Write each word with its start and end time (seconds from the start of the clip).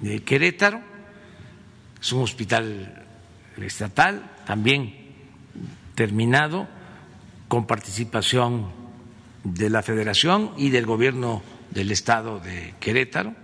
de 0.00 0.22
Querétaro, 0.24 0.80
es 2.00 2.12
un 2.12 2.22
hospital 2.22 3.04
estatal, 3.58 4.30
también 4.46 4.94
terminado, 5.94 6.66
con 7.46 7.66
participación 7.66 8.68
de 9.44 9.68
la 9.68 9.82
Federación 9.82 10.52
y 10.56 10.70
del 10.70 10.86
Gobierno 10.86 11.42
del 11.70 11.90
Estado 11.90 12.40
de 12.40 12.74
Querétaro, 12.80 13.34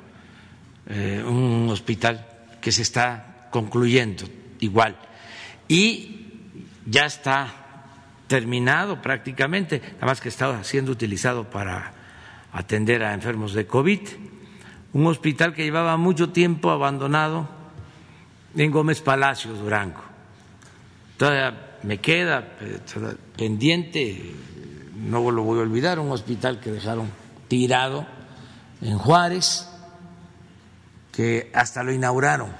eh, 0.88 1.22
un 1.22 1.68
hospital 1.68 2.26
que 2.62 2.72
se 2.72 2.80
está 2.80 3.48
concluyendo 3.50 4.24
igual. 4.60 4.96
Y 5.68 6.28
ya 6.86 7.04
está 7.04 7.52
terminado 8.26 9.02
prácticamente, 9.02 9.82
nada 9.96 10.06
más 10.06 10.22
que 10.22 10.30
estaba 10.30 10.64
siendo 10.64 10.92
utilizado 10.92 11.50
para 11.50 11.92
atender 12.54 13.04
a 13.04 13.12
enfermos 13.12 13.52
de 13.52 13.66
COVID, 13.66 14.00
un 14.92 15.06
hospital 15.06 15.54
que 15.54 15.64
llevaba 15.64 15.96
mucho 15.96 16.30
tiempo 16.30 16.70
abandonado 16.70 17.48
en 18.54 18.70
Gómez 18.70 19.00
Palacio, 19.00 19.52
Durango. 19.54 20.02
Todavía 21.16 21.78
me 21.82 21.98
queda 21.98 22.56
pendiente, 23.36 24.34
no 24.96 25.30
lo 25.30 25.42
voy 25.42 25.60
a 25.60 25.62
olvidar, 25.62 25.98
un 25.98 26.10
hospital 26.10 26.60
que 26.60 26.70
dejaron 26.70 27.10
tirado 27.48 28.06
en 28.80 28.98
Juárez, 28.98 29.68
que 31.12 31.50
hasta 31.54 31.82
lo 31.82 31.92
inauguraron, 31.92 32.50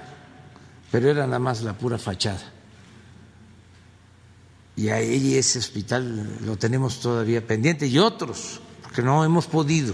pero 0.91 1.09
era 1.09 1.25
nada 1.25 1.39
más 1.39 1.61
la 1.61 1.73
pura 1.73 1.97
fachada. 1.97 2.51
Y 4.75 4.89
ahí 4.89 5.35
ese 5.35 5.59
hospital 5.59 6.39
lo 6.45 6.57
tenemos 6.57 6.99
todavía 6.99 7.45
pendiente 7.45 7.85
y 7.85 7.99
otros, 7.99 8.59
porque 8.81 9.03
no 9.03 9.23
hemos 9.23 9.45
podido, 9.45 9.93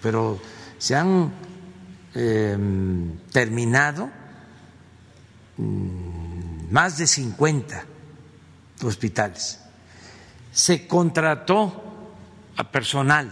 pero 0.00 0.38
se 0.82 0.96
han 0.96 1.30
em, 2.12 3.16
terminado 3.30 4.10
mm, 5.56 6.72
más 6.72 6.98
de 6.98 7.06
50 7.06 7.84
hospitales. 8.82 9.60
Se 10.50 10.88
contrató 10.88 12.10
a 12.56 12.68
personal, 12.72 13.30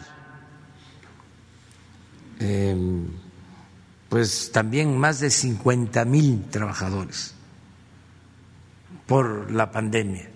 em, 2.38 3.08
pues 4.08 4.52
también 4.52 4.96
más 4.96 5.18
de 5.18 5.30
50 5.30 6.04
mil 6.04 6.44
trabajadores 6.50 7.34
por 9.08 9.50
la 9.50 9.72
pandemia. 9.72 10.30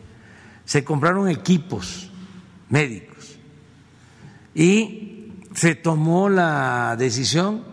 Se 0.64 0.82
compraron 0.82 1.28
equipos 1.28 2.10
médicos 2.70 3.36
y 4.52 5.13
se 5.54 5.76
tomó 5.76 6.28
la 6.28 6.96
decisión 6.98 7.64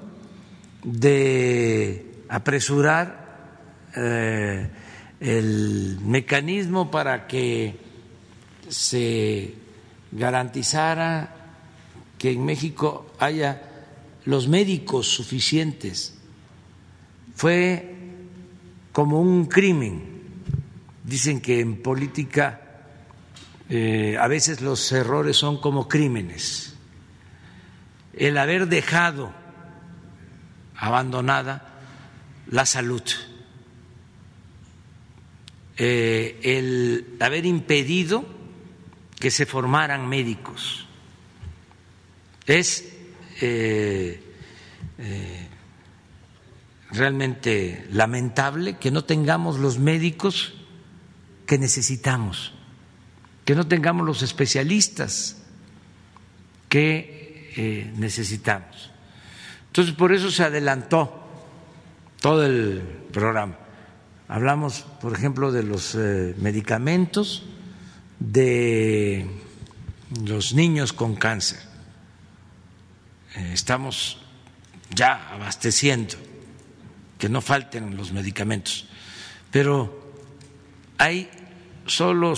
de 0.83 2.23
apresurar 2.29 3.89
eh, 3.95 4.69
el 5.19 5.99
mecanismo 6.01 6.89
para 6.89 7.27
que 7.27 7.75
se 8.69 9.53
garantizara 10.11 11.35
que 12.17 12.31
en 12.31 12.45
México 12.45 13.11
haya 13.19 13.63
los 14.25 14.47
médicos 14.47 15.07
suficientes. 15.07 16.15
Fue 17.35 17.95
como 18.91 19.19
un 19.19 19.45
crimen. 19.45 20.21
Dicen 21.03 21.41
que 21.41 21.59
en 21.59 21.81
política 21.81 22.61
eh, 23.69 24.17
a 24.19 24.27
veces 24.27 24.61
los 24.61 24.91
errores 24.91 25.37
son 25.37 25.59
como 25.59 25.87
crímenes. 25.87 26.70
El 28.13 28.37
haber 28.37 28.67
dejado 28.67 29.33
abandonada 30.75 31.67
la 32.47 32.65
salud 32.65 33.03
eh, 35.83 36.39
el 36.43 37.17
haber 37.19 37.47
impedido 37.47 38.23
que 39.19 39.31
se 39.31 39.47
formaran 39.47 40.07
médicos. 40.07 40.85
Es 42.45 42.87
eh, 43.41 44.21
eh, 44.99 45.47
realmente 46.91 47.87
lamentable 47.89 48.77
que 48.77 48.91
no 48.91 49.05
tengamos 49.05 49.57
los 49.57 49.79
médicos 49.79 50.53
que 51.47 51.57
necesitamos, 51.57 52.53
que 53.43 53.55
no 53.55 53.67
tengamos 53.67 54.05
los 54.05 54.21
especialistas 54.21 55.41
que 56.69 57.20
necesitamos. 57.57 58.91
Entonces, 59.67 59.93
por 59.93 60.11
eso 60.13 60.31
se 60.31 60.43
adelantó 60.43 61.21
todo 62.19 62.45
el 62.45 62.81
programa. 63.11 63.57
Hablamos, 64.27 64.85
por 65.01 65.13
ejemplo, 65.13 65.51
de 65.51 65.63
los 65.63 65.95
eh, 65.95 66.35
medicamentos 66.37 67.43
de 68.19 69.25
los 70.25 70.53
niños 70.53 70.93
con 70.93 71.15
cáncer. 71.15 71.59
Eh, 73.35 73.51
estamos 73.53 74.21
ya 74.93 75.33
abasteciendo, 75.33 76.15
que 77.17 77.29
no 77.29 77.41
falten 77.41 77.97
los 77.97 78.11
medicamentos, 78.11 78.87
pero 79.49 80.13
hay 80.97 81.29
solo 81.85 82.33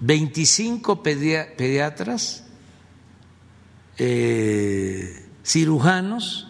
25 0.00 1.02
pediatras, 1.02 2.44
eh, 3.98 5.26
cirujanos, 5.44 6.46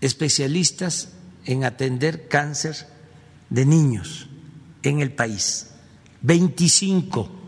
especialistas 0.00 1.12
en 1.44 1.64
atender 1.64 2.28
cáncer 2.28 2.76
de 3.48 3.66
niños 3.66 4.28
en 4.82 5.00
el 5.00 5.12
país, 5.12 5.70
25. 6.22 7.38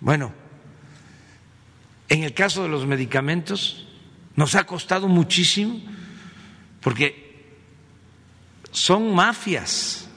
Bueno, 0.00 0.32
en 2.08 2.22
el 2.22 2.32
caso 2.32 2.62
de 2.62 2.68
los 2.68 2.86
medicamentos 2.86 3.86
nos 4.34 4.54
ha 4.54 4.64
costado 4.64 5.08
muchísimo 5.08 5.80
porque 6.80 7.54
son 8.70 9.14
mafias 9.14 10.08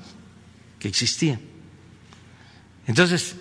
que 0.80 0.88
existían. 0.88 1.53
Entonces, 2.88 3.36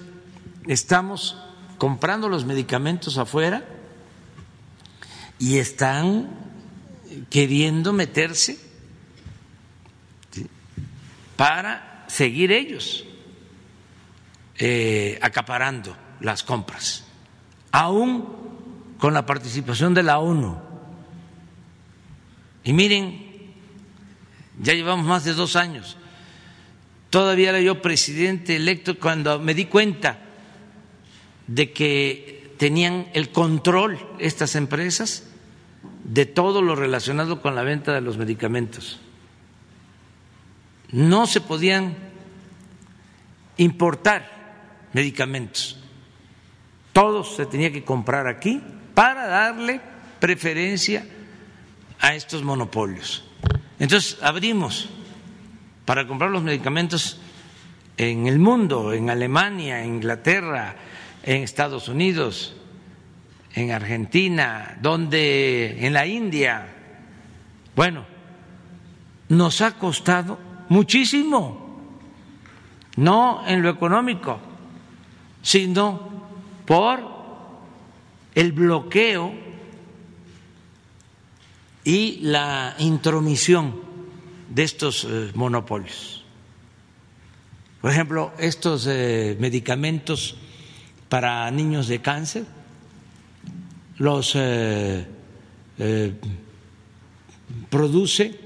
estamos 0.67 1.37
comprando 1.79 2.29
los 2.29 2.45
medicamentos 2.45 3.19
afuera 3.19 3.65
y 5.39 5.59
están 5.59 6.31
queriendo 7.29 7.93
meterse 7.93 8.59
para 11.37 12.05
seguir 12.07 12.53
ellos 12.53 13.05
eh, 14.59 15.19
acaparando 15.21 15.97
las 16.21 16.45
compras, 16.45 17.05
aún 17.73 18.95
con 18.99 19.13
la 19.13 19.27
participación 19.27 19.95
de 19.95 20.05
la 20.05 20.21
ONU. 20.21 20.57
Y 22.63 22.73
miren, 22.73 23.55
ya 24.61 24.75
llevamos 24.75 25.05
más 25.05 25.25
de 25.25 25.35
dos 25.35 25.57
años. 25.57 25.97
Todavía 27.13 27.51
era 27.51 27.61
yo 27.61 27.83
presidente 27.83 28.57
electo 28.57 28.99
cuando 28.99 29.39
me 29.39 29.53
di 29.53 29.67
cuenta 29.67 30.19
de 31.47 31.71
que 31.71 32.55
tenían 32.57 33.09
el 33.13 33.29
control 33.29 33.99
estas 34.19 34.55
empresas 34.55 35.29
de 36.05 36.25
todo 36.25 36.63
lo 36.63 36.75
relacionado 36.75 37.43
con 37.43 37.55
la 37.55 37.65
venta 37.65 37.93
de 37.93 38.01
los 38.01 38.17
medicamentos. 38.17 38.99
No 40.91 41.27
se 41.27 41.43
podían 41.43 41.95
importar 43.59 44.89
medicamentos. 44.95 45.79
Todos 46.95 47.37
se 47.37 47.45
tenía 47.45 47.71
que 47.71 47.85
comprar 47.85 48.27
aquí 48.27 48.63
para 48.95 49.27
darle 49.27 49.83
preferencia 50.19 51.07
a 52.01 52.15
estos 52.15 52.43
monopolios. 52.43 53.23
Entonces 53.79 54.17
abrimos 54.23 54.89
para 55.85 56.07
comprar 56.07 56.31
los 56.31 56.43
medicamentos 56.43 57.21
en 57.97 58.27
el 58.27 58.39
mundo, 58.39 58.93
en 58.93 59.11
Alemania, 59.11 59.83
en 59.83 59.97
Inglaterra, 59.97 60.77
en 61.23 61.43
Estados 61.43 61.89
Unidos, 61.89 62.57
en 63.55 63.71
Argentina, 63.71 64.79
donde 64.81 65.87
en 65.87 65.93
la 65.93 66.07
India. 66.07 66.67
Bueno, 67.75 68.05
nos 69.29 69.61
ha 69.61 69.79
costado 69.79 70.39
muchísimo, 70.69 71.91
no 72.97 73.43
en 73.47 73.63
lo 73.63 73.71
económico, 73.71 74.41
sino 75.43 76.11
por 76.67 77.01
el 78.35 78.53
bloqueo 78.53 79.33
y 81.85 82.21
la 82.23 82.75
intromisión 82.79 83.92
de 84.53 84.63
estos 84.65 85.05
eh, 85.05 85.31
monopolios. 85.35 86.25
Por 87.81 87.91
ejemplo, 87.91 88.33
estos 88.39 88.87
eh, 88.87 89.37
medicamentos 89.41 90.37
para 91.09 91.51
niños 91.51 91.89
de 91.89 92.01
cáncer, 92.01 92.45
los 93.97 94.33
eh, 94.37 95.07
produce 97.71 98.41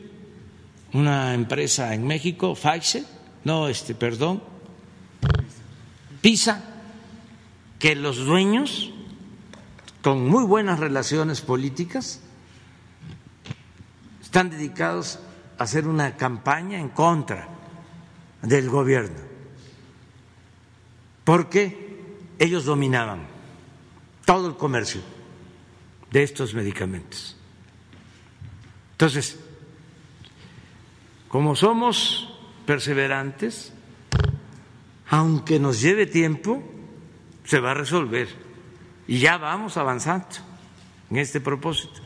una 0.92 1.34
empresa 1.34 1.92
en 1.92 2.06
México, 2.06 2.54
Pfizer, 2.54 3.04
no, 3.44 3.68
este, 3.68 3.94
perdón, 3.94 4.42
PISA, 6.20 6.62
que 7.78 7.94
los 7.96 8.18
dueños, 8.18 8.92
con 10.02 10.26
muy 10.28 10.44
buenas 10.44 10.78
relaciones 10.78 11.40
políticas, 11.40 12.20
están 14.22 14.50
dedicados 14.50 15.18
hacer 15.58 15.86
una 15.86 16.16
campaña 16.16 16.78
en 16.78 16.88
contra 16.90 17.48
del 18.42 18.68
gobierno, 18.68 19.20
porque 21.24 22.04
ellos 22.38 22.64
dominaban 22.64 23.26
todo 24.24 24.48
el 24.48 24.56
comercio 24.56 25.00
de 26.10 26.22
estos 26.22 26.54
medicamentos. 26.54 27.36
Entonces, 28.92 29.38
como 31.28 31.56
somos 31.56 32.32
perseverantes, 32.66 33.72
aunque 35.08 35.58
nos 35.58 35.80
lleve 35.80 36.06
tiempo, 36.06 36.62
se 37.44 37.60
va 37.60 37.72
a 37.72 37.74
resolver. 37.74 38.28
Y 39.06 39.18
ya 39.18 39.38
vamos 39.38 39.76
avanzando 39.76 40.26
en 41.10 41.18
este 41.18 41.40
propósito. 41.40 42.00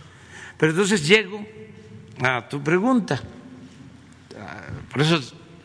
Pero 0.59 0.72
entonces 0.72 1.06
llego 1.06 1.44
a 2.22 2.48
tu 2.48 2.62
pregunta. 2.62 3.22
Por 4.90 5.02
eso 5.02 5.20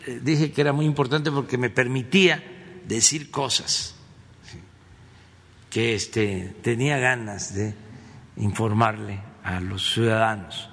eh, 0.06 0.20
dije 0.22 0.52
que 0.52 0.62
era 0.62 0.74
muy 0.74 0.86
importante 0.86 1.32
porque 1.32 1.58
me 1.58 1.70
permitía 1.70 2.44
decir 2.88 3.32
cosas 3.32 3.96
que 5.70 5.96
este, 5.96 6.56
tenía 6.62 6.98
ganas 7.00 7.54
de 7.54 7.74
informarle 8.38 9.20
a 9.44 9.60
los 9.60 9.94
ciudadanos 9.94 10.70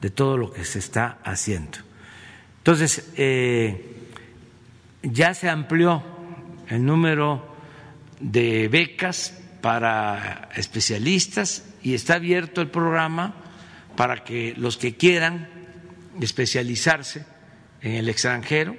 de 0.00 0.10
todo 0.10 0.36
lo 0.36 0.52
que 0.52 0.64
se 0.64 0.80
está 0.80 1.18
haciendo. 1.24 1.78
Entonces, 2.58 3.10
eh, 3.16 3.94
ya 5.02 5.34
se 5.34 5.48
amplió 5.48 6.02
el 6.68 6.84
número 6.84 7.54
de 8.20 8.68
becas 8.68 9.38
para 9.60 10.50
especialistas 10.56 11.64
y 11.82 11.94
está 11.94 12.14
abierto 12.14 12.60
el 12.60 12.68
programa 12.68 13.34
para 13.96 14.24
que 14.24 14.54
los 14.56 14.76
que 14.76 14.96
quieran 14.96 15.48
especializarse 16.20 17.24
en 17.84 17.92
el 17.96 18.08
extranjero 18.08 18.76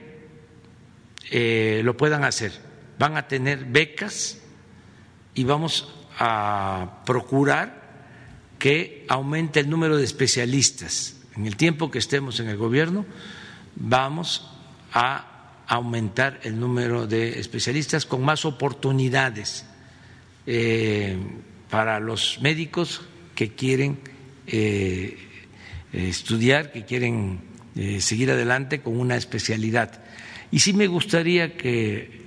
eh, 1.30 1.82
lo 1.84 1.96
puedan 1.96 2.24
hacer. 2.24 2.52
Van 2.98 3.16
a 3.16 3.28
tener 3.28 3.66
becas 3.66 4.40
y 5.36 5.44
vamos 5.44 5.94
a 6.18 7.04
procurar 7.06 7.86
que 8.58 9.06
aumente 9.08 9.60
el 9.60 9.70
número 9.70 9.98
de 9.98 10.04
especialistas. 10.04 11.18
En 11.36 11.46
el 11.46 11.56
tiempo 11.56 11.92
que 11.92 12.00
estemos 12.00 12.40
en 12.40 12.50
el 12.50 12.58
gobierno, 12.58 13.06
vamos 13.76 14.50
a 14.92 15.64
aumentar 15.68 16.40
el 16.44 16.60
número 16.60 17.06
de 17.06 17.40
especialistas 17.40 18.06
con 18.06 18.24
más 18.24 18.44
oportunidades 18.44 19.66
eh, 20.48 21.18
para 21.70 22.00
los 22.00 22.40
médicos 22.42 23.02
que 23.36 23.54
quieren 23.54 24.00
eh, 24.48 25.18
estudiar, 25.92 26.72
que 26.72 26.86
quieren 26.86 27.55
eh, 27.76 28.02
seguir 28.02 28.32
adelante 28.32 28.82
con 28.82 29.00
una 29.00 29.16
especialidad. 29.16 30.04
Y 30.52 30.60
sí 30.60 30.74
me 30.74 30.88
gustaría 30.88 31.58
que 31.58 32.26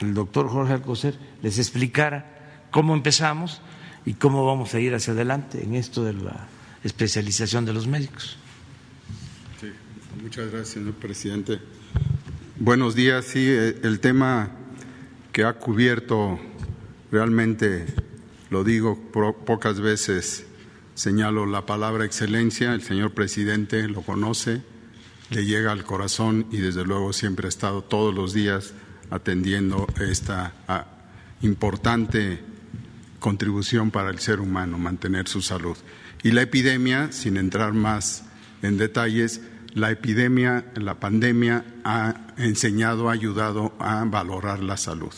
el 0.00 0.12
doctor 0.12 0.48
Jorge 0.48 0.72
Alcocer 0.72 1.14
les 1.40 1.58
explicara 1.58 2.66
cómo 2.70 2.94
empezamos 2.94 3.62
y 4.04 4.14
cómo 4.14 4.44
vamos 4.44 4.74
a 4.74 4.80
ir 4.80 4.94
hacia 4.94 5.12
adelante 5.12 5.62
en 5.62 5.74
esto 5.74 6.04
de 6.04 6.14
la 6.14 6.48
especialización 6.84 7.64
de 7.64 7.72
los 7.72 7.86
médicos. 7.86 8.36
Sí, 9.60 9.68
muchas 10.22 10.50
gracias, 10.50 10.70
señor 10.70 10.94
presidente. 10.94 11.58
Buenos 12.58 12.94
días. 12.94 13.24
Sí, 13.24 13.46
eh, 13.48 13.78
el 13.82 14.00
tema 14.00 14.50
que 15.32 15.44
ha 15.44 15.54
cubierto 15.54 16.40
realmente, 17.10 17.86
lo 18.50 18.64
digo 18.64 18.98
pocas 19.46 19.80
veces, 19.80 20.46
señalo 21.00 21.46
la 21.46 21.64
palabra 21.64 22.04
excelencia, 22.04 22.74
el 22.74 22.82
señor 22.82 23.12
presidente 23.12 23.88
lo 23.88 24.02
conoce, 24.02 24.60
le 25.30 25.46
llega 25.46 25.72
al 25.72 25.82
corazón 25.82 26.46
y 26.52 26.58
desde 26.58 26.84
luego 26.84 27.14
siempre 27.14 27.46
ha 27.46 27.48
estado 27.48 27.80
todos 27.80 28.14
los 28.14 28.34
días 28.34 28.74
atendiendo 29.08 29.86
esta 29.98 30.52
ah, 30.68 30.84
importante 31.40 32.40
contribución 33.18 33.90
para 33.90 34.10
el 34.10 34.18
ser 34.18 34.40
humano, 34.40 34.76
mantener 34.76 35.26
su 35.26 35.40
salud. 35.40 35.78
Y 36.22 36.32
la 36.32 36.42
epidemia, 36.42 37.12
sin 37.12 37.38
entrar 37.38 37.72
más 37.72 38.24
en 38.60 38.76
detalles, 38.76 39.40
la 39.72 39.90
epidemia, 39.90 40.66
la 40.74 41.00
pandemia 41.00 41.64
ha 41.82 42.26
enseñado, 42.36 43.08
ha 43.08 43.14
ayudado 43.14 43.72
a 43.78 44.04
valorar 44.04 44.62
la 44.62 44.76
salud. 44.76 45.14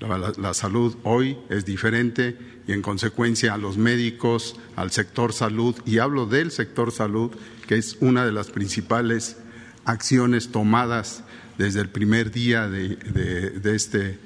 La, 0.00 0.52
salud 0.52 0.94
hoy 1.04 1.38
es 1.48 1.64
diferente 1.64 2.36
y 2.66 2.72
en 2.72 2.82
consecuencia 2.82 3.54
a 3.54 3.58
los 3.58 3.78
médicos, 3.78 4.56
al 4.76 4.90
sector 4.90 5.32
salud, 5.32 5.74
y 5.86 5.98
hablo 5.98 6.26
del 6.26 6.50
sector 6.50 6.92
salud, 6.92 7.30
que 7.66 7.76
es 7.76 7.96
una 8.00 8.26
de 8.26 8.32
las 8.32 8.50
principales 8.50 9.38
acciones 9.86 10.48
tomadas 10.48 11.24
desde 11.56 11.80
el 11.80 11.88
primer 11.88 12.30
día 12.30 12.68
de, 12.68 12.96
de 12.96 13.74
este, 13.74 14.18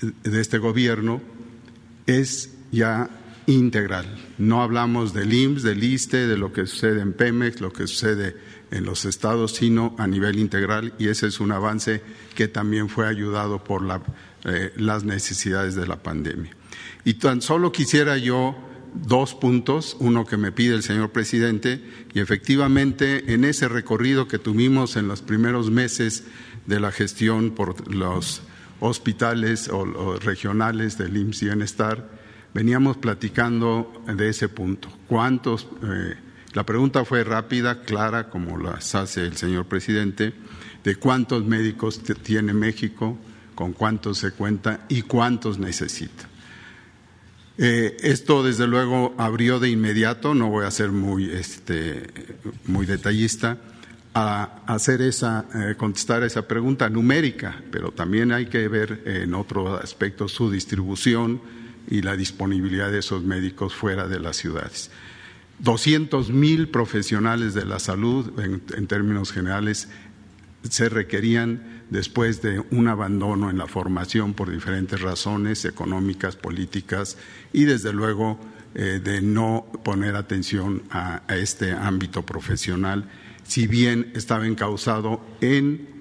de 0.00 0.40
este 0.40 0.58
gobierno, 0.58 1.22
es 2.06 2.52
ya 2.72 3.08
integral. 3.46 4.06
No 4.38 4.62
hablamos 4.62 5.12
del 5.12 5.32
IMSS, 5.32 5.62
del 5.62 5.84
ISTE, 5.84 6.26
de 6.26 6.36
lo 6.36 6.52
que 6.52 6.66
sucede 6.66 7.00
en 7.00 7.12
Pemex, 7.12 7.60
lo 7.60 7.72
que 7.72 7.86
sucede 7.86 8.36
en 8.70 8.84
los 8.84 9.04
estados, 9.04 9.52
sino 9.52 9.94
a 9.98 10.06
nivel 10.06 10.38
integral 10.38 10.94
y 10.98 11.08
ese 11.08 11.26
es 11.26 11.40
un 11.40 11.52
avance 11.52 12.02
que 12.34 12.48
también 12.48 12.88
fue 12.88 13.06
ayudado 13.06 13.62
por 13.62 13.82
eh, 14.44 14.72
las 14.76 15.04
necesidades 15.04 15.74
de 15.74 15.86
la 15.86 16.02
pandemia. 16.02 16.50
Y 17.04 17.14
tan 17.14 17.42
solo 17.42 17.72
quisiera 17.72 18.16
yo 18.16 18.56
dos 18.94 19.34
puntos, 19.34 19.96
uno 20.00 20.26
que 20.26 20.36
me 20.36 20.52
pide 20.52 20.74
el 20.74 20.82
señor 20.82 21.10
presidente, 21.10 21.80
y 22.12 22.20
efectivamente 22.20 23.32
en 23.32 23.44
ese 23.44 23.68
recorrido 23.68 24.28
que 24.28 24.38
tuvimos 24.38 24.96
en 24.96 25.08
los 25.08 25.22
primeros 25.22 25.70
meses 25.70 26.24
de 26.66 26.80
la 26.80 26.92
gestión 26.92 27.52
por 27.52 27.92
los 27.92 28.42
hospitales 28.80 29.68
o, 29.68 30.16
regionales 30.18 30.98
del 30.98 31.16
IMSS 31.16 31.42
Bienestar, 31.42 32.08
veníamos 32.52 32.96
platicando 32.96 34.02
de 34.06 34.28
ese 34.28 34.48
punto. 34.48 34.88
¿Cuántos? 35.08 35.68
Eh, 35.82 36.14
la 36.52 36.66
pregunta 36.66 37.04
fue 37.04 37.24
rápida, 37.24 37.82
clara, 37.82 38.28
como 38.28 38.58
las 38.58 38.94
hace 38.94 39.22
el 39.22 39.36
señor 39.36 39.66
presidente, 39.66 40.34
de 40.84 40.96
cuántos 40.96 41.44
médicos 41.44 42.02
tiene 42.22 42.52
México, 42.52 43.16
con 43.62 43.74
cuántos 43.74 44.18
se 44.18 44.32
cuenta 44.32 44.86
y 44.88 45.02
cuántos 45.02 45.60
necesita. 45.60 46.24
Eh, 47.58 47.96
esto, 48.00 48.42
desde 48.42 48.66
luego, 48.66 49.14
abrió 49.18 49.60
de 49.60 49.70
inmediato, 49.70 50.34
no 50.34 50.50
voy 50.50 50.66
a 50.66 50.70
ser 50.72 50.90
muy, 50.90 51.30
este, 51.30 52.10
muy 52.66 52.86
detallista, 52.86 53.58
a 54.14 54.64
hacer 54.66 55.00
esa, 55.00 55.44
eh, 55.54 55.76
contestar 55.76 56.24
esa 56.24 56.48
pregunta 56.48 56.90
numérica, 56.90 57.62
pero 57.70 57.92
también 57.92 58.32
hay 58.32 58.46
que 58.46 58.66
ver 58.66 59.04
en 59.06 59.32
otro 59.32 59.76
aspecto 59.76 60.26
su 60.26 60.50
distribución 60.50 61.40
y 61.88 62.02
la 62.02 62.16
disponibilidad 62.16 62.90
de 62.90 62.98
esos 62.98 63.22
médicos 63.22 63.74
fuera 63.74 64.08
de 64.08 64.18
las 64.18 64.38
ciudades. 64.38 64.90
200 65.60 66.30
mil 66.30 66.68
profesionales 66.68 67.54
de 67.54 67.64
la 67.64 67.78
salud, 67.78 68.40
en, 68.40 68.86
términos 68.88 69.30
generales, 69.30 69.88
se 70.68 70.88
requerían 70.88 71.71
después 71.92 72.42
de 72.42 72.58
un 72.70 72.88
abandono 72.88 73.50
en 73.50 73.58
la 73.58 73.66
formación 73.66 74.32
por 74.34 74.50
diferentes 74.50 75.00
razones 75.00 75.64
económicas, 75.64 76.36
políticas 76.36 77.18
y, 77.52 77.64
desde 77.64 77.92
luego, 77.92 78.38
eh, 78.74 79.00
de 79.04 79.20
no 79.20 79.66
poner 79.84 80.16
atención 80.16 80.82
a 80.90 81.22
este 81.28 81.72
ámbito 81.72 82.22
profesional 82.22 83.04
si 83.44 83.66
bien 83.66 84.10
estaba 84.14 84.46
encausado 84.46 85.20
en 85.40 85.92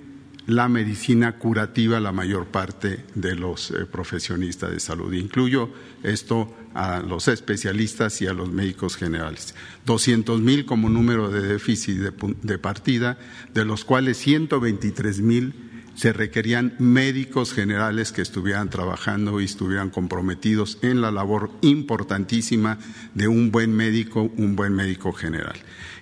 la 0.48 0.70
medicina 0.70 1.38
curativa 1.38 2.00
la 2.00 2.12
mayor 2.12 2.48
parte 2.48 3.06
de 3.16 3.36
los 3.36 3.72
eh, 3.72 3.86
profesionistas 3.86 4.72
de 4.72 4.80
salud. 4.80 5.14
Incluyo 5.14 5.70
esto 6.04 6.54
a 6.74 7.00
los 7.02 7.28
especialistas 7.28 8.22
y 8.22 8.28
a 8.28 8.34
los 8.34 8.52
médicos 8.52 8.96
generales. 8.96 9.56
200 9.86 10.40
mil 10.42 10.66
como 10.66 10.90
número 10.90 11.30
de 11.30 11.42
déficit 11.42 11.98
de, 11.98 12.58
partida, 12.58 13.18
de 13.54 13.66
los 13.66 13.86
cuales 13.86 14.18
123 14.18 15.20
mil 15.22 15.71
se 16.02 16.14
requerían 16.14 16.74
médicos 16.80 17.54
generales 17.54 18.12
que 18.12 18.24
estuvieran 18.24 18.72
trabajando 18.72 19.40
y 19.40 19.46
estuvieran 19.46 19.92
comprometidos 19.92 20.80
en 20.82 21.00
la 21.00 21.12
labor 21.12 21.52
importantísima 21.62 22.80
de 23.14 23.28
un 23.28 23.52
buen 23.52 23.72
médico, 23.72 24.32
un 24.36 24.56
buen 24.56 24.74
médico 24.74 25.14
general. 25.14 25.54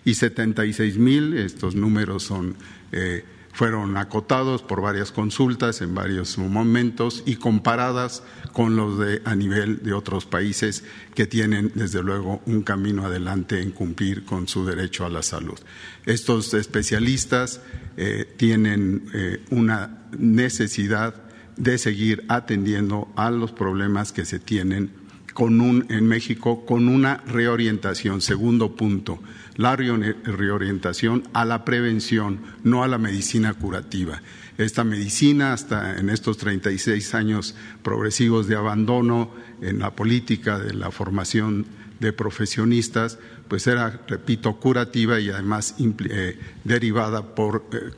Y 0.05 0.13
76 0.13 0.97
mil, 0.97 1.33
estos 1.33 1.75
números 1.75 2.23
son, 2.23 2.55
eh, 2.93 3.25
fueron 3.59 3.97
acotados 3.97 4.61
por 4.61 4.79
varias 4.79 5.11
consultas 5.11 5.81
en 5.81 5.93
varios 5.93 6.37
momentos 6.37 7.23
y 7.25 7.35
comparadas 7.35 8.23
con 8.53 8.77
los 8.77 8.97
de 8.97 9.21
a 9.25 9.35
nivel 9.35 9.83
de 9.83 9.91
otros 9.91 10.25
países 10.25 10.85
que 11.13 11.27
tienen 11.27 11.73
desde 11.75 12.01
luego 12.01 12.41
un 12.45 12.61
camino 12.61 13.05
adelante 13.05 13.61
en 13.61 13.71
cumplir 13.71 14.23
con 14.23 14.47
su 14.47 14.65
derecho 14.65 15.05
a 15.05 15.09
la 15.09 15.23
salud. 15.23 15.59
Estos 16.05 16.53
especialistas 16.53 17.59
eh, 17.97 18.33
tienen 18.37 19.09
eh, 19.13 19.43
una 19.49 20.05
necesidad 20.17 21.15
de 21.57 21.77
seguir 21.77 22.23
atendiendo 22.29 23.11
a 23.17 23.29
los 23.29 23.51
problemas 23.51 24.13
que 24.13 24.23
se 24.23 24.39
tienen 24.39 24.89
con 25.33 25.59
un, 25.59 25.85
en 25.89 26.07
México 26.07 26.65
con 26.65 26.87
una 26.87 27.17
reorientación. 27.27 28.21
Segundo 28.21 28.77
punto, 28.77 29.19
la 29.59 29.75
reorientación 29.75 31.23
a 31.33 31.43
la 31.43 31.65
prevención, 31.65 32.39
no 32.63 32.81
a 32.81 32.87
la 32.87 32.97
medicina 32.97 33.53
curativa. 33.53 34.21
Esta 34.57 34.85
medicina, 34.85 35.51
hasta 35.51 35.99
en 35.99 36.09
estos 36.09 36.37
36 36.37 37.13
años 37.13 37.55
progresivos 37.83 38.47
de 38.47 38.55
abandono 38.55 39.31
en 39.61 39.79
la 39.79 39.93
política 39.97 40.59
de 40.59 40.73
la 40.73 40.91
formación 40.91 41.65
de 41.99 42.13
profesionistas, 42.13 43.19
pues 43.49 43.67
era, 43.67 43.99
repito, 44.07 44.55
curativa 44.61 45.19
y 45.19 45.29
además 45.29 45.75
eh, 45.77 46.39
derivada 46.63 47.35
por 47.35 47.65
eh, 47.73 47.91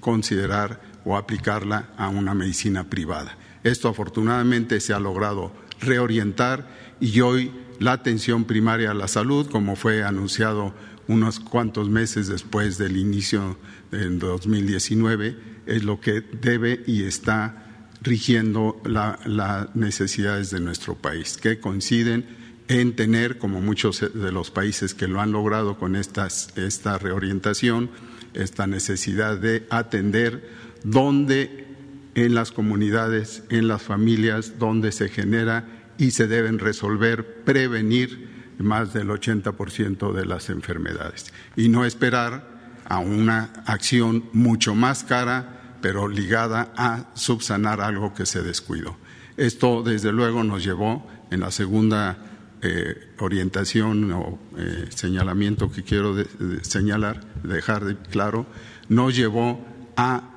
considerar 0.00 0.80
o 1.04 1.16
aplicarla 1.16 1.90
a 1.96 2.08
una 2.08 2.34
medicina 2.34 2.90
privada. 2.90 3.38
Esto 3.62 3.88
afortunadamente 3.88 4.80
se 4.80 4.92
ha 4.92 4.98
logrado 4.98 5.52
reorientar 5.78 6.66
y 6.98 7.20
hoy 7.20 7.52
la 7.78 7.92
atención 7.92 8.44
primaria 8.44 8.90
a 8.90 8.94
la 8.94 9.06
salud, 9.06 9.48
como 9.48 9.76
fue 9.76 10.02
anunciado 10.02 10.74
unos 11.08 11.40
cuantos 11.40 11.88
meses 11.88 12.28
después 12.28 12.78
del 12.78 12.96
inicio 12.96 13.58
en 13.92 14.18
2019, 14.18 15.36
es 15.66 15.84
lo 15.84 16.00
que 16.00 16.20
debe 16.20 16.82
y 16.86 17.04
está 17.04 17.90
rigiendo 18.02 18.80
las 18.84 19.74
necesidades 19.74 20.50
de 20.50 20.60
nuestro 20.60 20.94
país, 20.94 21.36
que 21.36 21.58
coinciden 21.58 22.26
en 22.68 22.96
tener, 22.96 23.38
como 23.38 23.60
muchos 23.60 24.00
de 24.00 24.32
los 24.32 24.50
países 24.50 24.94
que 24.94 25.08
lo 25.08 25.20
han 25.20 25.32
logrado 25.32 25.78
con 25.78 25.96
esta 25.96 26.98
reorientación, 26.98 27.90
esta 28.34 28.66
necesidad 28.66 29.38
de 29.38 29.66
atender 29.70 30.50
donde 30.82 31.66
en 32.14 32.34
las 32.34 32.52
comunidades, 32.52 33.42
en 33.48 33.68
las 33.68 33.82
familias, 33.82 34.58
donde 34.58 34.92
se 34.92 35.08
genera 35.08 35.66
y 35.98 36.12
se 36.12 36.26
deben 36.26 36.58
resolver, 36.58 37.42
prevenir 37.44 38.33
más 38.58 38.92
del 38.92 39.08
80% 39.08 40.12
de 40.12 40.26
las 40.26 40.50
enfermedades 40.50 41.32
y 41.56 41.68
no 41.68 41.84
esperar 41.84 42.54
a 42.86 42.98
una 42.98 43.52
acción 43.66 44.24
mucho 44.32 44.74
más 44.74 45.04
cara, 45.04 45.78
pero 45.80 46.08
ligada 46.08 46.72
a 46.76 47.10
subsanar 47.14 47.80
algo 47.80 48.14
que 48.14 48.26
se 48.26 48.42
descuidó. 48.42 48.96
Esto, 49.36 49.82
desde 49.82 50.12
luego, 50.12 50.44
nos 50.44 50.64
llevó 50.64 51.06
en 51.30 51.40
la 51.40 51.50
segunda 51.50 52.18
eh, 52.62 53.10
orientación 53.18 54.12
o 54.12 54.38
eh, 54.56 54.86
señalamiento 54.90 55.70
que 55.70 55.82
quiero 55.82 56.14
señalar, 56.62 57.20
dejar 57.42 57.84
de 57.84 57.96
claro, 57.96 58.46
nos 58.88 59.16
llevó 59.16 59.64
a 59.96 60.30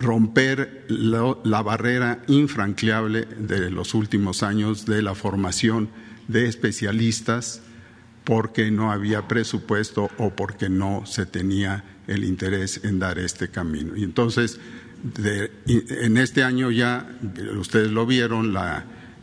romper 0.00 0.86
la 0.88 1.62
barrera 1.62 2.22
infranqueable 2.28 3.22
de 3.38 3.70
los 3.70 3.94
últimos 3.94 4.42
años 4.42 4.86
de 4.86 5.02
la 5.02 5.14
formación 5.14 5.90
de 6.28 6.46
especialistas 6.46 7.62
porque 8.24 8.70
no 8.70 8.92
había 8.92 9.26
presupuesto 9.26 10.10
o 10.18 10.30
porque 10.30 10.68
no 10.68 11.06
se 11.06 11.26
tenía 11.26 11.84
el 12.06 12.24
interés 12.24 12.84
en 12.84 12.98
dar 12.98 13.18
este 13.18 13.48
camino. 13.48 13.96
Y 13.96 14.04
entonces, 14.04 14.60
en 15.66 16.18
este 16.18 16.42
año 16.42 16.70
ya, 16.70 17.08
ustedes 17.58 17.90
lo 17.90 18.06
vieron, 18.06 18.54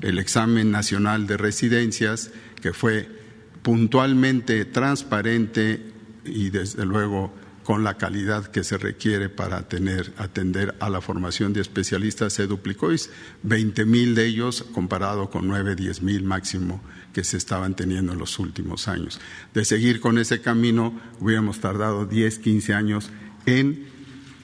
el 0.02 0.20
examen 0.20 0.72
nacional 0.72 1.28
de 1.28 1.38
residencias, 1.38 2.32
que 2.62 2.74
fue 2.74 3.08
puntualmente 3.62 4.66
transparente 4.66 5.94
y 6.26 6.50
desde 6.50 6.86
luego 6.86 7.32
con 7.66 7.84
la 7.84 7.98
calidad 7.98 8.46
que 8.46 8.64
se 8.64 8.78
requiere 8.78 9.28
para 9.28 9.68
tener, 9.68 10.14
atender 10.18 10.76
a 10.80 10.88
la 10.88 11.02
formación 11.02 11.52
de 11.52 11.62
especialistas 11.62 12.32
se 12.32 12.46
duplicó 12.46 12.94
y 12.94 12.98
20 13.42 13.86
mil 13.86 14.14
de 14.14 14.28
ellos 14.28 14.64
comparado 14.72 15.32
con 15.32 15.48
9, 15.48 15.76
10 15.76 16.04
mil 16.04 16.24
máximo 16.24 16.80
que 17.12 17.24
se 17.24 17.38
estaban 17.38 17.76
teniendo 17.76 18.14
en 18.14 18.20
los 18.20 18.38
últimos 18.38 18.88
años. 18.88 19.20
De 19.56 19.66
seguir 19.66 20.00
con 20.00 20.20
ese 20.20 20.42
camino 20.42 20.94
hubiéramos 21.20 21.60
tardado 21.60 22.06
10, 22.06 22.38
15 22.38 22.74
años 22.76 23.10
en 23.48 23.88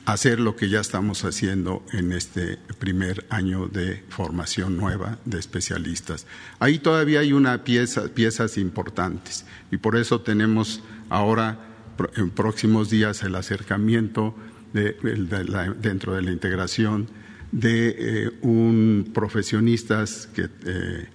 hacer 0.06 0.39
lo 0.39 0.56
que 0.56 0.69
ya 0.69 0.80
estamos 0.80 1.23
haciendo 1.23 1.85
en 1.93 2.14
este 2.14 2.57
primer 2.80 3.27
año 3.30 3.68
de 3.68 4.03
formación 4.10 4.77
nueva 4.77 5.19
de 5.26 5.38
especialistas. 5.38 6.26
Ahí 6.57 6.80
todavía 6.80 7.19
hay 7.19 7.34
una 7.34 7.64
pieza, 7.64 8.07
piezas 8.07 8.57
importantes 8.57 9.45
y 9.69 9.77
por 9.77 9.95
eso 9.95 10.22
tenemos 10.22 10.81
ahora 11.10 11.70
en 12.15 12.30
próximos 12.30 12.90
días 12.90 13.23
el 13.23 13.36
acercamiento 13.36 14.36
dentro 14.73 16.14
de 16.15 16.22
la 16.22 16.32
integración 16.32 17.07
de 17.52 17.95
eh, 17.98 18.32
un 18.41 19.11
profesionistas 19.14 20.28
que 20.34 20.49
eh, 20.65 21.07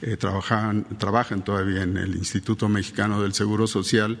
eh, 0.00 0.16
trabajan, 0.16 0.86
trabajan 0.98 1.44
todavía 1.44 1.82
en 1.82 1.96
el 1.96 2.16
Instituto 2.16 2.68
Mexicano 2.68 3.22
del 3.22 3.34
Seguro 3.34 3.66
Social, 3.66 4.18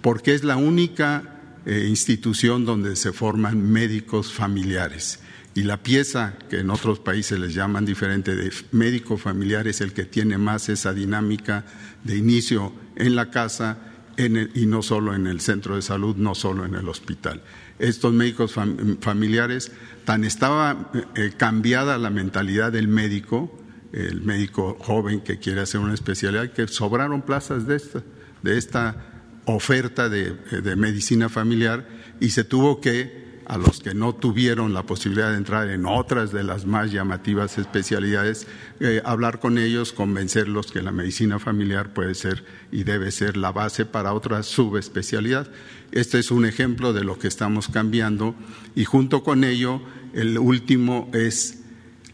porque 0.00 0.34
es 0.34 0.44
la 0.44 0.56
única 0.56 1.34
institución 1.66 2.64
donde 2.64 2.96
se 2.96 3.12
forman 3.12 3.60
médicos 3.60 4.32
familiares. 4.32 5.20
Y 5.54 5.64
la 5.64 5.82
pieza 5.82 6.38
que 6.48 6.60
en 6.60 6.70
otros 6.70 6.98
países 6.98 7.38
les 7.38 7.52
llaman 7.52 7.84
diferente 7.84 8.34
de 8.34 8.50
médico 8.72 9.18
familiar 9.18 9.68
es 9.68 9.82
el 9.82 9.92
que 9.92 10.04
tiene 10.04 10.38
más 10.38 10.70
esa 10.70 10.94
dinámica 10.94 11.66
de 12.04 12.16
inicio 12.16 12.72
en 12.96 13.16
la 13.16 13.30
casa 13.30 13.87
y 14.18 14.66
no 14.66 14.82
solo 14.82 15.14
en 15.14 15.26
el 15.26 15.40
centro 15.40 15.76
de 15.76 15.82
salud, 15.82 16.16
no 16.16 16.34
solo 16.34 16.64
en 16.64 16.74
el 16.74 16.88
hospital. 16.88 17.42
Estos 17.78 18.12
médicos 18.12 18.54
familiares, 19.00 19.70
tan 20.04 20.24
estaba 20.24 20.90
eh, 21.14 21.32
cambiada 21.36 21.98
la 21.98 22.10
mentalidad 22.10 22.72
del 22.72 22.88
médico, 22.88 23.56
el 23.92 24.22
médico 24.22 24.76
joven 24.80 25.20
que 25.20 25.38
quiere 25.38 25.60
hacer 25.60 25.80
una 25.80 25.94
especialidad, 25.94 26.52
que 26.52 26.66
sobraron 26.66 27.22
plazas 27.22 27.66
de 27.66 27.76
esta, 27.76 28.02
de 28.42 28.58
esta 28.58 28.96
oferta 29.44 30.08
de 30.08 30.76
medicina 30.76 31.28
familiar 31.28 31.88
y 32.20 32.30
se 32.30 32.44
tuvo 32.44 32.80
que 32.80 33.27
a 33.48 33.56
los 33.56 33.80
que 33.80 33.94
no 33.94 34.14
tuvieron 34.14 34.74
la 34.74 34.84
posibilidad 34.84 35.30
de 35.30 35.38
entrar 35.38 35.70
en 35.70 35.86
otras 35.86 36.32
de 36.32 36.44
las 36.44 36.66
más 36.66 36.92
llamativas 36.92 37.56
especialidades, 37.56 38.46
eh, 38.78 39.00
hablar 39.04 39.40
con 39.40 39.56
ellos, 39.56 39.92
convencerlos 39.92 40.70
que 40.70 40.82
la 40.82 40.92
medicina 40.92 41.38
familiar 41.38 41.94
puede 41.94 42.14
ser 42.14 42.44
y 42.70 42.84
debe 42.84 43.10
ser 43.10 43.38
la 43.38 43.50
base 43.50 43.86
para 43.86 44.12
otra 44.12 44.42
subespecialidad. 44.42 45.50
Este 45.92 46.18
es 46.18 46.30
un 46.30 46.44
ejemplo 46.44 46.92
de 46.92 47.04
lo 47.04 47.18
que 47.18 47.28
estamos 47.28 47.68
cambiando 47.68 48.34
y 48.74 48.84
junto 48.84 49.24
con 49.24 49.44
ello, 49.44 49.80
el 50.12 50.38
último 50.38 51.10
es 51.14 51.62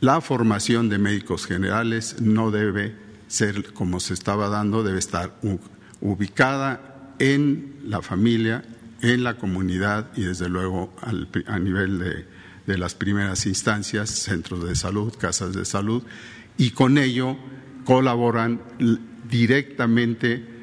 la 0.00 0.20
formación 0.20 0.88
de 0.88 0.98
médicos 0.98 1.46
generales 1.46 2.20
no 2.20 2.50
debe 2.50 2.94
ser 3.26 3.72
como 3.72 3.98
se 3.98 4.14
estaba 4.14 4.48
dando, 4.48 4.84
debe 4.84 4.98
estar 4.98 5.34
ubicada 6.00 7.14
en 7.18 7.76
la 7.84 8.02
familia, 8.02 8.64
en 9.00 9.24
la 9.24 9.36
comunidad 9.36 10.10
y 10.16 10.22
desde 10.22 10.48
luego 10.48 10.94
a 11.46 11.58
nivel 11.58 12.26
de, 12.66 12.78
las 12.78 12.94
primeras 12.94 13.46
instancias, 13.46 14.10
centros 14.10 14.66
de 14.66 14.74
salud, 14.74 15.14
casas 15.18 15.54
de 15.54 15.64
salud, 15.64 16.02
y 16.56 16.70
con 16.70 16.98
ello 16.98 17.36
colaboran 17.84 18.62
directamente 19.28 20.54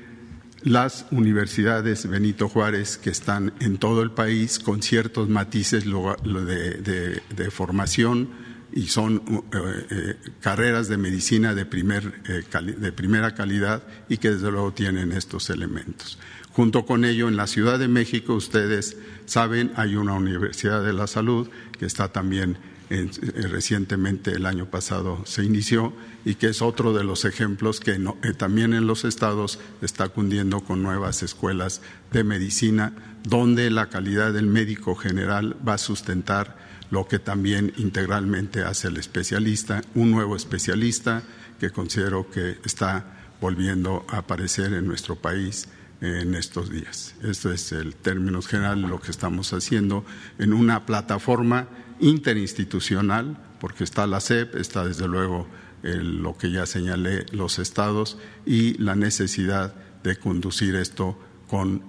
las 0.64 1.06
universidades 1.12 2.08
Benito 2.08 2.48
Juárez 2.48 2.98
que 2.98 3.10
están 3.10 3.54
en 3.60 3.78
todo 3.78 4.04
el 4.04 4.12
país 4.12 4.60
con 4.60 4.82
ciertos 4.82 5.28
matices 5.30 5.86
de, 5.86 7.52
formación 7.52 8.30
y 8.74 8.88
son 8.88 9.44
eh, 9.54 9.88
eh, 9.90 10.16
carreras 10.40 10.88
de 10.88 10.98
medicina 10.98 11.54
de, 11.54 11.66
primer, 11.66 12.22
eh, 12.28 12.44
de 12.78 12.92
primera 12.92 13.36
calidad 13.36 13.84
y 14.08 14.18
que 14.18 14.32
desde 14.32 14.52
luego 14.52 14.74
tienen 14.74 15.12
estos 15.12 15.50
elementos. 15.50 16.18
Junto 16.54 16.86
con 16.86 17.06
ello, 17.06 17.30
en 17.30 17.38
la 17.38 17.48
Ciudad 17.48 17.80
de 17.80 17.88
México, 17.88 18.34
ustedes 18.34 18.98
saben, 19.26 19.72
hay 19.76 19.96
una 19.96 20.14
Universidad 20.14 20.84
de 20.84 20.92
la 20.92 21.08
Salud 21.08 21.50
que 21.80 21.86
está 21.86 22.10
también 22.10 22.58
eh, 22.90 23.10
recientemente, 23.50 24.32
el 24.32 24.46
año 24.46 24.66
pasado, 24.66 25.22
se 25.26 25.46
inició 25.46 25.94
y 26.26 26.36
que 26.36 26.50
es 26.50 26.62
otro 26.62 26.92
de 26.92 27.06
los 27.06 27.24
ejemplos 27.24 27.80
que 27.80 27.94
eh, 27.94 28.34
también 28.34 28.74
en 28.74 28.86
los 28.86 29.06
estados 29.06 29.60
está 29.82 30.10
cundiendo 30.10 30.60
con 30.60 30.84
nuevas 30.84 31.24
escuelas 31.24 31.82
de 32.12 32.26
medicina, 32.26 32.92
donde 33.24 33.70
la 33.70 33.88
calidad 33.88 34.34
del 34.34 34.48
médico 34.48 34.96
general 34.96 35.56
va 35.66 35.76
a 35.76 35.78
sustentar 35.78 36.58
lo 36.90 37.08
que 37.08 37.18
también 37.18 37.72
integralmente 37.78 38.64
hace 38.64 38.90
el 38.90 38.98
especialista, 38.98 39.82
un 39.96 40.12
nuevo 40.12 40.36
especialista 40.36 41.24
que 41.62 41.70
considero 41.70 42.30
que 42.30 42.58
está 42.66 43.06
volviendo 43.40 44.06
a 44.10 44.18
aparecer 44.18 44.74
en 44.74 44.86
nuestro 44.86 45.16
país 45.16 45.70
en 46.02 46.34
estos 46.36 46.70
días. 46.70 47.16
Esto 47.22 47.52
es 47.52 47.72
el 47.72 47.96
término 47.96 48.42
general 48.42 48.82
lo 48.82 49.00
que 49.00 49.12
estamos 49.12 49.54
haciendo 49.54 50.04
en 50.40 50.54
una 50.54 50.86
plataforma 50.86 51.68
interinstitucional, 52.00 53.38
porque 53.60 53.84
está 53.84 54.08
la 54.08 54.20
CEP, 54.20 54.56
está 54.56 54.84
desde 54.84 55.08
luego 55.08 55.48
lo 55.84 56.38
que 56.38 56.52
ya 56.52 56.66
señalé, 56.66 57.26
los 57.32 57.60
estados 57.60 58.18
y 58.46 58.74
la 58.78 58.96
necesidad 58.96 59.74
de 60.04 60.18
conducir 60.18 60.76
esto 60.76 61.18
con 61.48 61.84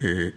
eh, 0.00 0.34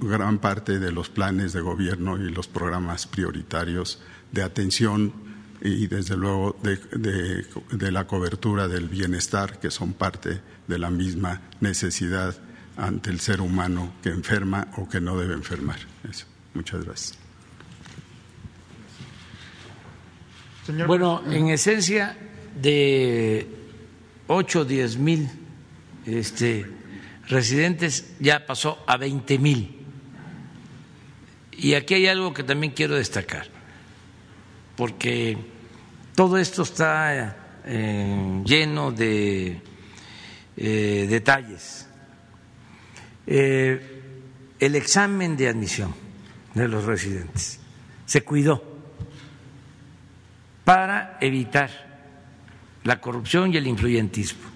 gran 0.00 0.38
parte 0.38 0.78
de 0.78 0.90
los 0.90 1.08
planes 1.08 1.52
de 1.52 1.60
gobierno 1.60 2.16
y 2.16 2.30
los 2.30 2.48
programas 2.48 3.06
prioritarios 3.06 4.02
de 4.32 4.42
atención 4.42 5.12
y 5.60 5.86
desde 5.86 6.16
luego 6.16 6.56
de, 6.62 7.92
la 7.92 8.06
cobertura 8.06 8.66
del 8.66 8.88
bienestar 8.88 9.60
que 9.60 9.70
son 9.70 9.92
parte 9.92 10.40
de 10.66 10.78
la 10.78 10.90
misma 10.90 11.40
necesidad 11.60 12.34
ante 12.76 13.10
el 13.10 13.20
ser 13.20 13.40
humano 13.40 13.94
que 14.02 14.10
enferma 14.10 14.68
o 14.76 14.88
que 14.88 15.00
no 15.00 15.18
debe 15.18 15.34
enfermar. 15.34 15.78
Muchas 16.54 16.84
gracias. 16.84 17.18
bueno, 20.86 21.22
en 21.30 21.48
esencia 21.48 22.16
de 22.60 23.46
8 24.26 24.60
o 24.60 24.64
10 24.64 24.96
mil 24.98 25.28
este, 26.06 26.66
residentes 27.28 28.14
ya 28.20 28.46
pasó 28.46 28.82
a 28.86 28.96
20 28.96 29.38
mil. 29.38 29.78
Y 31.52 31.74
aquí 31.74 31.94
hay 31.94 32.06
algo 32.06 32.32
que 32.34 32.42
también 32.42 32.72
quiero 32.72 32.96
destacar, 32.96 33.46
porque 34.76 35.38
todo 36.14 36.38
esto 36.38 36.62
está 36.62 37.36
eh, 37.64 38.42
lleno 38.44 38.90
de 38.90 39.60
eh, 40.64 41.08
detalles. 41.10 41.88
Eh, 43.26 44.02
el 44.60 44.76
examen 44.76 45.36
de 45.36 45.48
admisión 45.48 45.92
de 46.54 46.68
los 46.68 46.84
residentes 46.84 47.58
se 48.06 48.22
cuidó 48.22 48.62
para 50.62 51.18
evitar 51.20 51.68
la 52.84 53.00
corrupción 53.00 53.52
y 53.52 53.56
el 53.56 53.66
influyentismo. 53.66 54.52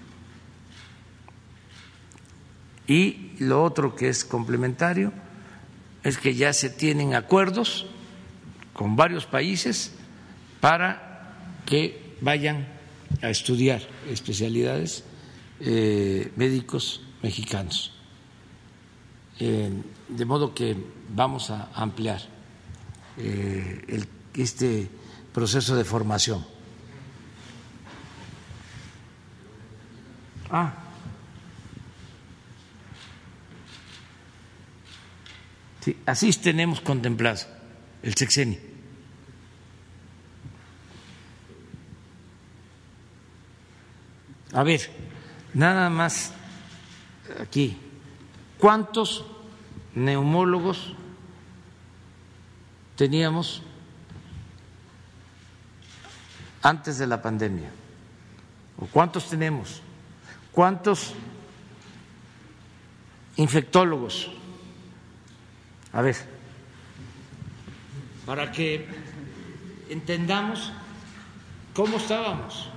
Y 2.87 3.33
lo 3.39 3.61
otro 3.61 3.93
que 3.93 4.07
es 4.07 4.23
complementario 4.23 5.11
es 6.05 6.17
que 6.17 6.35
ya 6.35 6.53
se 6.53 6.69
tienen 6.69 7.15
acuerdos 7.15 7.85
con 8.71 8.95
varios 8.95 9.25
países 9.25 9.91
para 10.61 11.35
que 11.65 12.15
vayan 12.21 12.65
a 13.21 13.29
estudiar 13.29 13.81
especialidades 14.09 15.03
eh, 15.59 16.31
médicos 16.35 17.01
mexicanos. 17.21 17.93
Eh, 19.39 19.69
de 20.09 20.25
modo 20.25 20.53
que 20.53 20.75
vamos 21.09 21.49
a 21.49 21.69
ampliar 21.73 22.21
eh, 23.17 24.05
este 24.33 24.89
proceso 25.33 25.75
de 25.75 25.83
formación. 25.83 26.45
Ah. 30.49 30.83
así 36.05 36.31
tenemos 36.33 36.81
contemplado 36.81 37.45
el 38.03 38.13
sexenio. 38.15 38.59
A 44.53 44.63
ver, 44.63 44.89
nada 45.53 45.89
más 45.89 46.33
aquí, 47.41 47.77
¿cuántos 48.57 49.25
neumólogos 49.95 50.93
teníamos 52.95 53.63
antes 56.61 56.97
de 56.97 57.07
la 57.07 57.21
pandemia? 57.21 57.69
¿O 58.79 58.85
cuántos 58.85 59.29
tenemos? 59.29 59.81
¿Cuántos 60.51 61.13
infectólogos? 63.35 64.29
A 65.93 66.01
ver, 66.01 66.15
para 68.25 68.51
que 68.51 68.85
entendamos 69.89 70.71
cómo 71.73 71.97
estábamos. 71.97 72.69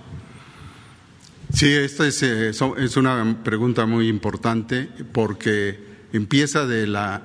Sí, 1.53 1.73
esta 1.73 2.07
es, 2.07 2.23
eh, 2.23 2.51
es, 2.51 2.97
una 2.97 3.43
pregunta 3.43 3.87
muy 3.87 4.09
importante 4.09 4.89
porque 5.13 5.81
empieza 6.13 6.67
de 6.67 6.87
la 6.87 7.23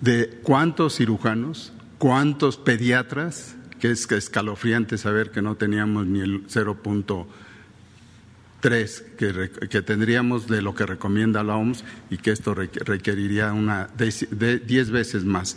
de 0.00 0.40
cuántos 0.42 0.96
cirujanos, 0.96 1.72
cuántos 1.98 2.56
pediatras, 2.56 3.56
que 3.80 3.90
es 3.90 4.10
escalofriante 4.10 4.96
saber 4.96 5.30
que 5.30 5.42
no 5.42 5.56
teníamos 5.56 6.06
ni 6.06 6.20
el 6.20 6.46
0.3 6.46 9.02
que, 9.16 9.50
que 9.68 9.82
tendríamos 9.82 10.46
de 10.46 10.62
lo 10.62 10.74
que 10.74 10.86
recomienda 10.86 11.42
la 11.42 11.56
OMS 11.56 11.84
y 12.10 12.18
que 12.18 12.30
esto 12.30 12.54
requeriría 12.54 13.52
una 13.52 13.88
de 13.96 14.60
10 14.60 14.90
veces 14.90 15.24
más. 15.24 15.56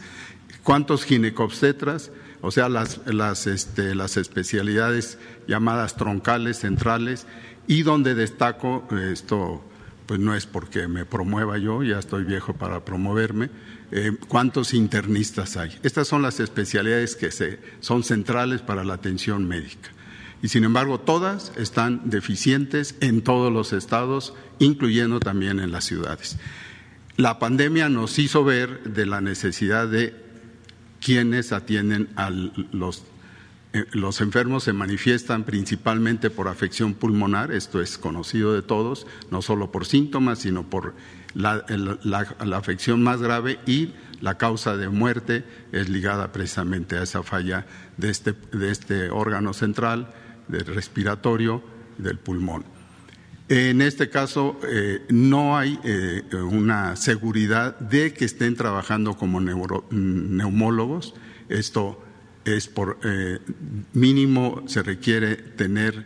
¿Cuántos 0.64 1.06
ginecobstetras? 1.06 2.12
O 2.42 2.52
sea, 2.52 2.70
las, 2.70 3.02
las, 3.06 3.48
este, 3.48 3.96
las 3.96 4.18
especialidades 4.18 5.18
llamadas 5.48 5.96
troncales, 5.96 6.60
centrales, 6.60 7.26
y 7.68 7.84
donde 7.84 8.16
destaco, 8.16 8.88
esto 9.12 9.64
pues 10.06 10.20
no 10.20 10.34
es 10.36 10.46
porque 10.46 10.88
me 10.88 11.06
promueva 11.06 11.58
yo, 11.58 11.84
ya 11.84 12.00
estoy 12.00 12.24
viejo 12.24 12.54
para 12.54 12.86
promoverme, 12.86 13.50
eh, 13.92 14.14
cuántos 14.30 14.74
internistas 14.74 15.58
hay. 15.58 15.78
Estas 15.84 16.08
son 16.08 16.22
las 16.22 16.40
especialidades 16.40 17.16
que 17.16 17.30
se, 17.30 17.60
son 17.82 18.04
centrales 18.04 18.62
para 18.62 18.86
la 18.86 18.94
atención 18.94 19.48
médica 19.48 19.90
y 20.42 20.50
sin 20.50 20.64
embargo 20.64 21.00
todas 21.00 21.52
están 21.58 22.10
deficientes 22.10 22.96
en 23.02 23.22
todos 23.22 23.52
los 23.52 23.74
estados, 23.74 24.34
incluyendo 24.60 25.20
también 25.20 25.60
en 25.60 25.72
las 25.72 25.86
ciudades. 25.86 26.38
La 27.16 27.40
pandemia 27.40 27.90
nos 27.90 28.20
hizo 28.20 28.44
ver 28.44 28.84
de 28.84 29.06
la 29.06 29.22
necesidad 29.22 29.88
de 29.88 30.14
quienes 31.02 31.52
atienden 31.52 32.10
a 32.16 32.30
los 32.30 33.04
los 33.92 34.22
enfermos 34.22 34.64
se 34.64 34.74
manifiestan 34.74 35.44
principalmente 35.44 36.30
por 36.30 36.48
afección 36.48 36.94
pulmonar, 36.94 37.52
esto 37.52 37.82
es 37.82 37.98
conocido 37.98 38.54
de 38.54 38.62
todos, 38.62 39.08
no 39.32 39.42
solo 39.42 39.72
por 39.72 39.86
síntomas, 39.86 40.40
sino 40.40 40.64
por 40.70 40.96
la, 41.34 41.66
la, 42.04 42.58
afección 42.58 43.04
más 43.04 43.22
grave 43.22 43.60
y 43.66 43.94
la 44.22 44.38
causa 44.38 44.78
de 44.78 44.90
muerte 44.90 45.44
es 45.72 45.90
ligada 45.90 46.32
precisamente 46.32 46.98
a 46.98 47.04
esa 47.04 47.24
falla 47.24 47.66
de 47.98 48.10
este, 48.10 48.34
de 48.52 48.72
este 48.72 49.10
órgano 49.10 49.54
central 49.54 50.14
del 50.48 50.66
respiratorio 50.66 51.64
del 51.98 52.18
pulmón. 52.18 52.66
En 53.50 53.82
este 53.82 54.10
caso, 54.10 54.60
eh, 54.68 55.06
no 55.10 55.58
hay 55.58 55.80
eh, 55.84 56.24
una 56.34 56.98
seguridad 56.98 57.80
de 57.80 58.14
que 58.14 58.26
estén 58.26 58.56
trabajando 58.56 59.16
como 59.16 59.40
neumólogos. 59.40 61.14
Esto 61.48 62.04
es 62.56 62.68
por 62.68 63.00
eh, 63.04 63.40
mínimo 63.94 64.64
se 64.68 64.84
requiere 64.84 65.36
tener 65.36 66.06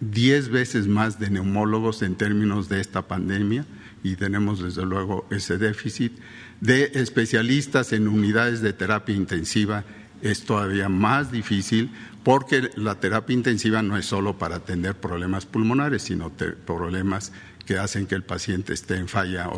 diez 0.00 0.48
veces 0.48 0.86
más 0.86 1.18
de 1.18 1.30
neumólogos 1.30 2.02
en 2.02 2.14
términos 2.14 2.68
de 2.68 2.80
esta 2.80 3.02
pandemia 3.02 3.66
y 4.02 4.16
tenemos 4.16 4.62
desde 4.62 4.84
luego 4.84 5.26
ese 5.30 5.58
déficit. 5.58 6.12
De 6.60 6.92
especialistas 6.94 7.92
en 7.92 8.08
unidades 8.08 8.60
de 8.60 8.72
terapia 8.72 9.14
intensiva 9.14 9.84
es 10.22 10.44
todavía 10.44 10.88
más 10.88 11.30
difícil 11.30 11.90
porque 12.22 12.70
la 12.76 13.00
terapia 13.00 13.34
intensiva 13.34 13.82
no 13.82 13.98
es 13.98 14.06
solo 14.06 14.38
para 14.38 14.56
atender 14.56 14.94
problemas 14.94 15.44
pulmonares, 15.44 16.02
sino 16.02 16.30
problemas 16.30 17.32
que 17.66 17.78
hacen 17.78 18.06
que 18.06 18.14
el 18.14 18.22
paciente 18.22 18.72
esté 18.72 18.96
en 18.96 19.08
falla 19.08 19.50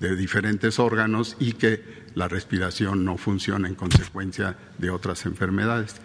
de 0.00 0.16
diferentes 0.16 0.78
órganos 0.78 1.36
y 1.40 1.52
que 1.52 2.03
la 2.14 2.28
respiración 2.28 3.04
no 3.04 3.16
funciona 3.16 3.68
en 3.68 3.74
consecuencia 3.74 4.56
de 4.78 4.90
otras 4.90 5.26
enfermedades. 5.26 5.96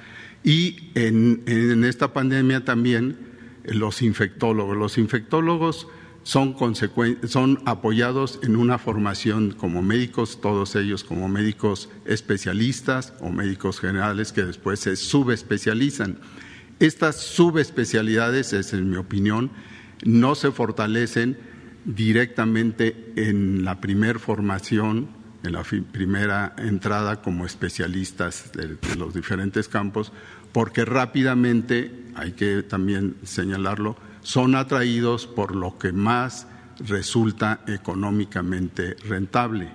Y 0.44 0.92
en, 0.96 1.44
en 1.46 1.84
esta 1.84 2.14
pandemia 2.14 2.66
también 2.66 3.30
los 3.64 4.02
infectólogos. 4.02 4.78
Los 4.78 4.98
infectólogos 4.98 5.88
son, 6.24 6.56
son 7.28 7.62
apoyados 7.66 8.40
en 8.44 8.56
una 8.56 8.78
formación 8.78 9.52
como 9.52 9.82
médicos, 9.82 10.42
todos 10.42 10.76
ellos 10.76 11.04
como 11.04 11.28
médicos 11.28 11.90
especialistas 12.06 13.14
o 13.20 13.30
médicos 13.30 13.80
generales 13.80 14.32
que 14.32 14.44
después 14.44 14.80
se 14.80 14.96
subespecializan. 14.96 16.20
Estas 16.80 17.18
subespecialidades, 17.18 18.54
es 18.54 18.74
en 18.74 18.90
mi 18.90 18.98
opinión, 18.98 19.52
no 20.06 20.36
se 20.36 20.52
fortalecen 20.52 21.38
directamente 21.86 23.12
en 23.16 23.66
la 23.66 23.82
primer 23.82 24.20
formación, 24.20 25.10
en 25.44 25.54
la 25.54 25.64
primera 25.64 26.54
entrada 26.58 27.22
como 27.22 27.46
especialistas 27.46 28.52
de, 28.54 28.78
los 28.98 29.14
diferentes 29.14 29.68
campos, 29.68 30.12
porque 30.52 30.86
rápidamente, 30.86 31.92
hay 32.16 32.34
que 32.34 32.64
también 32.64 33.16
señalarlo, 33.24 33.96
son 34.22 34.56
atraídos 34.56 35.28
por 35.28 35.56
lo 35.56 35.78
que 35.78 35.94
más 35.94 36.48
resulta 36.88 37.62
económicamente 37.68 38.96
rentable. 39.08 39.70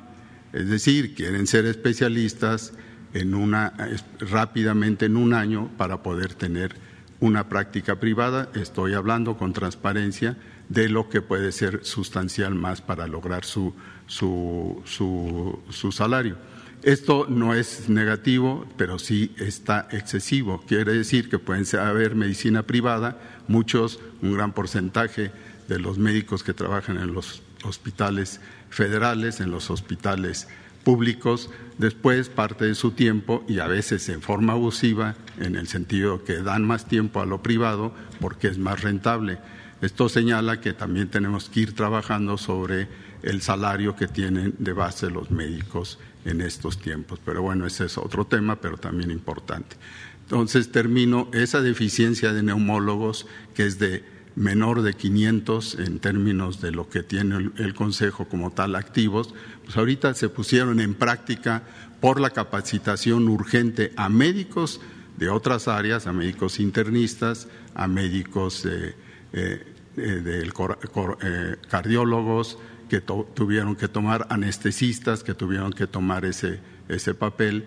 Es 0.53 0.69
decir, 0.69 1.15
quieren 1.15 1.47
ser 1.47 1.67
especialistas 1.67 2.73
en 3.15 3.35
una, 3.35 3.73
rápidamente 4.21 5.07
en 5.07 5.17
un 5.17 5.35
año 5.35 5.71
para 5.77 6.03
poder 6.03 6.35
tener 6.35 6.75
una 7.21 7.49
práctica 7.49 7.99
privada. 7.99 8.51
Estoy 8.55 8.95
hablando 8.95 9.37
con 9.37 9.53
transparencia 9.53 10.37
de 10.69 10.89
lo 10.89 11.09
que 11.09 11.23
puede 11.23 11.53
ser 11.53 11.85
sustancial 11.85 12.55
más 12.55 12.81
para 12.81 13.07
lograr 13.07 13.45
su, 13.45 13.75
su, 14.07 14.83
su, 14.85 15.93
salario. 15.93 16.37
Esto 16.83 17.27
no 17.29 17.55
es 17.55 17.89
negativo, 17.89 18.67
pero 18.77 18.99
sí 18.99 19.35
está 19.39 19.89
excesivo. 19.91 20.63
Quiere 20.67 20.93
decir 20.93 21.31
que 21.31 21.39
pueden 21.39 21.65
haber 21.79 22.15
medicina 22.15 22.63
privada, 22.63 23.19
muchos, 23.49 24.01
un 24.21 24.35
gran 24.35 24.53
porcentaje 24.53 25.33
de 25.69 25.79
los 25.79 25.99
médicos 25.99 26.43
que 26.43 26.53
trabajan 26.53 26.99
en 26.99 27.15
los 27.15 27.43
hospitales 27.65 28.41
federales, 28.69 29.41
en 29.41 29.51
los 29.51 29.71
hospitales 29.71 30.49
públicos, 30.85 31.49
después 31.79 32.29
parte 32.29 32.67
de 32.67 32.75
su 32.75 32.91
tiempo 32.91 33.43
y 33.49 33.59
a 33.59 33.67
veces 33.67 34.09
en 34.11 34.21
forma 34.21 34.53
abusiva, 34.53 35.15
en 35.41 35.57
el 35.57 35.67
sentido 35.67 36.23
que 36.23 36.43
dan 36.43 36.65
más 36.65 36.87
tiempo 36.87 37.21
a 37.21 37.27
lo 37.27 37.43
privado 37.43 37.95
porque 38.21 38.49
es 38.49 38.59
más 38.59 38.83
rentable. 38.83 39.39
Esto 39.81 40.09
señala 40.09 40.61
que 40.61 40.73
también 40.73 41.09
tenemos 41.09 41.49
que 41.49 41.61
ir 41.61 41.75
trabajando 41.75 42.37
sobre 42.37 42.89
el 43.25 43.41
salario 43.41 43.97
que 43.97 44.07
tienen 44.07 44.55
de 44.59 44.73
base 44.75 45.11
los 45.11 45.31
médicos 45.31 45.99
en 46.27 46.43
estos 46.43 46.79
tiempos. 46.79 47.19
Pero 47.25 47.43
bueno, 47.43 47.67
ese 47.67 47.87
es 47.87 47.97
otro 47.97 48.27
tema, 48.27 48.57
pero 48.57 48.77
también 48.77 49.11
importante. 49.11 49.77
Entonces 50.25 50.71
termino 50.71 51.29
esa 51.33 51.61
deficiencia 51.61 52.33
de 52.33 52.43
neumólogos 52.43 53.27
que 53.55 53.67
es 53.67 53.79
de 53.79 54.05
menor 54.37 54.83
de 54.83 54.95
500 54.95 55.79
en 55.79 56.01
términos 56.01 56.61
de 56.61 56.73
lo 56.73 56.89
que 56.89 57.03
tiene 57.03 57.51
el, 57.57 57.75
Consejo 57.75 58.27
como 58.27 58.51
tal 58.51 58.75
activos, 58.75 59.35
pues 59.65 59.77
ahorita 59.77 60.13
se 60.15 60.29
pusieron 60.29 60.81
en 60.81 60.95
práctica 60.95 61.63
por 62.01 62.21
la 62.21 62.31
capacitación 62.31 63.29
urgente 63.29 63.93
a 63.97 64.09
médicos 64.09 64.81
de 65.17 65.29
otras 65.29 65.69
áreas, 65.69 66.07
a 66.07 66.13
médicos 66.13 66.59
internistas, 66.59 67.49
a 67.75 67.87
médicos 67.87 68.67
eh, 68.67 68.95
eh, 69.33 69.65
de 69.97 70.43
eh, 70.43 71.57
cardiólogos 71.71 72.59
que 72.89 73.01
tuvieron 73.01 73.77
que 73.77 73.89
tomar 73.89 74.27
anestesistas, 74.31 75.23
que 75.23 75.35
tuvieron 75.35 75.73
que 75.73 75.87
tomar 75.87 76.25
ese, 76.25 76.61
ese 76.89 77.15
papel 77.15 77.67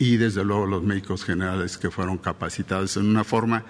y 0.00 0.16
desde 0.16 0.44
luego 0.44 0.66
los 0.66 0.82
médicos 0.82 1.24
generales 1.24 1.78
que 1.78 1.90
fueron 1.90 2.18
capacitados 2.18 2.96
en 2.96 3.06
una 3.06 3.22
forma 3.22 3.64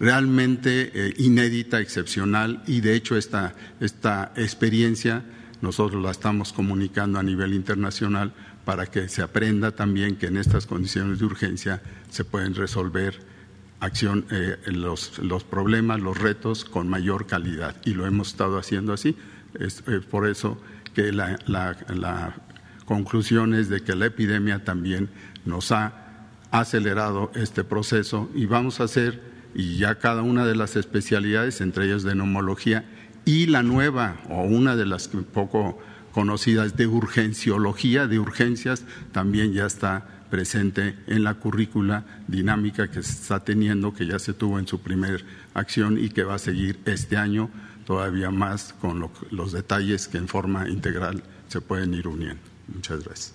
realmente 0.00 0.90
eh, 0.94 1.14
inédita, 1.18 1.80
excepcional 1.80 2.62
y 2.66 2.80
de 2.80 2.94
hecho 2.94 3.16
esta, 3.16 3.54
esta 3.80 4.32
experiencia 4.36 5.24
nosotros 5.60 6.02
la 6.02 6.10
estamos 6.10 6.52
comunicando 6.52 7.18
a 7.18 7.22
nivel 7.22 7.54
internacional 7.54 8.32
para 8.64 8.86
que 8.86 9.08
se 9.08 9.22
aprenda 9.22 9.72
también 9.72 10.16
que 10.16 10.26
en 10.26 10.36
estas 10.36 10.66
condiciones 10.66 11.18
de 11.18 11.24
urgencia 11.24 11.82
se 12.10 12.24
pueden 12.24 12.54
resolver 12.54 13.20
acción, 13.80 14.26
eh, 14.30 14.56
los, 14.66 15.18
los, 15.18 15.44
problemas, 15.44 16.00
los 16.00 16.18
retos 16.18 16.64
con 16.64 16.88
mayor 16.88 17.26
calidad. 17.26 17.76
Y 17.84 17.94
lo 17.94 18.06
hemos 18.06 18.28
estado 18.28 18.58
haciendo 18.58 18.92
así. 18.92 19.16
Es, 19.60 19.82
por 20.10 20.26
eso 20.26 20.60
que 20.94 21.12
la, 21.12 22.34
conclusión 22.84 23.54
es 23.54 23.68
de 23.68 23.82
que 23.82 23.96
la 23.96 24.06
epidemia 24.06 24.64
también 24.64 25.08
nos 25.44 25.72
ha 25.72 25.92
acelerado 26.52 27.32
este 27.34 27.64
proceso 27.64 28.30
y 28.34 28.46
vamos 28.46 28.80
a 28.80 28.84
hacer 28.84 29.20
y 29.54 29.78
ya 29.78 29.96
cada 29.96 30.22
una 30.22 30.46
de 30.46 30.54
las 30.54 30.76
especialidades, 30.76 31.60
entre 31.60 31.86
ellas 31.86 32.04
de 32.04 32.14
neumología, 32.14 32.84
y 33.24 33.46
la 33.46 33.62
nueva 33.62 34.18
o 34.28 34.42
una 34.42 34.76
de 34.76 34.86
las 34.86 35.08
poco 35.08 35.78
conocidas 36.12 36.76
de 36.76 36.86
urgenciología, 36.86 38.06
de 38.06 38.18
urgencias, 38.18 38.84
también 39.12 39.52
ya 39.52 39.66
está 39.66 40.06
presente 40.30 40.96
en 41.06 41.24
la 41.24 41.34
currícula 41.34 42.04
dinámica 42.28 42.88
que 42.88 43.02
se 43.02 43.12
está 43.12 43.44
teniendo, 43.44 43.94
que 43.94 44.06
ya 44.06 44.18
se 44.18 44.32
tuvo 44.32 44.58
en 44.58 44.66
su 44.66 44.80
primer 44.80 45.24
acción 45.54 45.98
y 46.02 46.10
que 46.10 46.24
va 46.24 46.34
a 46.34 46.38
seguir 46.38 46.78
este 46.84 47.16
año 47.16 47.50
todavía 47.86 48.30
más 48.30 48.74
con 48.74 49.10
los 49.30 49.52
detalles 49.52 50.08
que 50.08 50.18
en 50.18 50.28
forma 50.28 50.68
integral 50.68 51.22
se 51.48 51.60
pueden 51.62 51.94
ir 51.94 52.08
uniendo. 52.08 52.42
Muchas 52.68 53.04
gracias. 53.04 53.34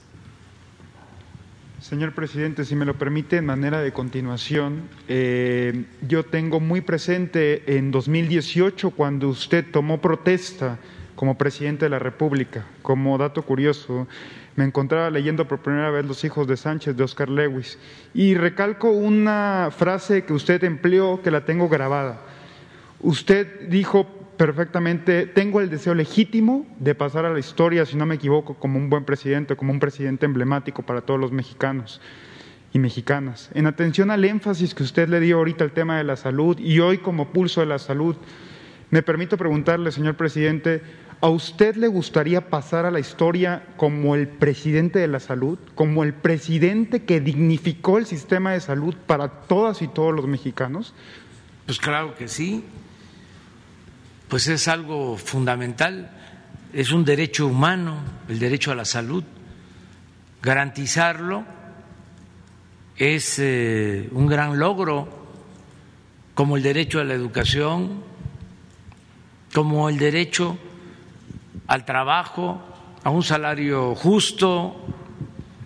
Señor 1.80 2.14
presidente, 2.14 2.64
si 2.64 2.76
me 2.76 2.86
lo 2.86 2.94
permite, 2.94 3.38
en 3.38 3.46
manera 3.46 3.82
de 3.82 3.92
continuación, 3.92 4.84
eh, 5.08 5.86
yo 6.08 6.24
tengo 6.24 6.60
muy 6.60 6.82
presente 6.82 7.76
en 7.76 7.90
2018 7.90 8.92
cuando 8.92 9.30
usted 9.30 9.66
tomó 9.72 10.00
protesta 10.00 10.78
como 11.16 11.40
presidente 11.40 11.86
de 11.86 11.90
la 11.90 11.98
República. 11.98 12.66
Como 12.84 13.18
dato 13.18 13.42
curioso, 13.42 14.08
me 14.56 14.64
encontraba 14.64 15.10
leyendo 15.10 15.48
por 15.48 15.60
primera 15.60 15.90
vez 15.90 16.06
Los 16.06 16.24
hijos 16.24 16.46
de 16.46 16.56
Sánchez 16.56 16.96
de 16.96 17.04
Oscar 17.04 17.30
Lewis 17.30 17.80
y 18.14 18.36
recalco 18.36 18.92
una 18.92 19.70
frase 19.76 20.24
que 20.24 20.34
usted 20.34 20.64
empleó 20.64 21.22
que 21.24 21.32
la 21.32 21.46
tengo 21.46 21.68
grabada. 21.68 22.22
Usted 23.00 23.70
dijo, 23.70 24.21
perfectamente, 24.42 25.28
tengo 25.28 25.62
el 25.62 25.70
deseo 25.70 25.94
legítimo 25.94 26.66
de 26.80 26.96
pasar 26.96 27.26
a 27.26 27.30
la 27.30 27.38
historia, 27.38 27.86
si 27.86 27.96
no 27.96 28.08
me 28.08 28.16
equivoco, 28.16 28.56
como 28.56 28.80
un 28.80 28.90
buen 28.90 29.06
presidente, 29.06 29.56
como 29.56 29.72
un 29.72 29.80
presidente 29.80 30.26
emblemático 30.26 30.82
para 30.82 31.02
todos 31.02 31.20
los 31.20 31.32
mexicanos 31.32 32.02
y 32.74 32.80
mexicanas. 32.80 33.52
En 33.54 33.68
atención 33.68 34.10
al 34.10 34.26
énfasis 34.26 34.74
que 34.74 34.82
usted 34.82 35.10
le 35.10 35.20
dio 35.20 35.38
ahorita 35.38 35.64
al 35.64 35.74
tema 35.74 36.00
de 36.00 36.06
la 36.06 36.16
salud 36.16 36.58
y 36.58 36.80
hoy 36.80 36.98
como 36.98 37.32
pulso 37.32 37.62
de 37.62 37.68
la 37.68 37.78
salud, 37.78 38.16
me 38.90 39.04
permito 39.04 39.38
preguntarle, 39.38 39.92
señor 39.92 40.16
presidente, 40.16 40.82
¿a 41.22 41.30
usted 41.30 41.76
le 41.76 41.88
gustaría 41.88 42.50
pasar 42.50 42.88
a 42.88 42.92
la 42.92 43.00
historia 43.00 43.64
como 43.78 44.16
el 44.16 44.28
presidente 44.28 44.98
de 44.98 45.08
la 45.08 45.20
salud, 45.20 45.60
como 45.76 46.04
el 46.04 46.16
presidente 46.16 47.04
que 47.04 47.22
dignificó 47.22 48.00
el 48.00 48.08
sistema 48.08 48.54
de 48.54 48.60
salud 48.60 48.96
para 49.06 49.28
todas 49.28 49.84
y 49.84 49.88
todos 49.88 50.16
los 50.16 50.26
mexicanos? 50.26 50.96
Pues 51.68 51.78
claro 51.78 52.16
que 52.16 52.28
sí, 52.28 52.66
pues 54.32 54.48
es 54.48 54.70
algo 54.70 55.18
fundamental, 55.18 56.10
es 56.72 56.94
un 56.94 57.04
derecho 57.04 57.48
humano, 57.48 57.98
el 58.30 58.40
derecho 58.40 58.72
a 58.72 58.76
la 58.76 58.86
salud. 58.86 59.26
Garantizarlo 60.42 61.44
es 62.96 63.40
eh, 63.40 64.08
un 64.14 64.28
gran 64.28 64.58
logro, 64.58 65.28
como 66.34 66.56
el 66.56 66.64
derecho 66.64 67.02
a 67.02 67.04
la 67.04 67.14
educación, 67.14 68.06
como 69.54 69.90
el 69.90 69.98
derecho 69.98 70.58
al 71.68 71.84
trabajo, 71.84 72.62
a 73.04 73.10
un 73.10 73.24
salario 73.24 73.96
justo, 73.96 74.78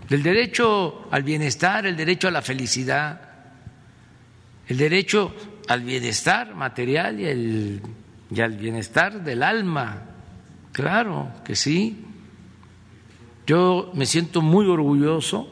el 0.10 0.24
derecho 0.24 1.08
al 1.12 1.22
bienestar, 1.22 1.86
el 1.86 1.96
derecho 1.96 2.30
a 2.30 2.32
la 2.32 2.42
felicidad, 2.42 3.22
el 4.68 4.76
derecho 4.76 5.36
al 5.68 5.82
bienestar 5.82 6.56
material 6.56 7.20
y 7.20 7.26
el 7.28 7.82
y 8.36 8.42
al 8.42 8.58
bienestar 8.58 9.24
del 9.24 9.42
alma. 9.42 10.02
Claro 10.74 11.32
que 11.46 11.56
sí. 11.56 12.04
Yo 13.48 13.92
me 13.94 14.06
siento 14.06 14.42
muy 14.42 14.68
orgulloso 14.68 15.48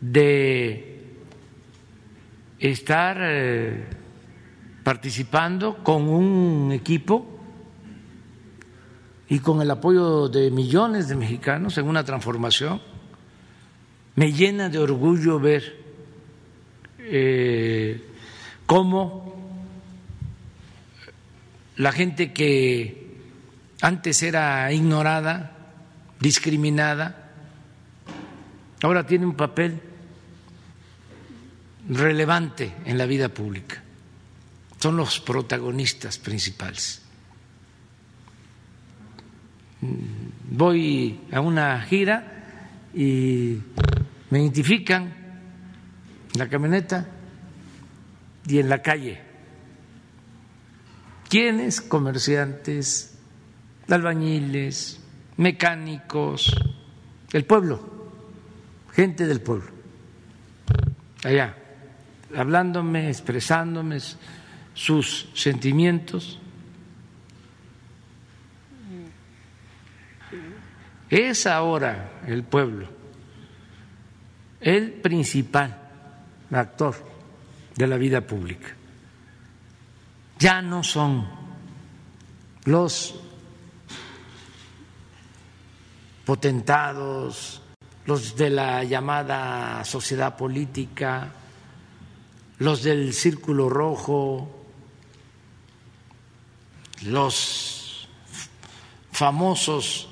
de 0.00 1.16
estar 2.58 3.18
eh, 3.20 3.84
participando 4.84 5.82
con 5.84 6.08
un 6.08 6.72
equipo 6.72 7.26
y 9.28 9.40
con 9.40 9.60
el 9.60 9.70
apoyo 9.70 10.28
de 10.28 10.50
millones 10.50 11.08
de 11.08 11.16
mexicanos 11.16 11.76
en 11.76 11.86
una 11.86 12.04
transformación. 12.04 12.80
Me 14.14 14.32
llena 14.32 14.70
de 14.70 14.78
orgullo 14.78 15.38
ver 15.38 15.76
eh, 17.00 18.02
cómo 18.64 19.37
la 21.78 21.92
gente 21.92 22.32
que 22.32 23.06
antes 23.80 24.22
era 24.24 24.70
ignorada, 24.72 25.52
discriminada, 26.18 27.30
ahora 28.82 29.06
tiene 29.06 29.26
un 29.26 29.36
papel 29.36 29.80
relevante 31.88 32.74
en 32.84 32.98
la 32.98 33.06
vida 33.06 33.28
pública. 33.28 33.80
Son 34.80 34.96
los 34.96 35.20
protagonistas 35.20 36.18
principales. 36.18 37.00
Voy 40.50 41.20
a 41.30 41.40
una 41.40 41.80
gira 41.82 42.88
y 42.92 43.58
me 44.30 44.40
identifican 44.40 45.14
en 46.32 46.38
la 46.38 46.48
camioneta 46.48 47.06
y 48.48 48.58
en 48.58 48.68
la 48.68 48.82
calle 48.82 49.27
¿Quiénes? 51.28 51.80
Comerciantes, 51.80 53.18
albañiles, 53.88 55.00
mecánicos, 55.36 56.54
el 57.32 57.44
pueblo, 57.44 57.80
gente 58.92 59.26
del 59.26 59.40
pueblo, 59.40 59.70
allá, 61.24 61.54
hablándome, 62.34 63.08
expresándome 63.08 63.98
sus 64.74 65.28
sentimientos. 65.34 66.40
Es 71.10 71.46
ahora 71.46 72.20
el 72.26 72.42
pueblo 72.42 72.98
el 74.60 74.92
principal 74.92 75.76
actor 76.50 76.94
de 77.76 77.86
la 77.86 77.96
vida 77.96 78.20
pública. 78.20 78.77
Ya 80.38 80.62
no 80.62 80.84
son 80.84 81.28
los 82.64 83.14
potentados, 86.24 87.62
los 88.06 88.36
de 88.36 88.50
la 88.50 88.84
llamada 88.84 89.84
sociedad 89.84 90.36
política, 90.36 91.32
los 92.58 92.82
del 92.82 93.14
círculo 93.14 93.68
rojo, 93.68 94.64
los 97.02 98.08
famosos 99.10 100.08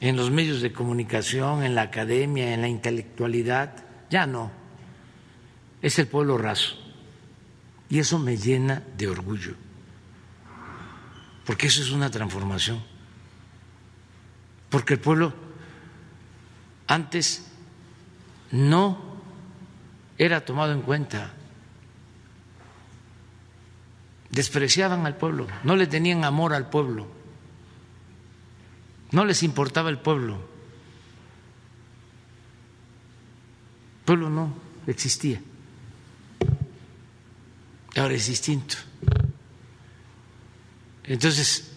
en 0.00 0.16
los 0.16 0.30
medios 0.30 0.62
de 0.62 0.72
comunicación, 0.72 1.62
en 1.62 1.74
la 1.74 1.82
academia, 1.82 2.54
en 2.54 2.62
la 2.62 2.68
intelectualidad, 2.68 3.84
ya 4.10 4.26
no. 4.26 4.50
Es 5.80 5.98
el 5.98 6.08
pueblo 6.08 6.38
raso. 6.38 6.81
Y 7.92 7.98
eso 7.98 8.18
me 8.18 8.38
llena 8.38 8.82
de 8.96 9.06
orgullo, 9.06 9.54
porque 11.44 11.66
eso 11.66 11.82
es 11.82 11.90
una 11.90 12.10
transformación. 12.10 12.82
Porque 14.70 14.94
el 14.94 15.00
pueblo 15.00 15.34
antes 16.86 17.52
no 18.50 18.98
era 20.16 20.42
tomado 20.42 20.72
en 20.72 20.80
cuenta. 20.80 21.34
Despreciaban 24.30 25.04
al 25.04 25.18
pueblo, 25.18 25.46
no 25.62 25.76
le 25.76 25.86
tenían 25.86 26.24
amor 26.24 26.54
al 26.54 26.70
pueblo, 26.70 27.06
no 29.10 29.26
les 29.26 29.42
importaba 29.42 29.90
el 29.90 29.98
pueblo. 29.98 30.36
El 33.98 34.04
pueblo 34.06 34.30
no 34.30 34.54
existía. 34.86 35.42
Ahora 37.96 38.14
es 38.14 38.26
distinto. 38.26 38.76
Entonces, 41.04 41.72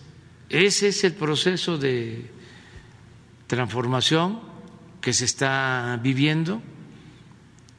ese 0.50 0.90
es 0.90 1.04
el 1.04 1.14
proceso 1.14 1.78
de 1.78 2.30
transformación 3.48 4.40
que 5.02 5.14
se 5.14 5.26
está 5.26 6.00
viviendo 6.02 6.62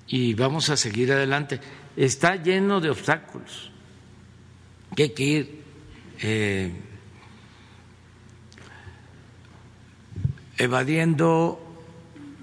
y 0.09 0.35
vamos 0.35 0.69
a 0.71 0.77
seguir 0.77 1.13
adelante. 1.13 1.61
Está 1.97 2.37
lleno 2.37 2.81
de 2.81 2.91
obstáculos 2.91 3.71
que 4.95 5.03
hay 5.05 5.11
que 5.11 5.25
ir 5.25 5.63
eh, 6.21 6.73
evadiendo, 10.59 11.61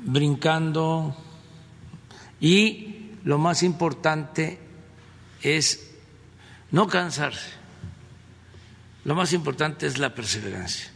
brincando 0.05 1.15
y 2.39 3.11
lo 3.23 3.37
más 3.37 3.63
importante 3.63 4.59
es 5.41 5.82
no 6.73 6.87
cansarse. 6.87 7.51
Lo 9.05 9.15
más 9.15 9.31
importante 9.31 9.87
es 9.87 9.97
la 9.97 10.13
perseverancia 10.13 10.93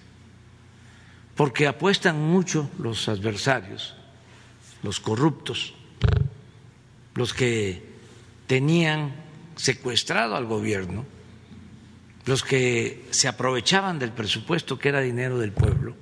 porque 1.37 1.67
apuestan 1.67 2.19
mucho 2.19 2.67
los 2.79 3.07
adversarios, 3.07 3.95
los 4.81 4.99
corruptos, 4.99 5.75
los 7.13 7.33
que 7.33 7.85
tenían 8.47 9.13
secuestrado 9.55 10.35
al 10.35 10.45
gobierno, 10.45 11.05
los 12.25 12.43
que 12.43 13.05
se 13.11 13.27
aprovechaban 13.27 13.99
del 13.99 14.11
presupuesto 14.11 14.79
que 14.79 14.89
era 14.89 14.99
dinero 14.99 15.37
del 15.37 15.51
pueblo, 15.51 15.95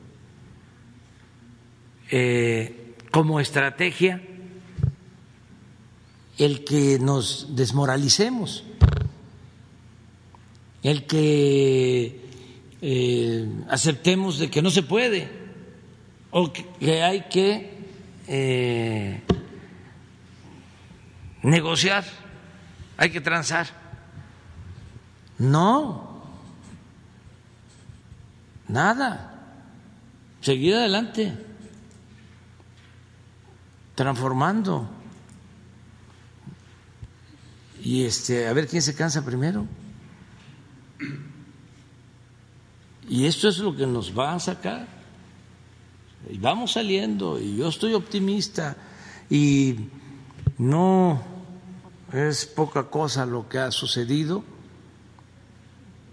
eh, 2.09 2.95
como 3.11 3.41
estrategia 3.41 4.21
el 6.37 6.63
que 6.63 6.97
nos 6.97 7.55
desmoralicemos, 7.57 8.63
el 10.87 11.05
que 11.05 12.21
eh, 12.81 13.49
aceptemos 13.69 14.37
de 14.37 14.49
que 14.49 14.61
no 14.61 14.69
se 14.69 14.83
puede 14.83 15.27
o 16.29 16.51
que 16.51 17.01
hay 17.01 17.21
que 17.29 17.75
eh, 18.27 19.21
negociar, 21.41 22.03
hay 22.97 23.09
que 23.09 23.21
transar. 23.21 23.67
No, 25.37 26.23
nada, 28.67 29.43
seguir 30.41 30.75
adelante, 30.75 31.33
transformando. 33.95 34.89
Y 37.81 38.05
este, 38.05 38.47
a 38.47 38.53
ver 38.53 38.67
quién 38.67 38.81
se 38.81 38.95
cansa 38.95 39.23
primero. 39.23 39.65
Y 43.07 43.25
esto 43.25 43.49
es 43.49 43.59
lo 43.59 43.75
que 43.75 43.85
nos 43.85 44.17
va 44.17 44.33
a 44.33 44.39
sacar. 44.39 44.87
Y 46.29 46.37
vamos 46.37 46.71
saliendo, 46.71 47.39
y 47.39 47.55
yo 47.55 47.67
estoy 47.67 47.93
optimista, 47.93 48.75
y 49.29 49.75
no 50.57 51.21
es 52.11 52.45
poca 52.45 52.89
cosa 52.89 53.25
lo 53.25 53.47
que 53.47 53.59
ha 53.59 53.71
sucedido, 53.71 54.43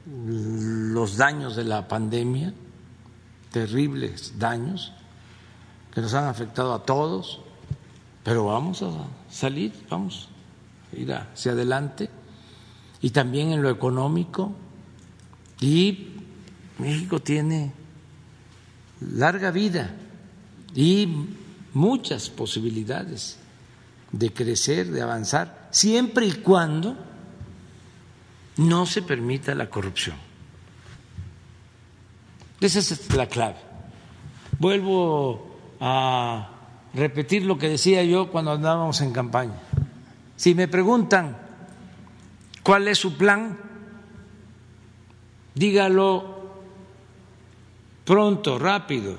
los 0.06 1.16
daños 1.16 1.56
de 1.56 1.64
la 1.64 1.88
pandemia, 1.88 2.52
terribles 3.52 4.38
daños 4.38 4.92
que 5.94 6.00
nos 6.00 6.12
han 6.12 6.24
afectado 6.24 6.74
a 6.74 6.82
todos, 6.84 7.40
pero 8.22 8.46
vamos 8.46 8.82
a 8.82 8.90
salir, 9.30 9.72
vamos 9.88 10.28
a 10.92 10.96
ir 10.96 11.12
hacia 11.12 11.52
adelante, 11.52 12.10
y 13.00 13.10
también 13.10 13.52
en 13.52 13.62
lo 13.62 13.70
económico, 13.70 14.52
y 15.60 16.11
México 16.82 17.20
tiene 17.20 17.72
larga 19.00 19.50
vida 19.50 19.94
y 20.74 21.26
muchas 21.74 22.28
posibilidades 22.28 23.38
de 24.10 24.32
crecer, 24.32 24.90
de 24.90 25.00
avanzar, 25.00 25.68
siempre 25.70 26.26
y 26.26 26.32
cuando 26.32 26.96
no 28.56 28.84
se 28.84 29.02
permita 29.02 29.54
la 29.54 29.70
corrupción. 29.70 30.16
Esa 32.60 32.78
es 32.78 33.14
la 33.14 33.26
clave. 33.26 33.56
Vuelvo 34.58 35.56
a 35.80 36.50
repetir 36.94 37.44
lo 37.44 37.58
que 37.58 37.68
decía 37.68 38.04
yo 38.04 38.30
cuando 38.30 38.52
andábamos 38.52 39.00
en 39.00 39.12
campaña. 39.12 39.54
Si 40.36 40.54
me 40.54 40.68
preguntan 40.68 41.36
cuál 42.62 42.88
es 42.88 42.98
su 42.98 43.16
plan, 43.16 43.58
dígalo 45.54 46.31
pronto, 48.04 48.58
rápido. 48.58 49.18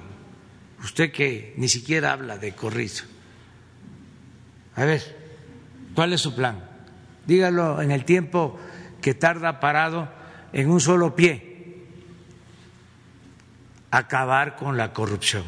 Usted 0.84 1.12
que 1.12 1.54
ni 1.58 1.70
siquiera 1.70 2.12
habla 2.12 2.38
de 2.38 2.54
corrido. 2.54 3.04
A 4.76 4.84
ver, 4.86 5.02
¿cuál 5.96 6.14
es 6.14 6.22
su 6.22 6.36
plan? 6.36 6.64
Dígalo 7.26 7.82
en 7.82 7.92
el 7.92 8.04
tiempo 8.04 8.60
que 9.02 9.14
tarda 9.14 9.60
parado 9.60 10.10
en 10.52 10.70
un 10.70 10.82
solo 10.82 11.16
pie. 11.16 11.86
Acabar 13.92 14.56
con 14.56 14.76
la 14.76 14.92
corrupción. 14.92 15.44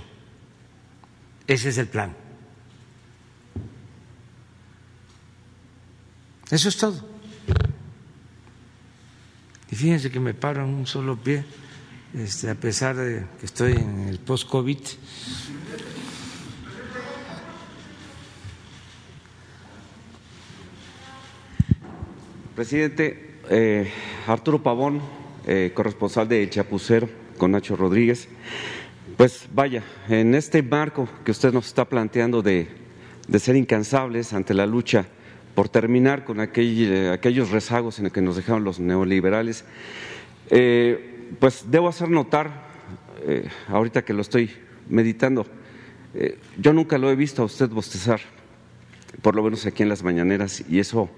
Ese 1.47 1.69
es 1.69 1.77
el 1.77 1.87
plan. 1.87 2.15
Eso 6.49 6.69
es 6.69 6.77
todo. 6.77 7.07
Y 9.71 9.75
fíjense 9.75 10.11
que 10.11 10.19
me 10.19 10.33
paro 10.33 10.63
en 10.63 10.73
un 10.73 10.87
solo 10.87 11.17
pie 11.17 11.43
este, 12.17 12.49
a 12.49 12.55
pesar 12.55 12.95
de 12.95 13.25
que 13.39 13.45
estoy 13.45 13.73
en 13.73 14.07
el 14.07 14.19
post-COVID. 14.19 14.77
Presidente, 22.55 23.39
eh, 23.49 23.91
Arturo 24.27 24.63
Pavón, 24.63 25.01
eh, 25.45 25.71
corresponsal 25.73 26.29
de 26.29 26.49
Chapucero 26.49 27.09
con 27.37 27.51
Nacho 27.51 27.75
Rodríguez. 27.75 28.29
Pues 29.17 29.47
vaya, 29.53 29.83
en 30.07 30.35
este 30.35 30.63
marco 30.63 31.09
que 31.25 31.31
usted 31.31 31.51
nos 31.51 31.67
está 31.67 31.83
planteando 31.83 32.41
de, 32.41 32.69
ser 33.37 33.57
incansables 33.57 34.31
ante 34.31 34.53
la 34.53 34.65
lucha 34.65 35.05
por 35.53 35.67
terminar 35.67 36.23
con 36.23 36.39
aquellos 36.39 37.49
rezagos 37.49 37.99
en 37.99 38.05
el 38.05 38.11
que 38.11 38.21
nos 38.21 38.37
dejaron 38.37 38.63
los 38.63 38.79
neoliberales, 38.79 39.65
eh, 40.49 41.14
pues 41.39 41.65
debo 41.69 41.87
hacer 41.87 42.09
notar, 42.09 42.65
eh, 43.25 43.47
ahorita 43.67 44.03
que 44.03 44.13
lo 44.13 44.21
estoy 44.21 44.51
meditando, 44.89 45.45
eh, 46.13 46.37
yo 46.57 46.73
nunca 46.73 46.97
lo 46.97 47.09
he 47.09 47.15
visto 47.15 47.41
a 47.41 47.45
usted 47.45 47.69
bostezar, 47.69 48.21
por 49.21 49.35
lo 49.35 49.43
menos 49.43 49.65
aquí 49.65 49.83
en 49.83 49.89
las 49.89 50.03
mañaneras, 50.03 50.63
y 50.69 50.79
eso 50.79 51.09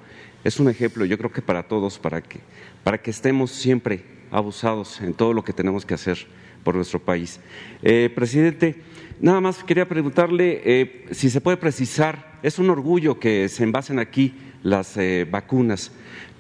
es 0.43 0.59
un 0.59 0.69
ejemplo, 0.69 1.05
yo 1.05 1.17
creo 1.17 1.31
que 1.31 1.41
para 1.41 1.63
todos, 1.63 1.99
para 1.99 2.21
que, 2.21 2.39
para 2.83 2.97
que 2.99 3.11
estemos 3.11 3.51
siempre 3.51 4.03
abusados 4.31 5.01
en 5.01 5.13
todo 5.13 5.33
lo 5.33 5.43
que 5.43 5.53
tenemos 5.53 5.85
que 5.85 5.93
hacer 5.93 6.17
por 6.63 6.75
nuestro 6.75 6.99
país. 6.99 7.39
Eh, 7.81 8.09
presidente, 8.13 8.75
nada 9.21 9.41
más 9.41 9.63
quería 9.63 9.87
preguntarle 9.87 10.61
eh, 10.65 11.05
si 11.11 11.29
se 11.29 11.41
puede 11.41 11.57
precisar, 11.57 12.39
es 12.43 12.59
un 12.59 12.69
orgullo 12.69 13.19
que 13.19 13.47
se 13.49 13.63
envasen 13.63 13.99
aquí 13.99 14.33
las 14.63 14.97
eh, 14.97 15.25
vacunas, 15.29 15.91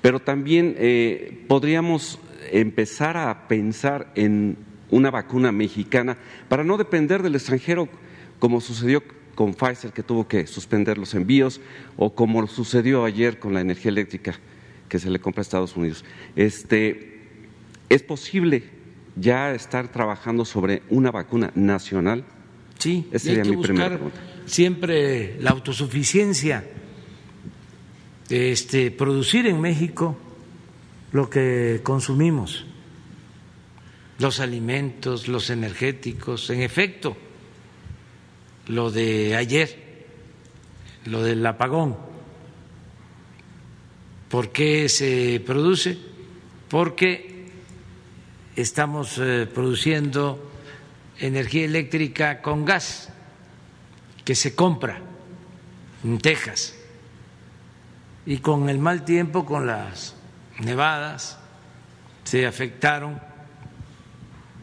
pero 0.01 0.19
también 0.19 0.75
podríamos 1.47 2.19
empezar 2.51 3.17
a 3.17 3.47
pensar 3.47 4.11
en 4.15 4.57
una 4.89 5.11
vacuna 5.11 5.51
mexicana 5.51 6.17
para 6.49 6.63
no 6.63 6.77
depender 6.77 7.21
del 7.21 7.35
extranjero 7.35 7.89
como 8.39 8.61
sucedió 8.61 9.03
con 9.35 9.53
Pfizer 9.53 9.91
que 9.91 10.03
tuvo 10.03 10.27
que 10.27 10.47
suspender 10.47 10.97
los 10.97 11.13
envíos 11.13 11.61
o 11.95 12.15
como 12.15 12.47
sucedió 12.47 13.05
ayer 13.05 13.39
con 13.39 13.53
la 13.53 13.61
energía 13.61 13.91
eléctrica 13.91 14.39
que 14.89 14.99
se 14.99 15.09
le 15.09 15.19
compra 15.19 15.41
a 15.41 15.43
Estados 15.43 15.75
Unidos. 15.75 16.05
Este, 16.35 17.19
¿Es 17.89 18.03
posible 18.03 18.63
ya 19.15 19.53
estar 19.53 19.91
trabajando 19.91 20.45
sobre 20.45 20.81
una 20.89 21.11
vacuna 21.11 21.51
nacional? 21.55 22.23
Sí, 22.79 23.07
Esa 23.11 23.25
sería 23.25 23.43
hay 23.43 23.49
que 23.49 23.55
mi 23.55 23.55
buscar 23.57 23.99
siempre 24.45 25.39
la 25.41 25.51
autosuficiencia, 25.51 26.63
este, 28.29 28.91
producir 28.91 29.45
en 29.47 29.61
México 29.61 30.17
lo 31.11 31.29
que 31.29 31.81
consumimos, 31.83 32.65
los 34.19 34.39
alimentos, 34.39 35.27
los 35.27 35.49
energéticos, 35.49 36.49
en 36.49 36.61
efecto, 36.61 37.15
lo 38.67 38.91
de 38.91 39.35
ayer, 39.35 40.05
lo 41.05 41.23
del 41.23 41.45
apagón. 41.45 41.97
¿Por 44.29 44.51
qué 44.51 44.89
se 44.89 45.41
produce? 45.45 45.97
Porque 46.67 47.47
estamos 48.55 49.17
eh, 49.19 49.47
produciendo 49.53 50.51
energía 51.19 51.65
eléctrica 51.65 52.41
con 52.41 52.65
gas 52.65 53.13
que 54.25 54.35
se 54.35 54.55
compra 54.55 54.99
en 56.03 56.17
Texas 56.17 56.75
y 58.25 58.39
con 58.39 58.67
el 58.67 58.79
mal 58.79 59.05
tiempo, 59.05 59.45
con 59.45 59.65
las 59.65 60.16
nevadas, 60.59 61.37
se 62.23 62.45
afectaron 62.45 63.19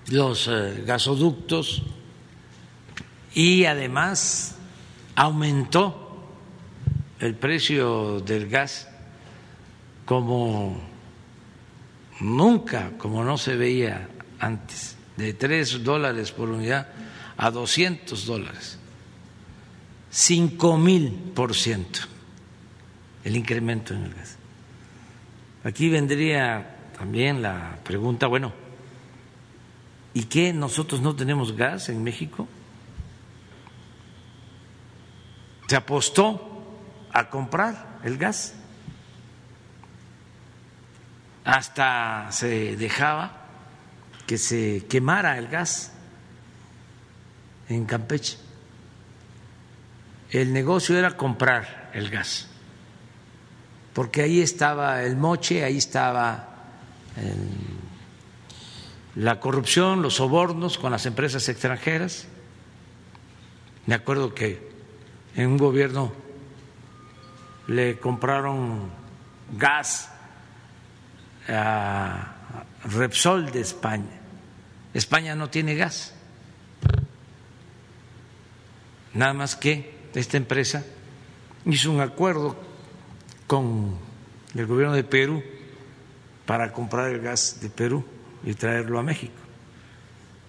los 0.08 0.48
eh, 0.48 0.84
gasoductos 0.86 1.82
y 3.32 3.64
además 3.64 4.56
aumentó 5.16 6.26
el 7.20 7.34
precio 7.34 8.20
del 8.20 8.48
gas 8.48 8.88
como 10.04 10.80
nunca, 12.20 12.92
como 12.98 13.24
no 13.24 13.38
se 13.38 13.56
veía 13.56 14.08
antes, 14.38 14.96
de 15.16 15.32
tres 15.32 15.82
dólares 15.82 16.32
por 16.32 16.50
unidad 16.50 16.88
a 17.36 17.50
200 17.50 18.26
dólares, 18.26 18.78
cinco 20.10 20.76
mil 20.76 21.10
por 21.34 21.54
ciento 21.54 22.00
el 23.24 23.36
incremento 23.36 23.94
en 23.94 24.04
el 24.04 24.14
gas. 24.14 24.33
Aquí 25.64 25.88
vendría 25.88 26.76
también 26.98 27.40
la 27.40 27.78
pregunta, 27.82 28.26
bueno, 28.26 28.52
¿y 30.12 30.24
qué 30.24 30.52
nosotros 30.52 31.00
no 31.00 31.16
tenemos 31.16 31.56
gas 31.56 31.88
en 31.88 32.04
México? 32.04 32.46
Se 35.66 35.74
apostó 35.74 36.76
a 37.10 37.30
comprar 37.30 37.98
el 38.04 38.18
gas. 38.18 38.54
Hasta 41.46 42.28
se 42.30 42.76
dejaba 42.76 43.46
que 44.26 44.36
se 44.36 44.84
quemara 44.86 45.38
el 45.38 45.48
gas 45.48 45.94
en 47.70 47.86
Campeche. 47.86 48.36
El 50.30 50.52
negocio 50.52 50.98
era 50.98 51.16
comprar 51.16 51.90
el 51.94 52.10
gas 52.10 52.53
porque 53.94 54.22
ahí 54.22 54.40
estaba 54.40 55.02
el 55.04 55.16
moche, 55.16 55.64
ahí 55.64 55.78
estaba 55.78 56.48
la 59.14 59.38
corrupción, 59.38 60.02
los 60.02 60.14
sobornos 60.14 60.76
con 60.78 60.90
las 60.90 61.06
empresas 61.06 61.48
extranjeras. 61.48 62.26
Me 63.86 63.94
acuerdo 63.94 64.34
que 64.34 64.68
en 65.36 65.46
un 65.46 65.58
gobierno 65.58 66.12
le 67.68 67.98
compraron 67.98 68.90
gas 69.56 70.10
a 71.48 72.34
Repsol 72.84 73.52
de 73.52 73.60
España. 73.60 74.20
España 74.92 75.36
no 75.36 75.50
tiene 75.50 75.76
gas. 75.76 76.14
Nada 79.12 79.34
más 79.34 79.54
que 79.54 79.94
esta 80.14 80.36
empresa 80.36 80.84
hizo 81.66 81.92
un 81.92 82.00
acuerdo 82.00 82.73
con 83.54 83.94
el 84.56 84.66
gobierno 84.66 84.96
de 84.96 85.04
Perú 85.04 85.40
para 86.44 86.72
comprar 86.72 87.12
el 87.12 87.20
gas 87.20 87.60
de 87.60 87.70
Perú 87.70 88.04
y 88.42 88.54
traerlo 88.54 88.98
a 88.98 89.04
México. 89.04 89.36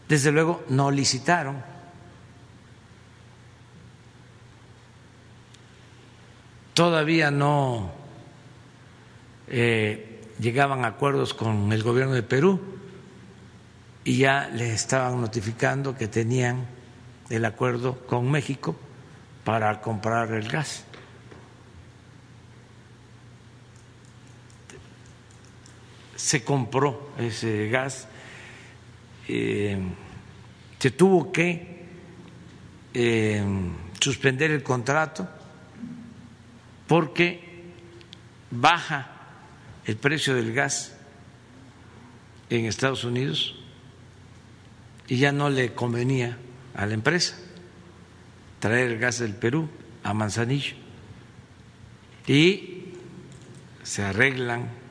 Desde 0.10 0.32
luego 0.32 0.64
no 0.69 0.90
licitaron. 0.90 1.61
Todavía 6.73 7.30
no 7.30 7.91
eh, 9.49 10.23
llegaban 10.40 10.84
a 10.84 10.88
acuerdos 10.88 11.36
con 11.36 11.72
el 11.73 11.84
gobierno 11.84 12.15
de 12.15 12.23
Perú 12.23 12.60
y 14.03 14.18
ya 14.18 14.49
les 14.52 14.72
estaban 14.72 15.22
notificando 15.22 15.95
que 15.95 16.07
tenían 16.07 16.65
el 17.30 17.45
acuerdo 17.45 17.99
con 18.07 18.32
México 18.32 18.76
para 19.44 19.80
comprar 19.80 20.32
el 20.32 20.49
gas. 20.49 20.86
Se 26.26 26.43
compró 26.43 27.11
ese 27.19 27.69
gas, 27.69 28.07
eh, 29.27 29.77
se 30.80 30.89
tuvo 30.89 31.31
que 31.31 31.85
eh, 32.95 33.45
suspender 33.99 34.49
el 34.49 34.64
contrato 34.64 35.30
porque 36.88 37.69
baja 38.49 39.07
el 39.85 39.97
precio 39.97 40.34
del 40.34 40.52
gas 40.52 40.97
en 42.49 42.65
Estados 42.65 43.03
Unidos 43.03 43.53
y 45.07 45.18
ya 45.18 45.31
no 45.31 45.52
le 45.52 45.76
convenía 45.76 46.39
a 46.73 46.88
la 46.88 46.95
empresa 46.95 47.38
traer 48.57 48.93
el 48.93 48.97
gas 48.97 49.19
del 49.19 49.35
Perú 49.35 49.69
a 50.02 50.15
Manzanillo. 50.15 50.73
Y 52.26 52.85
se 53.84 54.02
arreglan 54.02 54.84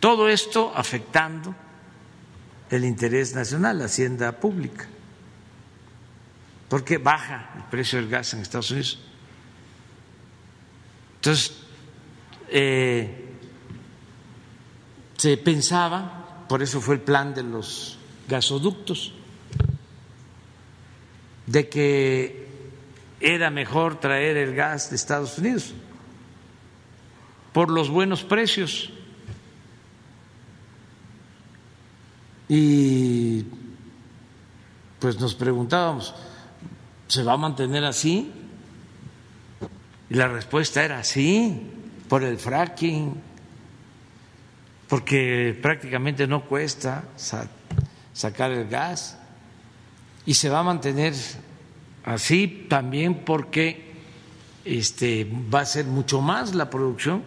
todo 0.00 0.28
esto 0.28 0.72
afectando 0.74 1.54
el 2.70 2.84
interés 2.84 3.34
nacional, 3.34 3.78
la 3.78 3.84
hacienda 3.84 4.32
pública, 4.32 4.88
porque 6.68 6.98
baja 6.98 7.52
el 7.56 7.64
precio 7.64 7.98
del 8.00 8.08
gas 8.08 8.32
en 8.32 8.40
Estados 8.40 8.70
Unidos. 8.70 8.98
Entonces, 11.16 11.56
eh, 12.48 13.28
se 15.16 15.36
pensaba, 15.36 16.46
por 16.48 16.62
eso 16.62 16.80
fue 16.80 16.94
el 16.94 17.00
plan 17.02 17.34
de 17.34 17.42
los 17.42 17.98
gasoductos, 18.26 19.12
de 21.46 21.68
que 21.68 22.48
era 23.20 23.50
mejor 23.50 24.00
traer 24.00 24.38
el 24.38 24.54
gas 24.54 24.88
de 24.88 24.96
Estados 24.96 25.36
Unidos 25.36 25.74
por 27.52 27.70
los 27.70 27.90
buenos 27.90 28.22
precios 28.22 28.92
Y 32.50 33.44
pues 34.98 35.20
nos 35.20 35.36
preguntábamos, 35.36 36.12
¿se 37.06 37.22
va 37.22 37.34
a 37.34 37.36
mantener 37.36 37.84
así? 37.84 38.32
Y 40.10 40.14
la 40.14 40.26
respuesta 40.26 40.84
era 40.84 41.04
sí, 41.04 41.70
por 42.08 42.24
el 42.24 42.38
fracking, 42.38 43.14
porque 44.88 45.56
prácticamente 45.62 46.26
no 46.26 46.44
cuesta 46.44 47.04
sacar 48.12 48.50
el 48.50 48.68
gas. 48.68 49.16
Y 50.26 50.34
se 50.34 50.48
va 50.48 50.58
a 50.58 50.64
mantener 50.64 51.14
así 52.04 52.66
también 52.68 53.22
porque 53.24 53.92
este, 54.64 55.24
va 55.54 55.60
a 55.60 55.66
ser 55.66 55.84
mucho 55.84 56.20
más 56.20 56.56
la 56.56 56.68
producción 56.68 57.22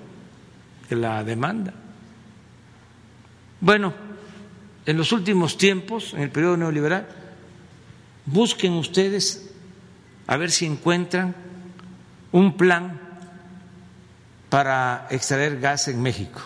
que 0.89 0.97
la 0.97 1.23
demanda. 1.23 1.73
Bueno, 3.61 3.93
en 4.85 4.97
los 4.97 5.11
últimos 5.11 5.57
tiempos, 5.57 6.13
en 6.13 6.21
el 6.21 6.29
periodo 6.29 6.57
neoliberal, 6.57 7.07
busquen 8.25 8.73
ustedes 8.73 9.49
a 10.27 10.37
ver 10.37 10.51
si 10.51 10.65
encuentran 10.65 11.35
un 12.31 12.57
plan 12.57 12.99
para 14.49 15.07
extraer 15.09 15.59
gas 15.59 15.87
en 15.87 16.01
México. 16.01 16.41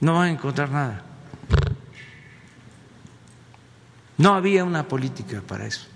No 0.00 0.14
van 0.14 0.28
a 0.28 0.30
encontrar 0.30 0.70
nada. 0.70 1.02
No 4.18 4.34
había 4.34 4.64
una 4.64 4.88
política 4.88 5.42
para 5.46 5.66
eso, 5.66 5.86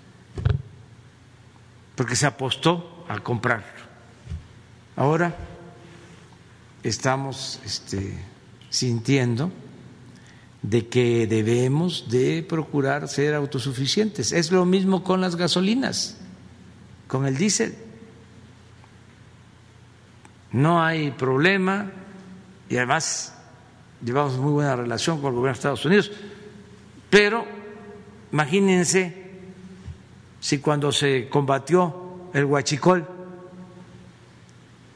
porque 1.94 2.16
se 2.16 2.26
apostó 2.26 3.06
a 3.08 3.18
comprar. 3.20 3.64
Ahora 4.96 5.34
estamos 6.82 7.60
este, 7.64 8.18
sintiendo 8.68 9.50
de 10.62 10.88
que 10.88 11.26
debemos 11.26 12.10
de 12.10 12.44
procurar 12.46 13.08
ser 13.08 13.34
autosuficientes. 13.34 14.32
Es 14.32 14.52
lo 14.52 14.64
mismo 14.64 15.02
con 15.02 15.20
las 15.20 15.36
gasolinas, 15.36 16.18
con 17.06 17.26
el 17.26 17.36
diésel. 17.36 17.74
No 20.52 20.82
hay 20.82 21.12
problema 21.12 21.90
y 22.68 22.76
además 22.76 23.34
llevamos 24.04 24.36
muy 24.36 24.52
buena 24.52 24.76
relación 24.76 25.20
con 25.20 25.28
el 25.28 25.36
gobierno 25.36 25.54
de 25.54 25.58
Estados 25.58 25.84
Unidos, 25.84 26.12
pero 27.08 27.44
imagínense 28.32 29.30
si 30.40 30.58
cuando 30.58 30.92
se 30.92 31.28
combatió 31.28 32.28
el 32.32 32.44
huachicol, 32.44 33.06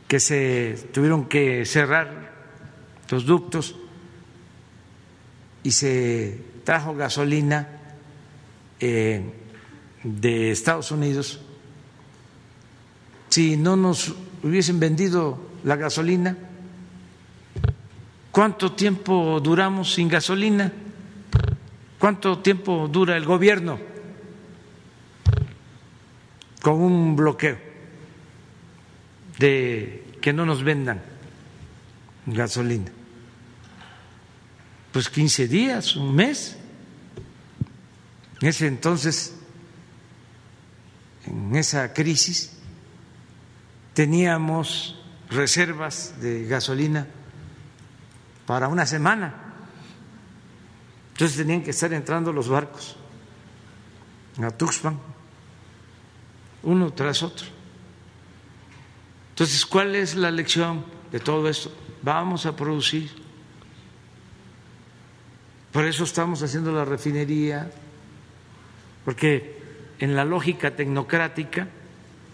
que 0.09 0.21
se 0.21 0.91
tuvieron 0.93 1.27
que 1.27 1.65
cerrar 1.65 2.33
los 3.11 3.27
ductos 3.27 3.77
y 5.65 5.71
se 5.73 6.39
trajo 6.63 6.95
gasolina 6.95 7.67
eh, 8.79 9.23
de 10.05 10.51
Estados 10.51 10.91
Unidos, 10.93 11.41
si 13.31 13.57
no 13.57 13.75
nos 13.75 14.15
hubiesen 14.43 14.79
vendido 14.79 15.39
la 15.65 15.77
gasolina, 15.77 16.37
¿cuánto 18.31 18.73
tiempo 18.73 19.41
duramos 19.41 19.95
sin 19.95 20.09
gasolina? 20.09 20.71
¿Cuánto 21.99 22.41
tiempo 22.41 22.87
dura 22.87 23.17
el 23.17 23.25
gobierno 23.25 23.79
con 26.61 26.75
un 26.75 27.17
bloqueo 27.17 27.57
de 29.39 30.05
que 30.21 30.33
no 30.35 30.45
nos 30.45 30.63
vendan 30.63 31.01
gasolina? 32.27 32.91
Pues 34.95 35.09
15 35.09 35.49
días, 35.49 35.97
un 35.97 36.15
mes. 36.15 36.57
En 38.41 38.47
ese 38.47 38.69
entonces, 38.69 39.35
en 41.27 41.57
esa 41.57 41.93
crisis, 41.93 42.53
teníamos 43.93 44.97
reservas 45.31 46.15
de 46.21 46.45
gasolina 46.45 47.09
para 48.47 48.69
una 48.69 48.87
semana. 48.87 49.35
Entonces 51.15 51.39
tenían 51.39 51.65
que 51.65 51.71
estar 51.71 51.93
entrando 51.93 52.33
los 52.33 52.49
barcos 52.49 52.95
a 54.41 54.51
Tuxpan, 54.53 54.97
uno 56.63 56.93
tras 56.93 57.21
otro. 57.25 57.49
Entonces, 59.31 59.67
¿cuál 59.67 59.97
es 59.97 60.15
la 60.15 60.31
lección 60.31 60.85
de 61.11 61.19
todo 61.19 61.49
esto? 61.49 61.77
Vamos 62.01 62.47
a 62.47 62.55
producir. 62.55 63.24
Por 65.75 65.87
eso 65.87 66.05
estamos 66.05 66.41
haciendo 66.41 66.71
la 66.71 66.85
refinería, 66.85 67.69
porque 69.05 69.59
en 69.99 70.15
la 70.15 70.25
lógica 70.25 70.71
tecnocrática 70.71 71.67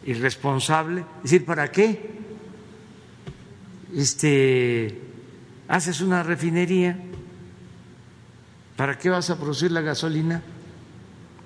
irresponsable, 0.04 1.06
decir, 1.22 1.46
¿para 1.46 1.72
qué? 1.72 2.20
Este 3.96 5.00
haces 5.68 6.02
una 6.02 6.22
refinería, 6.22 6.98
¿para 8.76 8.98
qué 8.98 9.08
vas 9.08 9.30
a 9.30 9.36
producir 9.36 9.72
la 9.72 9.80
gasolina 9.80 10.42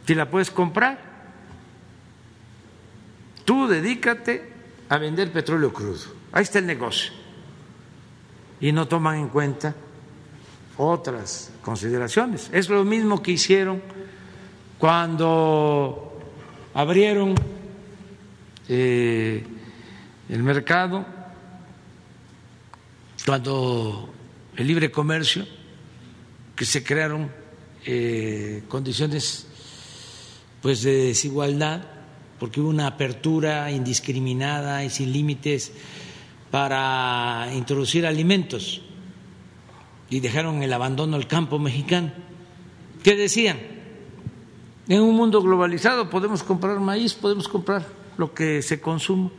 si 0.04 0.16
la 0.16 0.28
puedes 0.28 0.50
comprar? 0.50 0.98
Tú 3.44 3.68
dedícate 3.68 4.50
a 4.88 4.98
vender 4.98 5.30
petróleo 5.30 5.72
crudo. 5.72 6.06
Ahí 6.32 6.42
está 6.42 6.58
el 6.58 6.66
negocio. 6.66 7.12
Y 8.60 8.72
no 8.72 8.88
toman 8.88 9.18
en 9.18 9.28
cuenta 9.28 9.76
otras 10.76 11.50
consideraciones. 11.62 12.50
Es 12.52 12.68
lo 12.68 12.84
mismo 12.84 13.22
que 13.22 13.32
hicieron 13.32 13.82
cuando 14.78 16.18
abrieron 16.74 17.34
eh, 18.68 19.44
el 20.28 20.42
mercado, 20.42 21.06
cuando 23.24 24.12
el 24.56 24.66
libre 24.66 24.90
comercio, 24.90 25.46
que 26.56 26.64
se 26.64 26.84
crearon 26.84 27.30
eh, 27.84 28.62
condiciones 28.68 29.46
pues 30.60 30.82
de 30.82 31.08
desigualdad, 31.08 31.82
porque 32.38 32.60
hubo 32.60 32.70
una 32.70 32.86
apertura 32.86 33.70
indiscriminada 33.70 34.84
y 34.84 34.90
sin 34.90 35.12
límites 35.12 35.72
para 36.50 37.48
introducir 37.54 38.06
alimentos 38.06 38.80
y 40.10 40.20
dejaron 40.20 40.62
el 40.62 40.72
abandono 40.72 41.16
al 41.16 41.26
campo 41.26 41.58
mexicano. 41.58 42.12
¿Qué 43.02 43.16
decían? 43.16 43.58
En 44.88 45.00
un 45.00 45.16
mundo 45.16 45.42
globalizado 45.42 46.10
podemos 46.10 46.42
comprar 46.42 46.78
maíz, 46.80 47.14
podemos 47.14 47.48
comprar 47.48 47.86
lo 48.16 48.34
que 48.34 48.62
se 48.62 48.80
consuma 48.80 49.30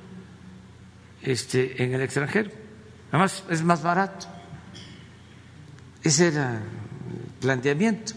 este, 1.22 1.84
en 1.84 1.94
el 1.94 2.02
extranjero. 2.02 2.52
Además, 3.12 3.44
es 3.50 3.64
más 3.64 3.82
barato. 3.84 4.28
Ese 6.04 6.28
era 6.28 6.56
el 6.56 7.40
planteamiento. 7.40 8.14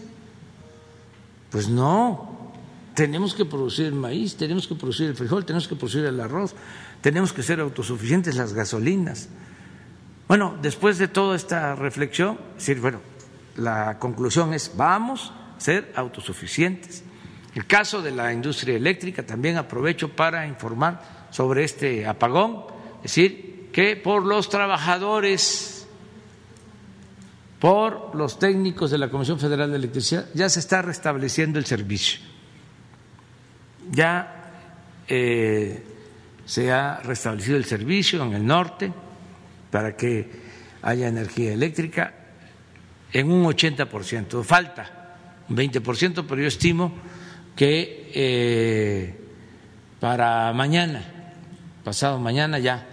Pues 1.49 1.67
no, 1.69 2.51
tenemos 2.93 3.33
que 3.33 3.45
producir 3.45 3.87
el 3.87 3.95
maíz, 3.95 4.35
tenemos 4.35 4.67
que 4.67 4.75
producir 4.75 5.07
el 5.07 5.15
frijol, 5.15 5.45
tenemos 5.45 5.67
que 5.67 5.75
producir 5.75 6.05
el 6.05 6.19
arroz, 6.19 6.53
tenemos 7.01 7.33
que 7.33 7.41
ser 7.41 7.59
autosuficientes 7.59 8.35
las 8.35 8.53
gasolinas. 8.53 9.29
Bueno, 10.29 10.55
después 10.61 10.99
de 10.99 11.07
toda 11.07 11.35
esta 11.35 11.73
reflexión, 11.73 12.37
decir, 12.53 12.79
bueno, 12.79 13.01
la 13.55 13.97
conclusión 13.97 14.53
es 14.53 14.71
vamos 14.77 15.33
a 15.57 15.59
ser 15.59 15.91
autosuficientes. 15.95 17.03
El 17.55 17.65
caso 17.65 18.03
de 18.03 18.11
la 18.11 18.31
industria 18.31 18.75
eléctrica 18.75 19.25
también 19.25 19.57
aprovecho 19.57 20.15
para 20.15 20.45
informar 20.45 21.27
sobre 21.31 21.63
este 21.63 22.05
apagón, 22.05 22.65
es 22.97 23.15
decir, 23.15 23.69
que 23.73 23.95
por 23.95 24.23
los 24.23 24.49
trabajadores 24.49 25.87
por 27.57 28.15
los 28.15 28.37
técnicos 28.37 28.91
de 28.91 28.99
la 28.99 29.09
Comisión 29.09 29.39
Federal 29.39 29.71
de 29.71 29.77
Electricidad, 29.77 30.27
ya 30.35 30.47
se 30.47 30.59
está 30.59 30.83
restableciendo 30.83 31.57
el 31.57 31.65
servicio. 31.65 32.19
Ya 33.89 34.51
eh, 35.07 35.83
se 36.45 36.71
ha 36.71 36.99
restablecido 36.99 37.57
el 37.57 37.65
servicio 37.65 38.23
en 38.23 38.33
el 38.33 38.45
norte 38.45 38.93
para 39.71 39.95
que 39.95 40.29
haya 40.81 41.07
energía 41.07 41.53
eléctrica 41.53 42.13
en 43.11 43.31
un 43.31 43.45
80%. 43.45 44.43
Falta 44.43 45.15
un 45.49 45.57
20%, 45.57 46.25
pero 46.27 46.41
yo 46.41 46.47
estimo 46.47 46.93
que 47.55 48.11
eh, 48.13 49.19
para 49.99 50.53
mañana, 50.53 51.03
pasado 51.83 52.19
mañana 52.19 52.59
ya 52.59 52.85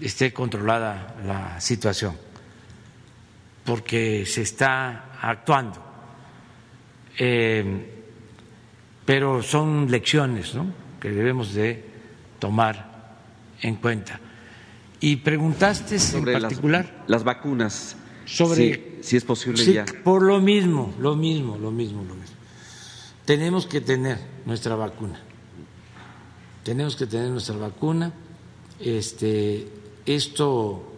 esté 0.00 0.32
controlada 0.32 1.16
la 1.26 1.60
situación 1.60 2.16
porque 3.68 4.24
se 4.24 4.40
está 4.40 5.10
actuando. 5.20 5.84
Eh, 7.18 7.94
pero 9.04 9.42
son 9.42 9.90
lecciones 9.90 10.54
que 10.98 11.10
debemos 11.10 11.52
de 11.52 11.84
tomar 12.38 13.18
en 13.60 13.76
cuenta. 13.76 14.20
Y 15.00 15.16
preguntaste 15.16 15.96
en 16.14 16.24
particular 16.24 17.04
las, 17.06 17.22
vacunas 17.24 17.96
sobre 18.24 18.98
si, 19.02 19.16
es 19.16 19.24
posible 19.24 19.72
ya. 19.72 19.84
Por 20.04 20.22
lo 20.22 20.40
mismo, 20.40 20.94
lo 20.98 21.14
mismo, 21.14 21.56
lo 21.56 21.70
mismo, 21.70 22.02
lo 22.02 22.14
mismo. 22.14 22.36
Tenemos 23.24 23.66
que 23.66 23.80
tener 23.80 24.18
nuestra 24.44 24.74
vacuna. 24.74 25.20
Tenemos 26.64 26.96
que 26.96 27.06
tener 27.06 27.30
nuestra 27.30 27.56
vacuna. 27.56 28.12
Este, 28.80 29.68
esto 30.04 30.92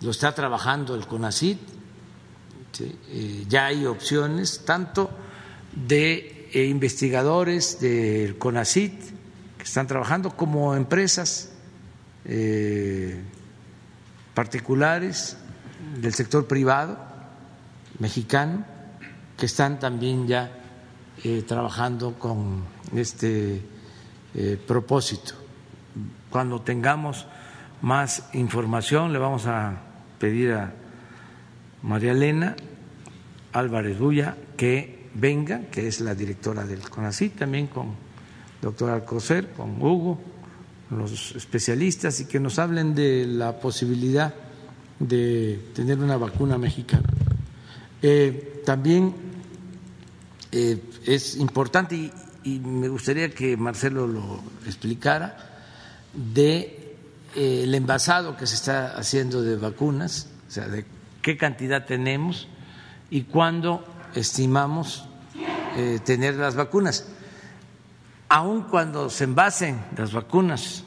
lo 0.00 0.10
está 0.10 0.34
trabajando 0.34 0.94
el 0.94 1.06
CONACID 1.06 1.56
eh, 2.80 3.44
ya 3.48 3.66
hay 3.66 3.86
opciones 3.86 4.62
tanto 4.64 5.10
de 5.74 6.48
eh, 6.52 6.66
investigadores 6.66 7.80
del 7.80 8.36
CONACIT 8.38 8.92
que 9.58 9.64
están 9.64 9.86
trabajando 9.86 10.36
como 10.36 10.74
empresas 10.74 11.52
eh, 12.24 13.22
particulares 14.34 15.36
del 16.00 16.12
sector 16.12 16.46
privado 16.46 16.98
mexicano 17.98 18.64
que 19.36 19.46
están 19.46 19.78
también 19.78 20.26
ya 20.26 20.50
trabajando 21.46 22.14
con 22.18 22.64
este 22.94 23.62
propósito. 24.66 25.34
Cuando 26.30 26.60
tengamos 26.60 27.26
más 27.82 28.28
información 28.32 29.12
le 29.12 29.18
vamos 29.18 29.46
a 29.46 29.74
pedir 30.18 30.52
a 30.52 30.72
María 31.82 32.12
Elena 32.12 32.56
Álvarez 33.52 33.98
Bulla 33.98 34.36
que 34.56 35.10
venga, 35.14 35.60
que 35.70 35.86
es 35.86 36.00
la 36.00 36.14
directora 36.14 36.64
del 36.64 36.88
CONACYT, 36.88 37.38
también 37.38 37.68
con 37.68 37.94
doctor 38.60 38.90
Alcocer, 38.90 39.52
con 39.52 39.80
Hugo, 39.80 40.20
los 40.98 41.34
especialistas, 41.36 42.20
y 42.20 42.26
que 42.26 42.40
nos 42.40 42.58
hablen 42.58 42.94
de 42.94 43.26
la 43.26 43.58
posibilidad 43.58 44.34
de 44.98 45.60
tener 45.74 45.98
una 45.98 46.16
vacuna 46.16 46.58
mexicana. 46.58 47.08
Eh, 48.02 48.62
también 48.64 49.14
eh, 50.52 50.78
es 51.06 51.36
importante, 51.36 52.12
y, 52.44 52.58
me 52.58 52.88
gustaría 52.88 53.30
que 53.30 53.56
Marcelo 53.56 54.06
lo 54.06 54.40
explicara, 54.66 55.36
de 56.12 56.96
eh, 57.34 57.62
el 57.64 57.74
envasado 57.74 58.36
que 58.36 58.46
se 58.46 58.54
está 58.54 58.96
haciendo 58.96 59.42
de 59.42 59.56
vacunas, 59.56 60.28
o 60.48 60.50
sea, 60.50 60.68
de 60.68 60.84
qué 61.22 61.36
cantidad 61.36 61.86
tenemos 61.86 62.48
y 63.10 63.22
cuándo 63.22 63.84
estimamos 64.14 65.08
tener 66.04 66.36
las 66.36 66.54
vacunas. 66.54 67.04
Aun 68.28 68.62
cuando 68.62 69.10
se 69.10 69.24
envasen 69.24 69.80
las 69.96 70.12
vacunas 70.12 70.84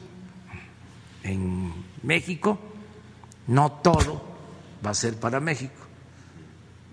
en 1.22 1.72
México, 2.02 2.58
no 3.46 3.72
todo 3.72 4.22
va 4.84 4.90
a 4.90 4.94
ser 4.94 5.18
para 5.18 5.40
México. 5.40 5.74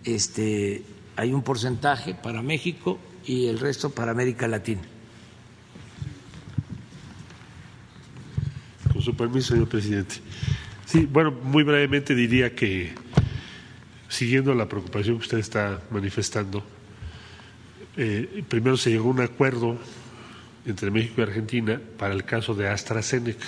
Este, 0.04 0.84
hay 1.16 1.34
un 1.34 1.42
porcentaje 1.42 2.14
para 2.14 2.42
México 2.42 3.00
y 3.26 3.48
el 3.48 3.60
resto 3.60 3.90
para 3.90 4.12
América 4.12 4.48
Latina. 4.48 4.82
Con 8.92 9.02
su 9.02 9.16
permiso, 9.16 9.54
señor 9.54 9.68
presidente. 9.68 10.16
Sí, 10.86 11.08
bueno, 11.12 11.32
muy 11.32 11.64
brevemente 11.64 12.14
diría 12.14 12.56
que, 12.56 12.94
siguiendo 14.08 14.54
la 14.54 14.70
preocupación 14.70 15.18
que 15.18 15.24
usted 15.24 15.40
está 15.40 15.82
manifestando, 15.90 16.64
eh, 17.98 18.44
primero 18.48 18.78
se 18.78 18.92
llegó 18.92 19.10
a 19.10 19.14
un 19.14 19.22
acuerdo 19.22 19.78
entre 20.66 20.92
México 20.92 21.16
y 21.18 21.24
Argentina 21.24 21.80
para 21.98 22.14
el 22.14 22.24
caso 22.24 22.54
de 22.54 22.68
AstraZeneca. 22.68 23.46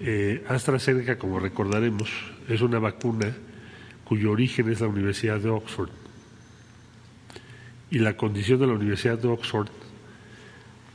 Eh, 0.00 0.44
AstraZeneca, 0.48 1.18
como 1.18 1.38
recordaremos, 1.38 2.10
es 2.48 2.60
una 2.60 2.78
vacuna 2.78 3.34
cuyo 4.04 4.32
origen 4.32 4.70
es 4.70 4.80
la 4.80 4.88
Universidad 4.88 5.38
de 5.38 5.48
Oxford. 5.48 5.90
Y 7.90 8.00
la 8.00 8.16
condición 8.16 8.58
de 8.58 8.66
la 8.66 8.72
Universidad 8.72 9.18
de 9.18 9.28
Oxford, 9.28 9.68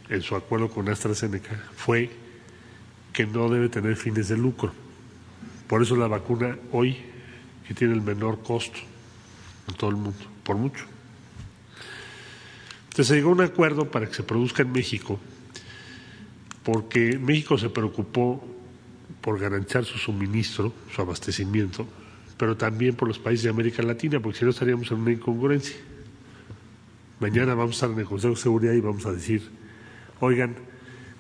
en 0.10 0.22
su 0.22 0.36
acuerdo 0.36 0.70
con 0.70 0.90
AstraZeneca, 0.90 1.56
fue 1.76 2.10
que 3.14 3.26
no 3.26 3.50
debe 3.50 3.70
tener 3.70 3.96
fines 3.96 4.28
de 4.28 4.38
lucro. 4.38 4.72
Por 5.68 5.82
eso 5.82 5.96
la 5.96 6.08
vacuna 6.08 6.58
hoy 6.72 6.98
que 7.68 7.74
tiene 7.74 7.94
el 7.94 8.02
menor 8.02 8.42
costo 8.44 8.80
en 9.68 9.76
todo 9.76 9.92
el 9.92 9.96
mundo, 9.96 10.26
por 10.44 10.58
mucho. 10.58 10.86
Entonces 13.00 13.16
se 13.16 13.16
llegó 13.16 13.30
a 13.30 13.34
un 13.36 13.40
acuerdo 13.40 13.90
para 13.90 14.10
que 14.10 14.14
se 14.14 14.24
produzca 14.24 14.62
en 14.62 14.74
México, 14.74 15.18
porque 16.64 17.18
México 17.18 17.58
se 17.58 17.70
preocupó 17.70 18.46
por 19.22 19.40
garantizar 19.40 19.86
su 19.86 19.98
suministro, 19.98 20.74
su 20.94 21.02
abastecimiento, 21.02 21.88
pero 22.36 22.58
también 22.58 22.96
por 22.96 23.08
los 23.08 23.18
países 23.18 23.46
de 23.46 23.52
América 23.52 23.82
Latina, 23.84 24.20
porque 24.20 24.40
si 24.40 24.44
no 24.44 24.52
estaríamos 24.52 24.92
en 24.92 24.98
una 24.98 25.14
incongruencia. 25.14 25.78
Mañana 27.22 27.54
vamos 27.54 27.72
a 27.72 27.76
estar 27.76 27.92
en 27.92 28.00
el 28.00 28.06
Consejo 28.06 28.34
de 28.34 28.42
Seguridad 28.42 28.74
y 28.74 28.82
vamos 28.82 29.06
a 29.06 29.14
decir, 29.14 29.44
oigan, 30.20 30.58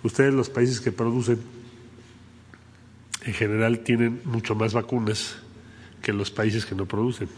ustedes 0.03 0.33
los 0.33 0.49
países 0.49 0.81
que 0.81 0.91
producen 0.91 1.39
en 3.23 3.33
general 3.33 3.79
tienen 3.85 4.19
mucho 4.25 4.53
más 4.53 4.73
vacunas 4.73 5.37
que 6.01 6.11
los 6.11 6.29
países 6.29 6.65
que 6.65 6.75
no 6.75 6.85
producen. 6.85 7.29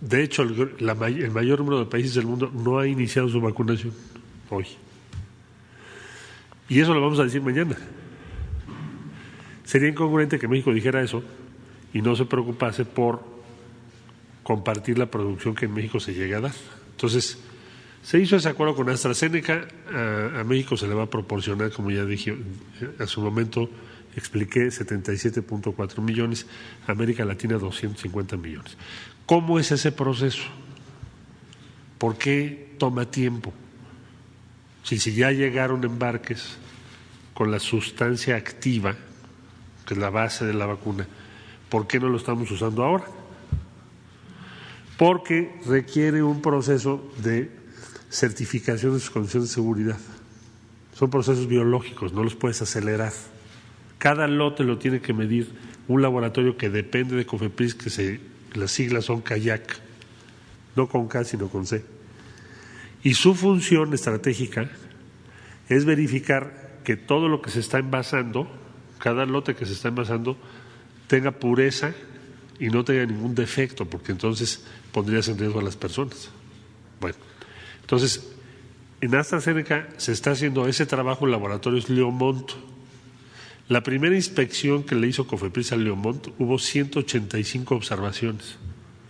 De 0.00 0.22
hecho, 0.22 0.42
el, 0.42 1.30
mayor 1.30 1.60
número 1.60 1.78
de 1.78 1.86
países 1.86 2.14
del 2.14 2.26
mundo 2.26 2.50
no 2.52 2.78
ha 2.78 2.86
iniciado 2.86 3.28
su 3.28 3.40
vacunación 3.40 3.92
hoy. 4.50 4.66
Y 6.68 6.80
eso 6.80 6.92
lo 6.92 7.00
vamos 7.00 7.18
a 7.18 7.24
decir 7.24 7.40
mañana. 7.40 7.76
Sería 9.64 9.88
incongruente 9.88 10.38
que 10.38 10.48
México 10.48 10.72
dijera 10.72 11.02
eso 11.02 11.22
y 11.92 12.02
no 12.02 12.14
se 12.14 12.24
preocupase 12.24 12.84
por 12.84 13.22
compartir 14.42 14.98
la 14.98 15.06
producción 15.06 15.54
que 15.54 15.64
en 15.64 15.74
México 15.74 15.98
se 15.98 16.12
llega 16.12 16.38
a 16.38 16.40
dar. 16.42 16.54
Entonces, 16.92 17.38
se 18.02 18.20
hizo 18.20 18.36
ese 18.36 18.48
acuerdo 18.48 18.76
con 18.76 18.88
AstraZeneca, 18.88 19.66
a, 19.92 20.40
a 20.40 20.44
México 20.44 20.76
se 20.76 20.86
le 20.86 20.94
va 20.94 21.04
a 21.04 21.10
proporcionar, 21.10 21.72
como 21.72 21.90
ya 21.90 22.04
dije 22.04 22.36
a 23.00 23.06
su 23.06 23.20
momento, 23.20 23.68
expliqué 24.14 24.66
77.4 24.66 26.00
millones, 26.00 26.46
América 26.86 27.24
Latina 27.24 27.58
250 27.58 28.36
millones. 28.36 28.76
¿Cómo 29.26 29.58
es 29.58 29.72
ese 29.72 29.90
proceso? 29.90 30.44
¿Por 31.98 32.16
qué 32.16 32.74
toma 32.78 33.10
tiempo? 33.10 33.52
Si, 34.84 34.98
si 35.00 35.14
ya 35.14 35.32
llegaron 35.32 35.82
embarques 35.82 36.56
con 37.34 37.50
la 37.50 37.58
sustancia 37.58 38.36
activa, 38.36 38.94
que 39.84 39.94
es 39.94 40.00
la 40.00 40.10
base 40.10 40.46
de 40.46 40.54
la 40.54 40.66
vacuna, 40.66 41.08
¿por 41.68 41.88
qué 41.88 41.98
no 41.98 42.08
lo 42.08 42.16
estamos 42.16 42.48
usando 42.52 42.84
ahora? 42.84 43.04
Porque 44.96 45.60
requiere 45.66 46.22
un 46.22 46.40
proceso 46.40 47.12
de 47.18 47.50
certificación 48.08 48.94
de 48.94 49.00
sus 49.00 49.10
condiciones 49.10 49.48
de 49.48 49.54
seguridad. 49.54 49.98
Son 50.94 51.10
procesos 51.10 51.48
biológicos, 51.48 52.12
no 52.12 52.22
los 52.22 52.36
puedes 52.36 52.62
acelerar. 52.62 53.12
Cada 53.98 54.28
lote 54.28 54.64
lo 54.64 54.78
tiene 54.78 55.00
que 55.00 55.12
medir 55.12 55.50
un 55.88 56.00
laboratorio 56.00 56.56
que 56.56 56.70
depende 56.70 57.16
de 57.16 57.26
COFEPRIS, 57.26 57.74
que 57.74 57.90
se, 57.90 58.20
las 58.56 58.72
siglas 58.72 59.04
son 59.04 59.20
CAYAC, 59.20 59.78
no 60.74 60.88
con 60.88 61.08
K, 61.08 61.24
sino 61.24 61.48
con 61.48 61.66
C. 61.66 61.84
Y 63.02 63.14
su 63.14 63.34
función 63.34 63.92
estratégica 63.94 64.68
es 65.68 65.84
verificar 65.84 66.80
que 66.84 66.96
todo 66.96 67.28
lo 67.28 67.42
que 67.42 67.50
se 67.50 67.60
está 67.60 67.78
envasando, 67.78 68.48
cada 68.98 69.26
lote 69.26 69.54
que 69.54 69.66
se 69.66 69.72
está 69.72 69.88
envasando, 69.88 70.36
tenga 71.06 71.32
pureza 71.32 71.92
y 72.58 72.68
no 72.68 72.84
tenga 72.84 73.04
ningún 73.06 73.34
defecto, 73.34 73.84
porque 73.84 74.12
entonces 74.12 74.64
pondrías 74.92 75.28
en 75.28 75.38
riesgo 75.38 75.60
a 75.60 75.62
las 75.62 75.76
personas. 75.76 76.30
Bueno, 77.00 77.16
entonces, 77.80 78.32
en 79.00 79.14
AstraZeneca 79.14 79.88
se 79.98 80.12
está 80.12 80.32
haciendo 80.32 80.66
ese 80.66 80.86
trabajo 80.86 81.26
en 81.26 81.32
laboratorios 81.32 81.88
Leomont. 81.88 82.52
La 83.68 83.82
primera 83.82 84.14
inspección 84.14 84.84
que 84.84 84.94
le 84.94 85.08
hizo 85.08 85.26
Cofepris 85.26 85.72
a 85.72 85.76
Leomont 85.76 86.28
hubo 86.38 86.58
185 86.58 87.74
observaciones. 87.74 88.56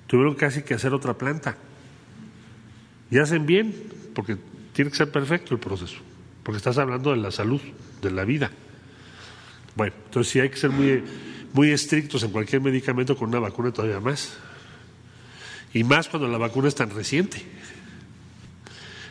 Tuvieron 0.06 0.34
casi 0.34 0.62
que 0.62 0.72
hacer 0.72 0.94
otra 0.94 1.18
planta. 1.18 1.58
Y 3.10 3.18
hacen 3.18 3.44
bien, 3.44 3.74
porque 4.14 4.36
tiene 4.72 4.90
que 4.90 4.96
ser 4.96 5.10
perfecto 5.12 5.54
el 5.54 5.60
proceso, 5.60 5.98
porque 6.42 6.56
estás 6.56 6.78
hablando 6.78 7.10
de 7.10 7.18
la 7.18 7.30
salud, 7.30 7.60
de 8.00 8.10
la 8.10 8.24
vida. 8.24 8.50
Bueno, 9.74 9.94
entonces 10.06 10.32
sí 10.32 10.40
hay 10.40 10.48
que 10.48 10.56
ser 10.56 10.70
muy, 10.70 11.02
muy 11.52 11.70
estrictos 11.70 12.22
en 12.22 12.30
cualquier 12.30 12.62
medicamento 12.62 13.16
con 13.16 13.28
una 13.28 13.38
vacuna 13.38 13.72
todavía 13.72 14.00
más. 14.00 14.38
Y 15.74 15.84
más 15.84 16.08
cuando 16.08 16.28
la 16.28 16.38
vacuna 16.38 16.68
es 16.68 16.74
tan 16.74 16.90
reciente. 16.90 17.42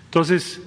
Entonces, 0.06 0.60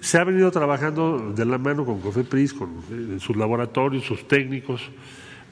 se 0.00 0.18
ha 0.18 0.24
venido 0.24 0.50
trabajando 0.50 1.32
de 1.32 1.44
la 1.44 1.58
mano 1.58 1.84
con 1.84 2.00
COFEPRIS, 2.00 2.54
con 2.54 2.70
eh, 2.90 3.18
sus 3.20 3.36
laboratorios, 3.36 4.04
sus 4.04 4.26
técnicos, 4.26 4.82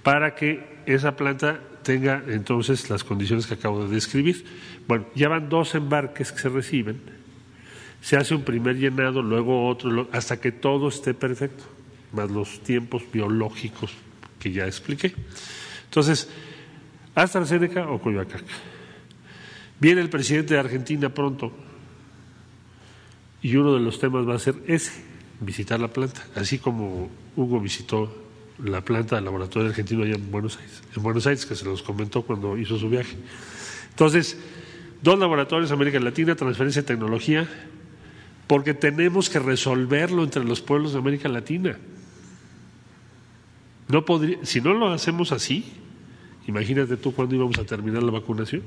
para 0.03 0.35
que 0.35 0.83
esa 0.87 1.17
planta 1.17 1.61
tenga 1.83 2.23
entonces 2.27 2.89
las 2.91 3.05
condiciones 3.05 3.47
que 3.47 3.55
acabo 3.55 3.87
de 3.87 3.95
describir. 3.95 4.45
Bueno, 4.87 5.07
ya 5.15 5.29
van 5.29 5.49
dos 5.49 5.75
embarques 5.75 6.33
que 6.33 6.39
se 6.39 6.49
reciben, 6.49 7.01
se 8.01 8.17
hace 8.17 8.35
un 8.35 8.43
primer 8.43 8.77
llenado, 8.77 9.23
luego 9.23 9.69
otro, 9.69 10.09
hasta 10.13 10.41
que 10.41 10.53
todo 10.53 10.89
esté 10.89 11.15
perfecto, 11.15 11.65
más 12.13 12.31
los 12.31 12.61
tiempos 12.61 13.03
biológicos 13.13 13.93
que 14.39 14.53
ya 14.53 14.67
expliqué. 14.67 15.15
Entonces, 15.85 16.31
AstraZeneca 17.15 17.91
o 17.91 18.01
Coyoacán. 18.01 18.43
Viene 19.81 20.01
el 20.01 20.09
presidente 20.09 20.55
de 20.55 20.61
Argentina 20.61 21.09
pronto 21.09 21.53
y 23.43 23.57
uno 23.57 23.75
de 23.75 23.81
los 23.81 23.99
temas 23.99 24.29
va 24.29 24.35
a 24.35 24.39
ser 24.39 24.57
ese, 24.67 24.93
visitar 25.41 25.79
la 25.79 25.89
planta, 25.89 26.27
así 26.35 26.59
como 26.59 27.09
Hugo 27.37 27.61
visitó 27.61 28.13
la 28.65 28.81
planta 28.81 29.17
del 29.17 29.25
laboratorio 29.25 29.69
argentino 29.69 30.03
allá 30.03 30.17
en 30.17 30.31
Buenos 30.31 30.57
Aires, 30.59 30.83
en 30.97 31.03
Buenos 31.03 31.27
Aires, 31.27 31.47
que 31.47 31.55
se 31.55 31.65
los 31.65 31.83
comentó 31.83 32.23
cuando 32.23 32.59
hizo 32.59 32.79
su 32.79 32.89
viaje. 32.89 33.17
Entonces, 33.91 34.39
dos 35.03 35.19
laboratorios 35.19 35.71
América 35.71 36.01
Latina, 36.01 36.35
transferencia 36.35 36.83
de 36.83 36.89
tecnología, 36.89 37.49
porque 38.47 38.75
tenemos 38.75 39.29
que 39.29 39.39
resolverlo 39.39 40.25
entre 40.25 40.45
los 40.45 40.61
pueblos 40.61 40.93
de 40.93 40.99
América 40.99 41.29
Latina. 41.29 41.79
No 43.89 44.05
podría, 44.05 44.39
si 44.45 44.61
no 44.61 44.75
lo 44.75 44.89
hacemos 44.91 45.33
así, 45.33 45.65
imagínate 46.47 46.97
tú 46.97 47.13
cuándo 47.15 47.35
íbamos 47.35 47.59
a 47.59 47.65
terminar 47.65 48.03
la 48.03 48.11
vacunación. 48.11 48.63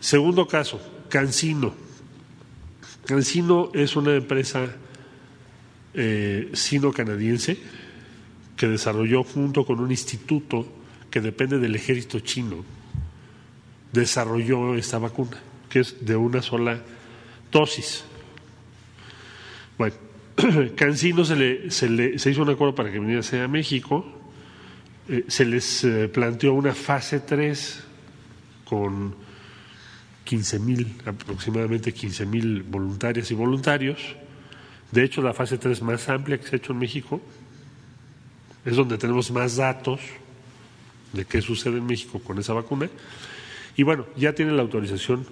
Segundo 0.00 0.46
caso, 0.46 0.80
Cancino. 1.14 1.72
Cancino 3.06 3.70
es 3.72 3.94
una 3.94 4.16
empresa 4.16 4.66
eh, 5.94 6.50
sino-canadiense 6.52 7.56
que 8.56 8.66
desarrolló 8.66 9.22
junto 9.22 9.64
con 9.64 9.78
un 9.78 9.92
instituto 9.92 10.66
que 11.12 11.20
depende 11.20 11.60
del 11.60 11.76
ejército 11.76 12.18
chino 12.18 12.64
desarrolló 13.92 14.74
esta 14.74 14.98
vacuna, 14.98 15.38
que 15.68 15.78
es 15.78 16.04
de 16.04 16.16
una 16.16 16.42
sola 16.42 16.82
dosis. 17.52 18.04
Bueno, 19.78 19.94
Cancino 20.74 21.24
se, 21.24 22.10
hizo 22.28 22.42
un 22.42 22.50
acuerdo 22.50 22.74
para 22.74 22.90
que 22.90 22.98
viniese 22.98 23.40
a 23.40 23.46
México, 23.46 24.04
eh, 25.08 25.26
se 25.28 25.44
les 25.44 25.84
eh, 25.84 26.08
planteó 26.08 26.54
una 26.54 26.74
fase 26.74 27.20
3 27.20 27.84
con 28.64 29.22
15 30.24 30.58
mil, 30.58 30.96
aproximadamente 31.04 31.92
15 31.92 32.26
mil 32.26 32.62
voluntarias 32.62 33.30
y 33.30 33.34
voluntarios. 33.34 33.98
De 34.90 35.04
hecho, 35.04 35.22
la 35.22 35.34
fase 35.34 35.58
3 35.58 35.82
más 35.82 36.08
amplia 36.08 36.38
que 36.38 36.46
se 36.46 36.56
ha 36.56 36.58
hecho 36.58 36.72
en 36.72 36.78
México 36.78 37.20
es 38.64 38.76
donde 38.76 38.98
tenemos 38.98 39.30
más 39.30 39.56
datos 39.56 40.00
de 41.12 41.24
qué 41.24 41.42
sucede 41.42 41.78
en 41.78 41.86
México 41.86 42.18
con 42.18 42.38
esa 42.38 42.52
vacuna. 42.54 42.88
Y 43.76 43.82
bueno, 43.82 44.06
ya 44.16 44.34
tiene 44.34 44.52
la 44.52 44.62
autorización 44.62 45.26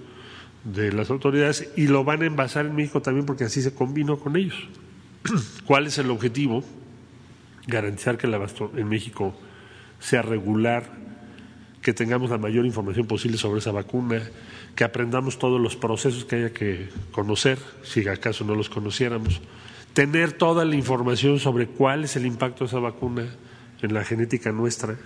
de 0.65 0.93
las 0.93 1.11
autoridades 1.11 1.71
y 1.77 1.89
lo 1.89 2.05
van 2.05 2.23
a 2.23 2.27
envasar 2.27 2.67
en 2.67 2.77
México 2.77 3.03
también 3.03 3.27
porque 3.27 3.45
así 3.45 3.63
se 3.63 3.75
combinó 3.75 4.19
con 4.19 4.37
ellos. 4.37 4.57
¿Cuál 5.67 5.87
es 5.87 5.99
el 5.99 6.11
objetivo? 6.11 6.65
Garantizar 7.67 8.19
que 8.19 8.27
el 8.27 8.35
abasto 8.35 8.73
en 8.77 8.89
México 8.89 9.35
sea 9.99 10.23
regular, 10.23 10.85
que 11.81 11.93
tengamos 11.93 12.31
la 12.31 12.39
mayor 12.39 12.67
información 12.67 13.07
posible 13.07 13.39
sobre 13.39 13.61
esa 13.61 13.73
vacuna, 13.73 14.23
que 14.75 14.85
aprendamos 14.85 15.39
todos 15.39 15.61
los 15.61 15.77
procesos 15.77 16.25
que 16.25 16.37
haya 16.37 16.53
que 16.53 16.89
conocer, 17.11 17.59
si 17.83 18.07
acaso 18.09 18.45
no 18.45 18.55
los 18.55 18.69
conociéramos, 18.69 19.41
tener 19.93 20.33
toda 20.33 20.65
la 20.65 20.77
información 20.77 21.39
sobre 21.39 21.67
cuál 21.67 22.05
es 22.05 22.17
el 22.17 22.27
impacto 22.27 22.65
de 22.65 22.69
esa 22.69 22.79
vacuna 22.79 23.27
en 23.83 23.95
la 23.95 24.05
genética 24.05 24.53
nuestra, 24.53 24.97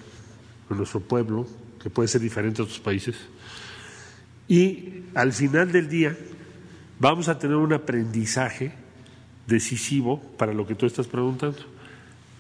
en 0.71 0.77
nuestro 0.77 1.01
pueblo, 1.01 1.47
que 1.83 1.91
puede 1.91 2.09
ser 2.09 2.21
diferente 2.21 2.61
a 2.61 2.65
otros 2.65 2.79
países. 2.79 3.17
Y 4.49 5.03
al 5.15 5.33
final 5.33 5.73
del 5.73 5.89
día 5.89 6.17
vamos 7.01 7.29
a 7.29 7.39
tener 7.39 7.57
un 7.57 7.73
aprendizaje 7.73 8.73
decisivo 9.47 10.21
para 10.39 10.53
lo 10.53 10.67
que 10.67 10.75
tú 10.75 10.87
estás 10.87 11.07
preguntando, 11.07 11.59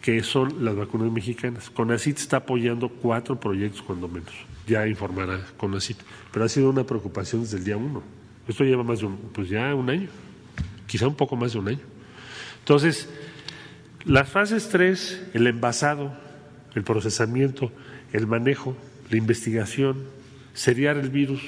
que 0.07 0.23
son 0.23 0.65
las 0.65 0.77
vacunas 0.77 1.11
mexicanas. 1.11 1.69
CONACIT 1.69 2.19
está 2.19 2.37
apoyando 2.37 2.89
cuatro 2.89 3.41
proyectos, 3.41 3.83
cuando 3.83 4.07
menos. 4.07 4.33
Ya 4.65 4.87
informará 4.87 5.45
CONACIT. 5.57 5.97
Pero 6.33 6.45
ha 6.45 6.49
sido 6.49 6.71
una 6.71 6.85
preocupación 6.85 7.43
desde 7.43 7.57
el 7.57 7.65
día 7.65 7.77
uno. 7.77 8.05
Esto 8.47 8.63
lleva 8.63 8.85
más 8.85 9.01
de 9.01 9.07
un, 9.07 9.17
pues 9.17 9.49
ya 9.49 9.75
un 9.75 9.91
año, 9.91 10.07
quizá 10.87 11.09
un 11.09 11.17
poco 11.17 11.35
más 11.35 11.55
de 11.55 11.59
un 11.59 11.69
año. 11.71 11.81
Entonces, 12.61 13.09
las 14.05 14.29
fases 14.29 14.69
tres, 14.69 15.25
el 15.35 15.45
envasado, 15.49 16.17
el 16.77 16.85
procesamiento, 16.85 17.73
el 18.13 18.29
manejo, 18.29 18.77
la 19.11 19.17
investigación, 19.17 20.05
seriar 20.55 20.99
el 20.99 21.11
virus, 21.11 21.43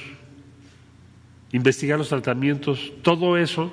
investigar 1.53 1.97
los 1.97 2.09
tratamientos, 2.09 2.93
todo 3.03 3.37
eso, 3.37 3.71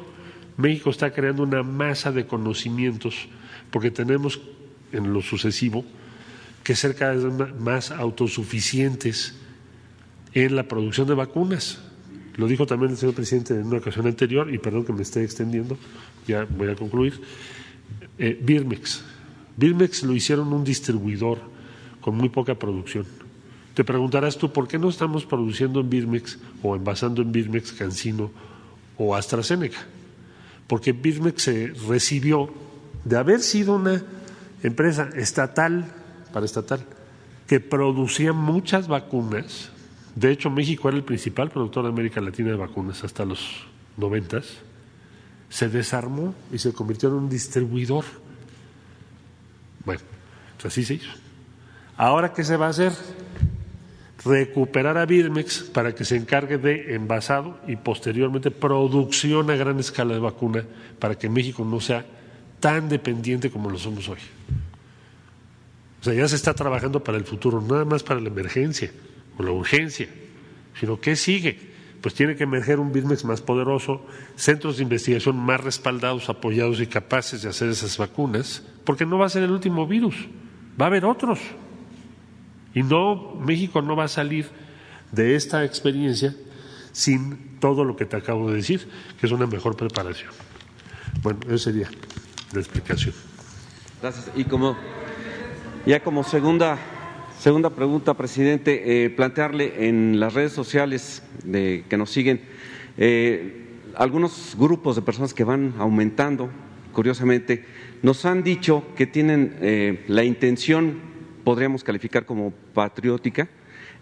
México 0.58 0.92
está 0.92 1.12
creando 1.12 1.42
una 1.42 1.64
masa 1.64 2.12
de 2.12 2.28
conocimientos 2.28 3.28
porque 3.72 3.90
tenemos 3.90 4.40
en 4.96 5.14
lo 5.14 5.22
sucesivo 5.22 5.86
que 6.64 6.76
ser 6.76 6.96
cada 6.96 7.14
vez 7.14 7.54
más 7.60 7.92
autosuficientes 7.92 9.36
en 10.34 10.56
la 10.56 10.64
producción 10.64 11.08
de 11.08 11.14
vacunas. 11.14 11.80
Lo 12.38 12.48
dijo 12.48 12.66
también 12.66 12.92
el 12.92 12.98
señor 12.98 13.14
presidente 13.16 13.54
en 13.54 13.68
una 13.68 13.78
ocasión 13.78 14.08
anterior, 14.08 14.52
y 14.54 14.58
perdón 14.58 14.84
que 14.84 14.94
me 14.94 15.04
esté 15.04 15.24
extendiendo, 15.24 15.78
ya 16.28 16.46
voy 16.50 16.70
a 16.70 16.76
concluir. 16.76 17.22
Eh, 18.18 18.40
Birmex. 18.42 19.04
Birmex 19.56 20.04
lo 20.04 20.14
hicieron 20.14 20.52
un 20.52 20.64
distribuidor 20.64 21.40
con 22.02 22.16
muy 22.16 22.30
poca 22.30 22.56
producción 22.56 23.06
te 23.76 23.84
preguntarás 23.84 24.38
tú, 24.38 24.52
¿por 24.54 24.70
qué 24.70 24.80
no 24.80 24.88
estamos 24.88 25.26
produciendo 25.26 25.82
en 25.82 25.90
Birmex 25.90 26.40
o 26.64 26.78
envasando 26.78 27.22
en 27.22 27.34
Birmex 27.34 27.74
Cancino 27.74 28.32
o 28.98 29.14
AstraZeneca? 29.14 29.86
Porque 30.66 30.94
Birmex 30.94 31.44
se 31.44 31.74
recibió 31.88 32.50
de 33.04 33.18
haber 33.18 33.42
sido 33.42 33.76
una 33.76 34.02
empresa 34.66 35.10
estatal, 35.16 35.86
para 36.34 36.46
estatal, 36.46 36.86
que 37.48 37.60
producía 37.60 38.34
muchas 38.34 38.88
vacunas. 38.88 39.72
De 40.16 40.32
hecho, 40.32 40.50
México 40.50 40.88
era 40.88 40.98
el 40.98 41.04
principal 41.04 41.50
productor 41.50 41.84
de 41.84 41.90
América 41.90 42.22
Latina 42.22 42.50
de 42.50 42.56
vacunas 42.56 43.04
hasta 43.04 43.26
los 43.26 43.68
noventas. 43.98 44.58
Se 45.50 45.70
desarmó 45.70 46.34
y 46.52 46.58
se 46.58 46.74
convirtió 46.74 47.10
en 47.10 47.16
un 47.16 47.30
distribuidor. 47.30 48.06
Bueno, 49.86 50.02
pues 50.56 50.66
así 50.66 50.84
se 50.84 50.96
hizo. 50.96 51.12
Ahora, 51.98 52.34
¿qué 52.34 52.44
se 52.44 52.58
va 52.58 52.68
a 52.68 52.70
hacer? 52.70 52.94
recuperar 54.26 54.98
a 54.98 55.06
Birmex 55.06 55.62
para 55.72 55.94
que 55.94 56.04
se 56.04 56.16
encargue 56.16 56.58
de 56.58 56.96
envasado 56.96 57.60
y 57.68 57.76
posteriormente 57.76 58.50
producción 58.50 59.52
a 59.52 59.56
gran 59.56 59.80
escala 59.80 60.16
de 60.16 60.20
vacuna 60.20 60.66
para 61.00 61.16
que 61.16 61.30
México 61.30 61.64
no 61.64 61.80
sea 61.80 62.06
tan 62.66 62.90
dependiente 62.90 63.52
como 63.52 63.70
lo 63.70 63.78
somos 63.78 64.10
hoy. 64.10 64.18
O 66.02 66.04
sea, 66.04 66.16
ya 66.16 66.28
se 66.28 66.36
está 66.36 66.56
trabajando 66.56 67.04
para 67.04 67.16
el 67.16 67.24
futuro, 67.24 67.62
nada 67.62 67.86
más 67.86 68.02
para 68.02 68.20
la 68.20 68.30
emergencia 68.30 68.90
o 69.38 69.44
la 69.44 69.52
urgencia, 69.52 70.08
sino 70.80 71.00
¿qué 71.00 71.16
sigue? 71.16 71.60
Pues 72.02 72.16
tiene 72.16 72.36
que 72.36 72.46
emerger 72.46 72.80
un 72.80 72.92
Birmex 72.92 73.24
más 73.24 73.40
poderoso, 73.40 74.04
centros 74.36 74.78
de 74.78 74.84
investigación 74.84 75.38
más 75.38 75.62
respaldados, 75.62 76.28
apoyados 76.28 76.82
y 76.82 76.88
capaces 76.88 77.44
de 77.44 77.50
hacer 77.50 77.70
esas 77.70 78.00
vacunas, 78.00 78.64
porque 78.84 79.06
no 79.06 79.20
va 79.20 79.28
a 79.28 79.30
ser 79.30 79.44
el 79.44 79.52
último 79.52 79.86
virus, 79.86 80.16
va 80.82 80.86
a 80.86 80.88
haber 80.88 81.06
otros. 81.06 81.38
Y 82.74 82.82
no, 82.82 83.36
México 83.46 83.84
no 83.84 83.96
va 83.96 84.06
a 84.06 84.08
salir 84.08 84.48
de 85.12 85.36
esta 85.36 85.64
experiencia 85.66 86.36
sin 86.94 87.60
todo 87.60 87.84
lo 87.84 87.96
que 87.96 88.06
te 88.06 88.16
acabo 88.16 88.50
de 88.50 88.56
decir, 88.56 88.90
que 89.20 89.28
es 89.28 89.32
una 89.32 89.46
mejor 89.46 89.78
preparación. 89.78 90.32
Bueno, 91.22 91.42
esa 91.48 91.66
sería 91.66 91.90
la 92.54 92.60
explicación. 92.60 93.14
Gracias. 94.02 94.32
Y 94.36 94.44
como 94.44 94.76
ya 95.86 96.02
como 96.04 96.24
segunda 96.24 96.78
segunda 97.40 97.70
pregunta, 97.70 98.14
presidente, 98.16 99.06
eh, 99.06 99.10
plantearle 99.10 99.88
en 99.88 100.20
las 100.20 100.34
redes 100.34 100.52
sociales 100.54 101.22
de, 101.44 101.84
que 101.90 101.98
nos 101.98 102.10
siguen 102.10 102.42
eh, 102.98 103.68
algunos 103.96 104.56
grupos 104.58 104.96
de 104.96 105.02
personas 105.02 105.34
que 105.34 105.44
van 105.44 105.74
aumentando, 105.78 106.50
curiosamente, 106.94 107.66
nos 108.02 108.26
han 108.26 108.42
dicho 108.44 108.84
que 108.96 109.06
tienen 109.06 109.58
eh, 109.62 110.06
la 110.08 110.24
intención 110.24 111.16
podríamos 111.46 111.84
calificar 111.84 112.26
como 112.26 112.52
patriótica, 112.74 113.48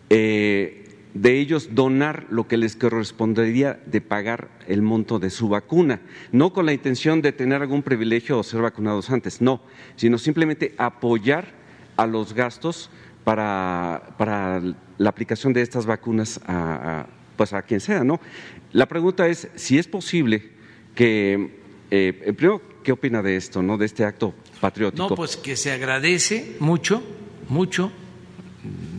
eh, 0.10 0.83
de 1.14 1.40
ellos 1.40 1.70
donar 1.74 2.26
lo 2.30 2.48
que 2.48 2.58
les 2.58 2.76
correspondería 2.76 3.80
de 3.86 4.02
pagar 4.02 4.50
el 4.68 4.82
monto 4.82 5.20
de 5.20 5.30
su 5.30 5.50
vacuna, 5.50 6.02
no 6.32 6.54
con 6.54 6.66
la 6.66 6.74
intención 6.74 7.22
de 7.22 7.32
tener 7.32 7.62
algún 7.62 7.84
privilegio 7.84 8.40
o 8.40 8.44
ser 8.44 8.62
vacunados 8.62 9.10
antes, 9.10 9.42
no, 9.42 9.62
sino 9.96 10.18
simplemente 10.18 10.74
apoyar 10.78 11.48
a 11.98 12.08
los 12.08 12.34
gastos 12.34 12.90
para, 13.24 14.16
para 14.18 14.62
la 14.98 15.10
aplicación 15.10 15.54
de 15.54 15.62
estas 15.62 15.86
vacunas 15.86 16.40
a, 16.48 17.06
pues 17.38 17.54
a 17.54 17.62
quien 17.62 17.80
sea, 17.80 18.04
¿no? 18.04 18.20
La 18.72 18.88
pregunta 18.88 19.28
es 19.28 19.48
si 19.56 19.78
es 19.78 19.88
posible 19.88 20.52
que, 20.96 21.60
eh, 21.92 22.34
primero, 22.36 22.62
¿qué 22.84 22.92
opina 22.92 23.22
de 23.22 23.36
esto, 23.36 23.62
no, 23.62 23.78
de 23.78 23.86
este 23.86 24.04
acto 24.04 24.34
patriótico? 24.60 25.10
No, 25.10 25.16
pues 25.16 25.38
que 25.38 25.56
se 25.56 25.72
agradece 25.72 26.58
mucho 26.60 27.04
mucho 27.50 27.92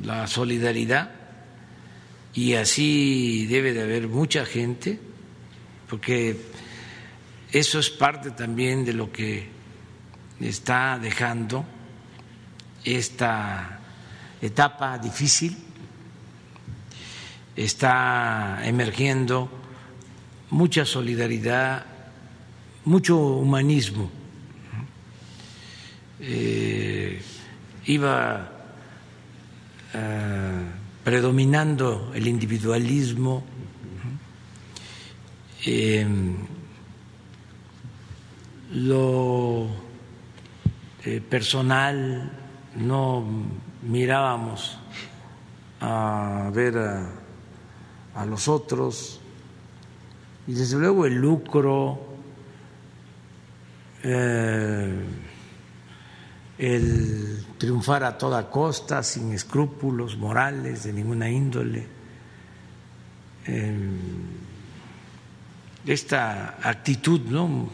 la 0.04 0.26
solidaridad 0.26 1.13
y 2.34 2.54
así 2.54 3.46
debe 3.46 3.72
de 3.72 3.82
haber 3.82 4.08
mucha 4.08 4.44
gente, 4.44 4.98
porque 5.88 6.36
eso 7.52 7.78
es 7.78 7.90
parte 7.90 8.32
también 8.32 8.84
de 8.84 8.92
lo 8.92 9.12
que 9.12 9.48
está 10.40 10.98
dejando 10.98 11.64
esta 12.84 13.78
etapa 14.42 14.98
difícil, 14.98 15.56
está 17.54 18.60
emergiendo 18.64 19.48
mucha 20.50 20.84
solidaridad, 20.84 21.86
mucho 22.84 23.16
humanismo. 23.16 24.10
Eh, 26.20 27.22
iba 27.86 28.50
eh, 29.92 30.83
predominando 31.04 32.10
el 32.14 32.26
individualismo, 32.26 33.44
em, 35.66 36.34
lo 38.72 39.68
eh, 41.04 41.20
personal, 41.20 42.32
no 42.76 43.22
mirábamos 43.82 44.78
a 45.80 46.50
ver 46.54 46.78
a, 46.78 48.24
los 48.26 48.48
otros. 48.48 49.20
Y 50.46 50.54
desde 50.54 50.78
luego 50.78 51.04
el 51.04 51.14
lucro, 51.16 51.98
eh, 54.02 55.04
el 56.58 57.44
triunfar 57.58 58.04
a 58.04 58.16
toda 58.16 58.50
costa, 58.50 59.02
sin 59.02 59.32
escrúpulos 59.32 60.16
morales 60.16 60.84
de 60.84 60.92
ninguna 60.92 61.28
índole, 61.28 61.86
em, 63.46 63.98
esta 65.86 66.58
actitud, 66.62 67.20
¿no? 67.22 67.68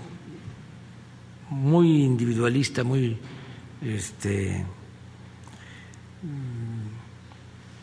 Muy 1.51 2.05
individualista, 2.05 2.82
muy 2.85 3.19
este, 3.82 4.65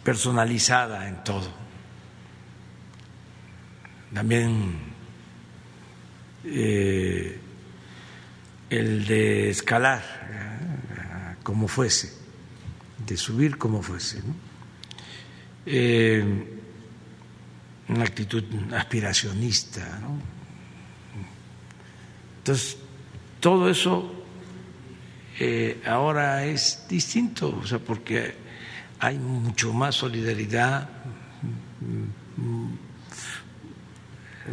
personalizada 0.03 1.07
en 1.07 1.23
todo. 1.23 1.47
También 4.13 4.79
eh, 6.45 7.39
el 8.69 9.05
de 9.05 9.49
escalar, 9.49 10.03
como 11.47 11.69
fuese, 11.69 12.11
de 13.07 13.15
subir 13.15 13.57
como 13.57 13.81
fuese. 13.81 14.21
Eh, 15.65 16.59
una 17.87 18.03
actitud 18.03 18.43
aspiracionista. 18.73 19.97
Entonces, 22.39 22.75
todo 23.39 23.69
eso 23.69 24.11
ahora 25.85 26.43
es 26.43 26.85
distinto, 26.89 27.57
o 27.63 27.65
sea, 27.65 27.79
porque 27.79 28.35
hay 28.99 29.17
mucho 29.17 29.71
más 29.71 29.95
solidaridad, 29.95 30.89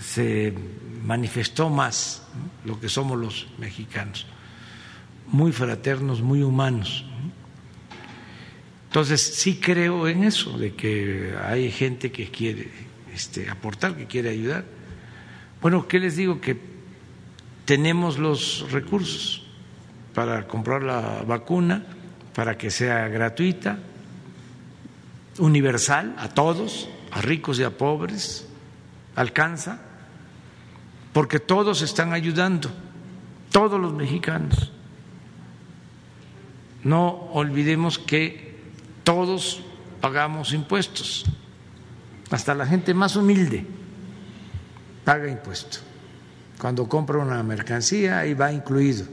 se 0.01 0.55
manifestó 1.03 1.69
más 1.69 2.23
lo 2.65 2.79
que 2.79 2.89
somos 2.89 3.19
los 3.19 3.49
mexicanos, 3.59 4.29
muy 5.27 5.53
fraternos, 5.53 6.23
muy 6.23 6.43
humanos. 6.43 7.05
Entonces 8.87 9.21
sí 9.21 9.57
creo 9.57 10.07
en 10.07 10.23
eso, 10.23 10.57
de 10.57 10.75
que 10.75 11.35
hay 11.45 11.71
gente 11.71 12.13
que 12.13 12.31
quiere 12.31 12.71
este, 13.13 13.51
aportar, 13.51 13.97
que 13.97 14.07
quiere 14.07 14.31
ayudar. 14.31 14.65
Bueno, 15.61 15.89
¿qué 15.89 15.99
les 15.99 16.17
digo? 16.17 16.41
Que 16.41 16.57
tenemos 17.65 18.19
los 18.19 18.71
recursos 18.71 19.45
para 20.15 20.47
comprar 20.47 20.83
la 20.83 21.23
vacuna, 21.27 21.85
para 22.35 22.57
que 22.57 22.71
sea 22.71 23.09
gratuita, 23.09 23.79
universal 25.39 26.15
a 26.19 26.29
todos, 26.29 26.89
a 27.11 27.21
ricos 27.21 27.59
y 27.59 27.65
a 27.65 27.77
pobres, 27.77 28.47
alcanza, 29.17 29.81
porque 31.13 31.41
todos 31.41 31.83
están 31.83 32.13
ayudando, 32.13 32.71
todos 33.51 33.81
los 33.81 33.93
mexicanos. 33.93 34.74
No 36.85 37.31
olvidemos 37.33 37.99
que 37.99 38.63
todos 39.03 39.61
pagamos 40.01 40.53
impuestos, 40.53 41.25
hasta 42.31 42.55
la 42.55 42.67
gente 42.67 42.95
más 42.95 43.17
humilde 43.17 43.67
paga 45.05 45.29
impuesto. 45.29 45.79
Cuando 46.59 46.89
compra 46.89 47.19
una 47.19 47.43
mercancía, 47.43 48.21
ahí 48.21 48.35
va 48.35 48.53
incluido 48.53 49.07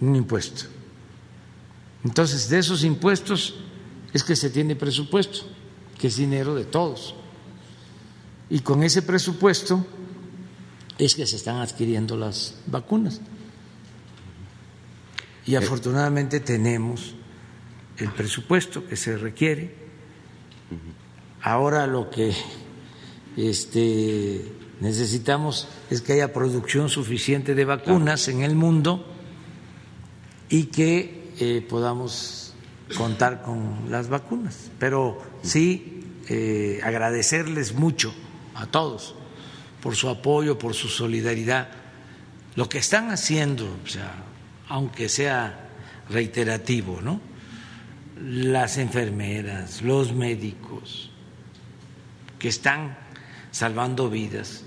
un 0.00 0.16
impuesto. 0.16 0.64
Entonces, 2.04 2.48
de 2.48 2.58
esos 2.58 2.84
impuestos 2.84 3.56
es 4.12 4.22
que 4.22 4.36
se 4.36 4.50
tiene 4.50 4.76
presupuesto, 4.76 5.40
que 5.98 6.08
es 6.08 6.16
dinero 6.16 6.54
de 6.54 6.64
todos. 6.64 7.14
Y 8.48 8.60
con 8.60 8.82
ese 8.82 9.02
presupuesto 9.02 9.84
es 10.98 11.14
que 11.14 11.26
se 11.26 11.36
están 11.36 11.56
adquiriendo 11.56 12.16
las 12.16 12.56
vacunas. 12.66 13.20
Y 15.46 15.54
eh. 15.54 15.58
afortunadamente 15.58 16.40
tenemos 16.40 17.14
el 17.98 18.10
presupuesto 18.10 18.86
que 18.86 18.96
se 18.96 19.16
requiere. 19.16 19.86
Ahora 21.40 21.86
lo 21.86 22.10
que 22.10 22.34
este, 23.36 24.52
necesitamos 24.80 25.68
es 25.90 26.02
que 26.02 26.14
haya 26.14 26.32
producción 26.32 26.88
suficiente 26.88 27.54
de 27.54 27.64
vacunas 27.64 28.28
en 28.28 28.42
el 28.42 28.56
mundo 28.56 29.06
y 30.48 30.64
que 30.64 31.32
eh, 31.38 31.64
podamos 31.68 32.54
contar 32.96 33.42
con 33.42 33.90
las 33.90 34.08
vacunas. 34.08 34.70
Pero 34.78 35.22
sí 35.42 36.02
eh, 36.28 36.80
agradecerles 36.82 37.74
mucho 37.74 38.12
a 38.54 38.66
todos 38.66 39.14
por 39.80 39.94
su 39.94 40.08
apoyo, 40.08 40.58
por 40.58 40.74
su 40.74 40.88
solidaridad, 40.88 41.68
lo 42.56 42.68
que 42.68 42.78
están 42.78 43.10
haciendo, 43.10 43.66
o 43.84 43.88
sea, 43.88 44.25
aunque 44.68 45.08
sea 45.08 45.68
reiterativo, 46.08 47.00
¿no? 47.00 47.20
Las 48.20 48.78
enfermeras, 48.78 49.82
los 49.82 50.12
médicos 50.12 51.10
que 52.38 52.48
están 52.48 52.96
salvando 53.50 54.10
vidas, 54.10 54.64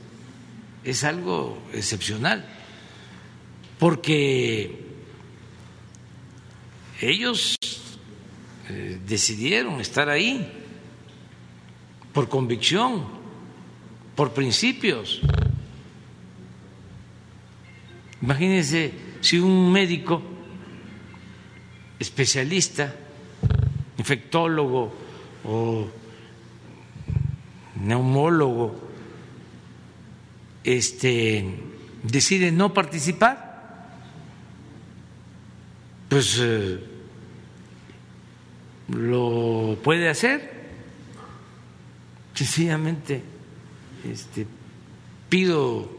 es 0.84 1.04
algo 1.04 1.62
excepcional, 1.74 2.46
porque 3.78 4.86
ellos 7.02 7.56
eh, 8.70 9.00
decidieron 9.08 9.82
estar 9.82 10.10
ahí 10.10 10.48
por 12.14 12.30
convicción, 12.30 13.06
por 14.16 14.34
principios. 14.34 15.22
Imagínense 18.22 19.09
si 19.22 19.40
un 19.40 19.72
médico 19.72 20.22
especialista, 22.00 22.96
infectólogo 23.98 24.94
o 25.44 25.88
neumólogo, 27.76 28.76
este, 30.64 31.46
decide 32.04 32.52
no 32.52 32.74
participar, 32.74 33.50
pues 36.08 36.40
eh, 36.42 36.80
lo 38.90 39.78
puede 39.84 40.10
hacer. 40.10 40.60
Sencillamente 42.34 43.22
este, 44.10 44.48
pido 45.28 45.99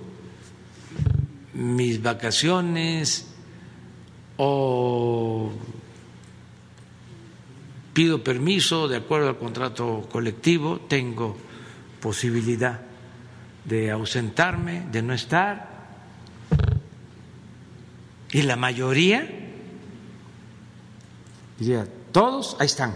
mis 1.54 2.02
vacaciones 2.02 3.26
o 4.36 5.52
pido 7.92 8.22
permiso 8.22 8.88
de 8.88 8.96
acuerdo 8.96 9.28
al 9.28 9.38
contrato 9.38 10.08
colectivo, 10.10 10.80
tengo 10.80 11.36
posibilidad 12.00 12.80
de 13.64 13.90
ausentarme, 13.90 14.86
de 14.90 15.02
no 15.02 15.12
estar. 15.12 15.68
Y 18.32 18.42
la 18.42 18.56
mayoría, 18.56 19.28
diría, 21.58 21.86
todos 22.12 22.56
ahí 22.60 22.66
están. 22.66 22.94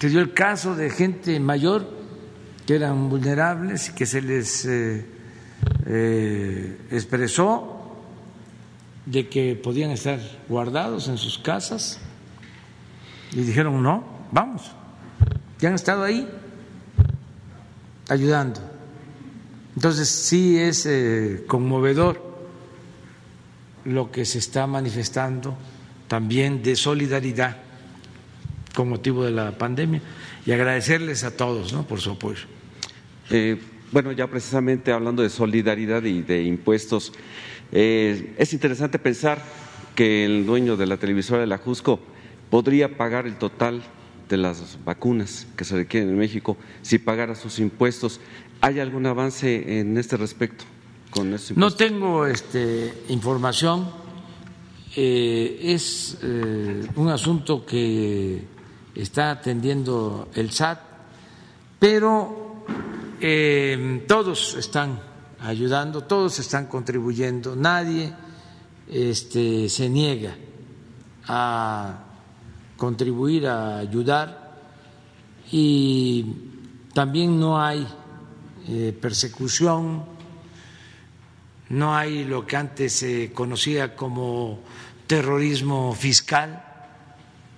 Se 0.00 0.10
dio 0.10 0.20
el 0.20 0.34
caso 0.34 0.74
de 0.74 0.90
gente 0.90 1.40
mayor 1.40 1.88
que 2.66 2.74
eran 2.74 3.08
vulnerables 3.08 3.88
y 3.88 3.92
que 3.94 4.04
se 4.04 4.20
les 4.20 4.66
eh, 4.66 5.06
eh, 5.86 6.78
expresó 6.90 7.96
de 9.06 9.28
que 9.28 9.54
podían 9.54 9.90
estar 9.90 10.18
guardados 10.48 11.08
en 11.08 11.18
sus 11.18 11.38
casas 11.38 12.00
y 13.32 13.42
dijeron 13.42 13.82
no, 13.82 14.04
vamos, 14.32 14.70
ya 15.58 15.68
han 15.68 15.74
estado 15.74 16.04
ahí 16.04 16.28
ayudando. 18.08 18.60
Entonces 19.76 20.08
sí 20.08 20.58
es 20.58 20.86
eh, 20.86 21.44
conmovedor 21.46 22.22
lo 23.84 24.10
que 24.10 24.24
se 24.24 24.38
está 24.38 24.66
manifestando 24.66 25.56
también 26.08 26.62
de 26.62 26.76
solidaridad 26.76 27.56
con 28.74 28.88
motivo 28.88 29.24
de 29.24 29.32
la 29.32 29.58
pandemia 29.58 30.00
y 30.46 30.52
agradecerles 30.52 31.24
a 31.24 31.36
todos 31.36 31.72
¿no? 31.72 31.86
por 31.86 32.00
su 32.00 32.12
apoyo. 32.12 32.44
Eh, 33.30 33.60
bueno, 33.94 34.10
ya 34.10 34.26
precisamente 34.26 34.90
hablando 34.90 35.22
de 35.22 35.30
solidaridad 35.30 36.02
y 36.02 36.22
de 36.22 36.42
impuestos, 36.42 37.12
eh, 37.70 38.34
es 38.38 38.52
interesante 38.52 38.98
pensar 38.98 39.40
que 39.94 40.24
el 40.24 40.44
dueño 40.44 40.76
de 40.76 40.86
la 40.86 40.96
televisora 40.96 41.42
de 41.42 41.46
la 41.46 41.58
Jusco 41.58 42.00
podría 42.50 42.96
pagar 42.96 43.24
el 43.28 43.36
total 43.36 43.84
de 44.28 44.36
las 44.36 44.78
vacunas 44.84 45.46
que 45.56 45.64
se 45.64 45.76
requieren 45.76 46.10
en 46.10 46.18
México 46.18 46.56
si 46.82 46.98
pagara 46.98 47.36
sus 47.36 47.60
impuestos. 47.60 48.20
¿Hay 48.60 48.80
algún 48.80 49.06
avance 49.06 49.78
en 49.78 49.96
este 49.96 50.16
respecto? 50.16 50.64
Con 51.10 51.32
no 51.54 51.70
tengo 51.70 52.26
este, 52.26 52.92
información 53.10 53.88
eh, 54.96 55.60
es 55.62 56.18
eh, 56.20 56.84
un 56.96 57.08
asunto 57.10 57.64
que 57.64 58.42
está 58.96 59.30
atendiendo 59.30 60.28
el 60.34 60.50
SAT, 60.50 60.80
pero 61.78 62.43
eh, 63.20 64.04
todos 64.06 64.54
están 64.56 65.00
ayudando, 65.40 66.04
todos 66.04 66.38
están 66.38 66.66
contribuyendo, 66.66 67.54
nadie 67.54 68.12
este, 68.88 69.68
se 69.68 69.88
niega 69.88 70.36
a 71.26 72.04
contribuir, 72.76 73.46
a 73.46 73.78
ayudar. 73.78 74.54
Y 75.50 76.26
también 76.92 77.38
no 77.38 77.60
hay 77.60 77.86
eh, 78.68 78.96
persecución, 78.98 80.04
no 81.68 81.94
hay 81.94 82.24
lo 82.24 82.46
que 82.46 82.56
antes 82.56 82.92
se 82.92 83.32
conocía 83.32 83.94
como 83.94 84.60
terrorismo 85.06 85.94
fiscal, 85.94 86.64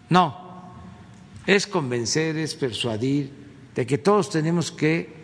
no, 0.08 0.46
es 1.46 1.66
convencer, 1.66 2.36
es 2.36 2.54
persuadir 2.54 3.30
de 3.74 3.86
que 3.86 3.98
todos 3.98 4.30
tenemos 4.30 4.72
que 4.72 5.15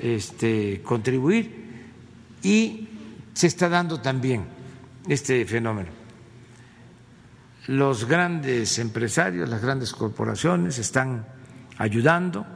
este, 0.00 0.82
contribuir 0.82 1.68
y 2.42 2.88
se 3.34 3.46
está 3.46 3.68
dando 3.68 4.00
también 4.00 4.44
este 5.08 5.44
fenómeno. 5.44 5.90
Los 7.66 8.06
grandes 8.06 8.78
empresarios, 8.78 9.48
las 9.48 9.62
grandes 9.62 9.92
corporaciones 9.92 10.78
están 10.78 11.26
ayudando, 11.76 12.46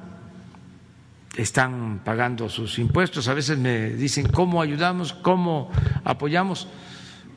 están 1.36 2.00
pagando 2.04 2.48
sus 2.48 2.78
impuestos. 2.78 3.28
A 3.28 3.34
veces 3.34 3.58
me 3.58 3.90
dicen 3.90 4.28
cómo 4.28 4.62
ayudamos, 4.62 5.12
cómo 5.12 5.70
apoyamos. 6.04 6.68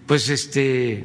Pues 0.07 0.30
este 0.30 1.03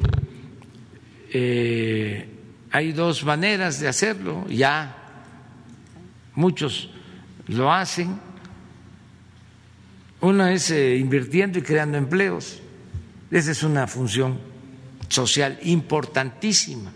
eh, 1.33 2.29
hay 2.71 2.91
dos 2.93 3.23
maneras 3.23 3.79
de 3.79 3.87
hacerlo, 3.87 4.47
ya 4.47 4.95
muchos 6.35 6.89
lo 7.47 7.71
hacen. 7.71 8.30
Una 10.21 10.53
es 10.53 10.69
eh, 10.69 10.97
invirtiendo 10.97 11.57
y 11.57 11.63
creando 11.63 11.97
empleos. 11.97 12.59
Esa 13.31 13.51
es 13.51 13.63
una 13.63 13.87
función 13.87 14.39
social 15.07 15.59
importantísima 15.63 16.91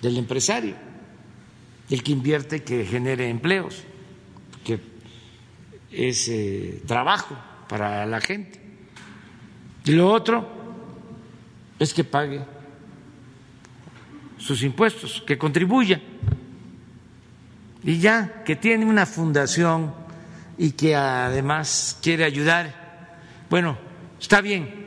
del 0.00 0.16
empresario, 0.16 0.74
el 1.90 2.02
que 2.02 2.12
invierte 2.12 2.62
que 2.62 2.84
genere 2.84 3.28
empleos, 3.28 3.82
que 4.64 4.80
es 5.90 6.28
eh, 6.28 6.82
trabajo 6.86 7.36
para 7.68 8.06
la 8.06 8.20
gente. 8.20 8.60
Y 9.84 9.92
lo 9.92 10.12
otro 10.12 10.48
es 11.78 11.92
que 11.92 12.04
pague 12.04 12.44
sus 14.38 14.62
impuestos, 14.62 15.22
que 15.26 15.36
contribuya. 15.36 16.00
Y 17.82 17.98
ya 17.98 18.44
que 18.44 18.54
tiene 18.54 18.84
una 18.84 19.06
fundación 19.06 20.01
y 20.62 20.70
que 20.70 20.94
además 20.94 21.98
quiere 22.00 22.22
ayudar, 22.22 23.18
bueno, 23.50 23.76
está 24.20 24.40
bien. 24.40 24.86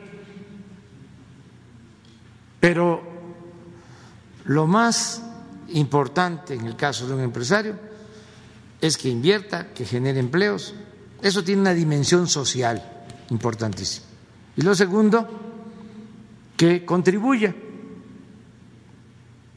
Pero 2.58 3.02
lo 4.46 4.66
más 4.66 5.22
importante 5.74 6.54
en 6.54 6.64
el 6.64 6.76
caso 6.76 7.06
de 7.06 7.12
un 7.12 7.20
empresario 7.20 7.78
es 8.80 8.96
que 8.96 9.10
invierta, 9.10 9.74
que 9.74 9.84
genere 9.84 10.18
empleos. 10.18 10.74
Eso 11.20 11.44
tiene 11.44 11.60
una 11.60 11.74
dimensión 11.74 12.26
social 12.26 12.82
importantísima. 13.28 14.06
Y 14.56 14.62
lo 14.62 14.74
segundo, 14.74 15.28
que 16.56 16.86
contribuya 16.86 17.54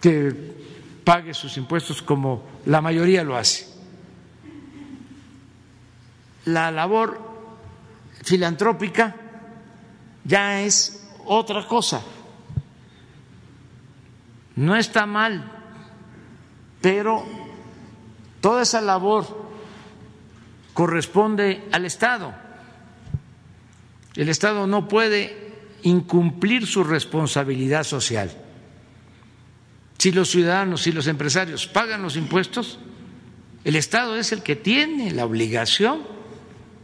que 0.01 0.35
pague 1.05 1.33
sus 1.33 1.55
impuestos 1.55 2.01
como 2.01 2.43
la 2.65 2.81
mayoría 2.81 3.23
lo 3.23 3.37
hace. 3.37 3.68
La 6.49 6.71
labor 6.71 7.19
filantrópica 8.23 9.15
ya 10.23 10.61
es 10.61 11.07
otra 11.25 11.67
cosa. 11.67 12.01
No 14.55 14.75
está 14.75 15.05
mal, 15.05 15.43
pero 16.81 17.23
toda 18.41 18.63
esa 18.63 18.81
labor 18.81 19.27
corresponde 20.73 21.67
al 21.71 21.85
Estado. 21.85 22.33
El 24.15 24.27
Estado 24.27 24.65
no 24.65 24.87
puede 24.87 25.53
incumplir 25.83 26.65
su 26.65 26.83
responsabilidad 26.83 27.83
social. 27.83 28.31
Si 29.99 30.11
los 30.11 30.31
ciudadanos 30.31 30.87
y 30.87 30.93
los 30.93 31.05
empresarios 31.05 31.67
pagan 31.67 32.01
los 32.01 32.15
impuestos, 32.15 32.79
el 33.63 33.75
Estado 33.75 34.17
es 34.17 34.31
el 34.31 34.41
que 34.41 34.55
tiene 34.55 35.11
la 35.11 35.25
obligación 35.25 36.18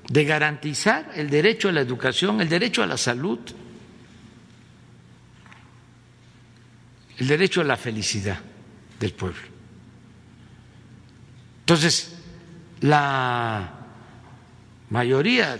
de 0.07 0.23
garantizar 0.25 1.11
el 1.15 1.29
derecho 1.29 1.69
a 1.69 1.71
la 1.71 1.81
educación, 1.81 2.41
el 2.41 2.49
derecho 2.49 2.83
a 2.83 2.87
la 2.87 2.97
salud, 2.97 3.39
el 7.17 7.27
derecho 7.27 7.61
a 7.61 7.63
la 7.63 7.77
felicidad 7.77 8.39
del 8.99 9.13
pueblo. 9.13 9.41
Entonces, 11.61 12.15
la 12.81 13.71
mayoría 14.89 15.57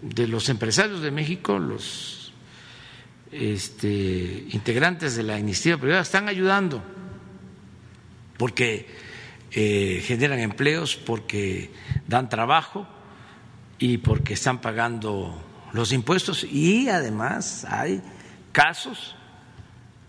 de 0.00 0.26
los 0.26 0.48
empresarios 0.48 1.02
de 1.02 1.10
México, 1.10 1.58
los 1.58 2.32
este, 3.30 4.46
integrantes 4.50 5.16
de 5.16 5.24
la 5.24 5.38
iniciativa 5.38 5.76
privada 5.76 6.02
están 6.02 6.28
ayudando 6.28 6.82
porque 8.38 8.86
eh, 9.50 10.02
generan 10.06 10.38
empleos, 10.38 10.96
porque 10.96 11.70
dan 12.06 12.28
trabajo 12.30 12.88
y 13.78 13.98
porque 13.98 14.34
están 14.34 14.60
pagando 14.60 15.40
los 15.72 15.92
impuestos. 15.92 16.44
Y 16.44 16.88
además 16.88 17.64
hay 17.68 18.02
casos 18.52 19.16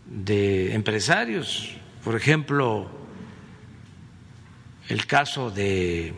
de 0.05 0.73
empresarios, 0.73 1.71
por 2.03 2.15
ejemplo, 2.15 2.89
el 4.87 5.05
caso 5.05 5.51
de 5.51 6.13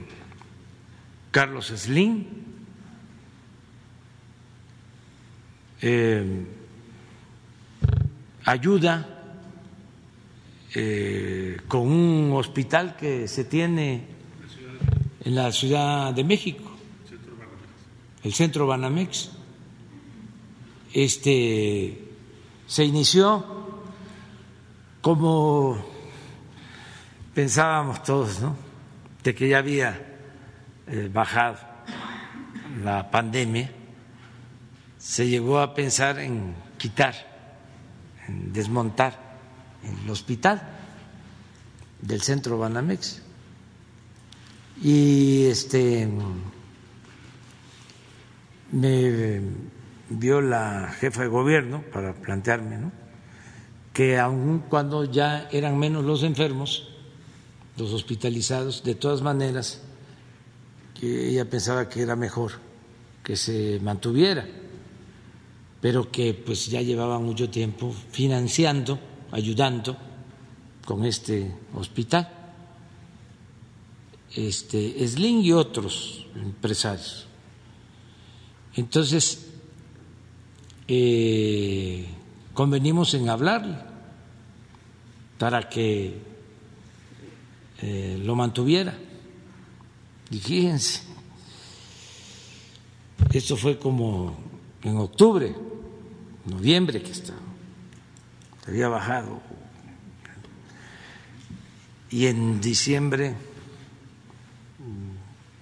Carlos 1.32 1.68
Slim, 1.76 2.26
eh, 5.82 6.45
ayuda 8.45 9.07
eh, 10.73 11.57
con 11.68 11.82
un 11.82 12.32
hospital 12.34 12.95
que 12.95 13.28
se 13.28 13.44
tiene 13.44 14.06
en 15.23 15.36
la 15.36 15.52
Ciudad 15.52 16.14
de 16.14 16.23
México, 16.23 16.70
el 18.23 18.34
Centro 18.34 18.68
Banamex. 18.68 19.31
Este 20.93 22.07
se 22.68 22.85
inició 22.85 23.45
como 25.02 25.84
pensábamos 27.34 28.03
todos, 28.03 28.39
¿no? 28.39 28.56
De 29.23 29.34
que 29.34 29.49
ya 29.49 29.60
había 29.60 29.99
eh, 30.88 31.10
bajado 31.11 31.57
la 32.84 33.10
pandemia, 33.11 33.72
se 34.98 35.27
llegó 35.27 35.60
a 35.60 35.73
pensar 35.73 36.19
en 36.19 36.53
quitar 36.77 37.15
desmontar 38.27 39.38
el 39.84 40.10
hospital 40.10 40.61
del 42.02 42.22
centro 42.22 42.57
Banamex. 42.57 43.22
Y 44.81 45.45
este 45.45 46.07
me 48.72 49.41
vio 50.10 50.41
la 50.41 50.93
jefa 50.99 51.23
de 51.23 51.27
gobierno 51.27 51.84
para 51.93 52.14
plantearme 52.14 52.91
que 53.93 54.18
aun 54.18 54.64
cuando 54.69 55.03
ya 55.06 55.49
eran 55.52 55.77
menos 55.77 56.06
los 56.06 56.23
enfermos, 56.23 56.89
los 57.77 57.91
hospitalizados, 57.93 58.84
de 58.84 58.95
todas 58.95 59.22
maneras, 59.22 59.81
que 60.99 61.30
ella 61.30 61.49
pensaba 61.49 61.89
que 61.89 62.02
era 62.02 62.15
mejor 62.15 62.53
que 63.23 63.35
se 63.35 63.80
mantuviera 63.81 64.45
pero 65.81 66.11
que 66.11 66.35
pues 66.35 66.68
ya 66.68 66.81
llevaba 66.81 67.18
mucho 67.19 67.49
tiempo 67.49 67.93
financiando, 68.11 68.99
ayudando 69.31 69.98
con 70.85 71.03
este 71.03 71.52
hospital. 71.73 72.30
Este, 74.35 75.06
Sling 75.07 75.41
y 75.41 75.52
otros 75.52 76.27
empresarios. 76.35 77.27
Entonces, 78.76 79.48
eh, 80.88 82.06
convenimos 82.53 83.14
en 83.14 83.30
hablarle 83.30 83.77
para 85.38 85.68
que 85.69 86.22
eh, 87.81 88.22
lo 88.23 88.35
mantuviera. 88.35 88.98
Y 90.30 90.39
fíjense, 90.39 91.02
esto 93.34 93.57
fue 93.57 93.77
como 93.77 94.38
en 94.84 94.98
octubre 94.98 95.56
noviembre 96.45 97.02
que 97.02 97.11
está, 97.11 97.34
había 98.68 98.88
bajado. 98.88 99.41
Y 102.10 102.27
en 102.27 102.60
diciembre 102.60 103.35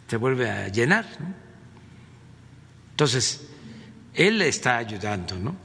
se 0.08 0.18
vuelve 0.18 0.50
a 0.50 0.68
llenar. 0.70 1.06
Entonces, 3.00 3.48
él 4.14 4.42
está 4.42 4.76
ayudando, 4.76 5.40
¿no? 5.40 5.56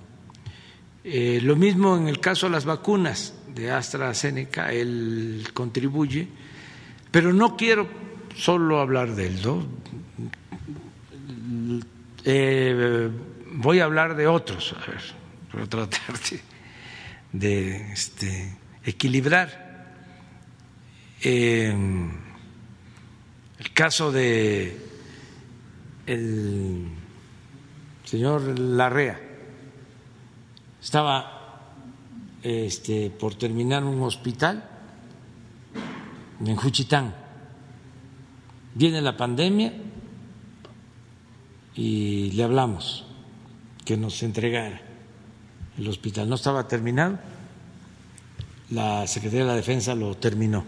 Eh, 1.02 1.40
lo 1.43 1.56
mismo 1.56 1.97
en 1.97 2.06
el 2.06 2.20
caso 2.20 2.47
de 2.47 2.52
las 2.52 2.65
vacunas 2.65 3.35
de 3.52 3.73
AstraZeneca, 3.73 4.70
él 4.73 5.48
contribuye, 5.52 6.28
pero 7.11 7.32
no 7.32 7.56
quiero 7.56 7.89
solo 8.36 8.78
hablar 8.78 9.16
de 9.16 9.27
él, 9.27 9.43
¿no? 9.43 9.66
Eh, 12.24 13.11
voy 13.55 13.81
a 13.81 13.85
hablar 13.86 14.15
de 14.15 14.28
otros, 14.28 14.73
a 14.81 14.89
ver, 14.89 15.02
para 15.51 15.66
tratar 15.66 16.15
de, 17.32 17.93
este, 17.93 18.56
equilibrar. 18.85 19.89
Eh, 21.20 21.74
el 23.59 23.73
caso 23.73 24.12
de 24.12 24.78
el 26.06 27.02
señor 28.05 28.59
Larrea 28.59 29.20
estaba 30.81 31.35
este, 32.43 33.10
por 33.10 33.35
terminar 33.35 33.85
un 33.85 34.02
hospital 34.02 34.62
en 36.44 36.56
Juchitán. 36.56 37.14
Viene 38.74 39.01
la 39.01 39.16
pandemia 39.16 39.72
y 41.74 42.32
le 42.32 42.44
hablamos 42.44 43.06
que 43.85 43.97
nos 43.97 44.22
entregara 44.22 44.82
el 45.78 45.89
hospital. 45.89 46.28
No 46.28 46.35
estaba 46.35 46.68
terminado, 46.68 47.18
la 48.70 49.06
Secretaría 49.06 49.44
de 49.44 49.51
la 49.51 49.56
Defensa 49.56 49.94
lo 49.94 50.16
terminó, 50.16 50.64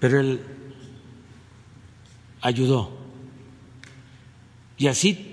pero 0.00 0.20
él 0.20 0.40
ayudó. 2.40 2.90
Y 4.78 4.86
así 4.86 5.31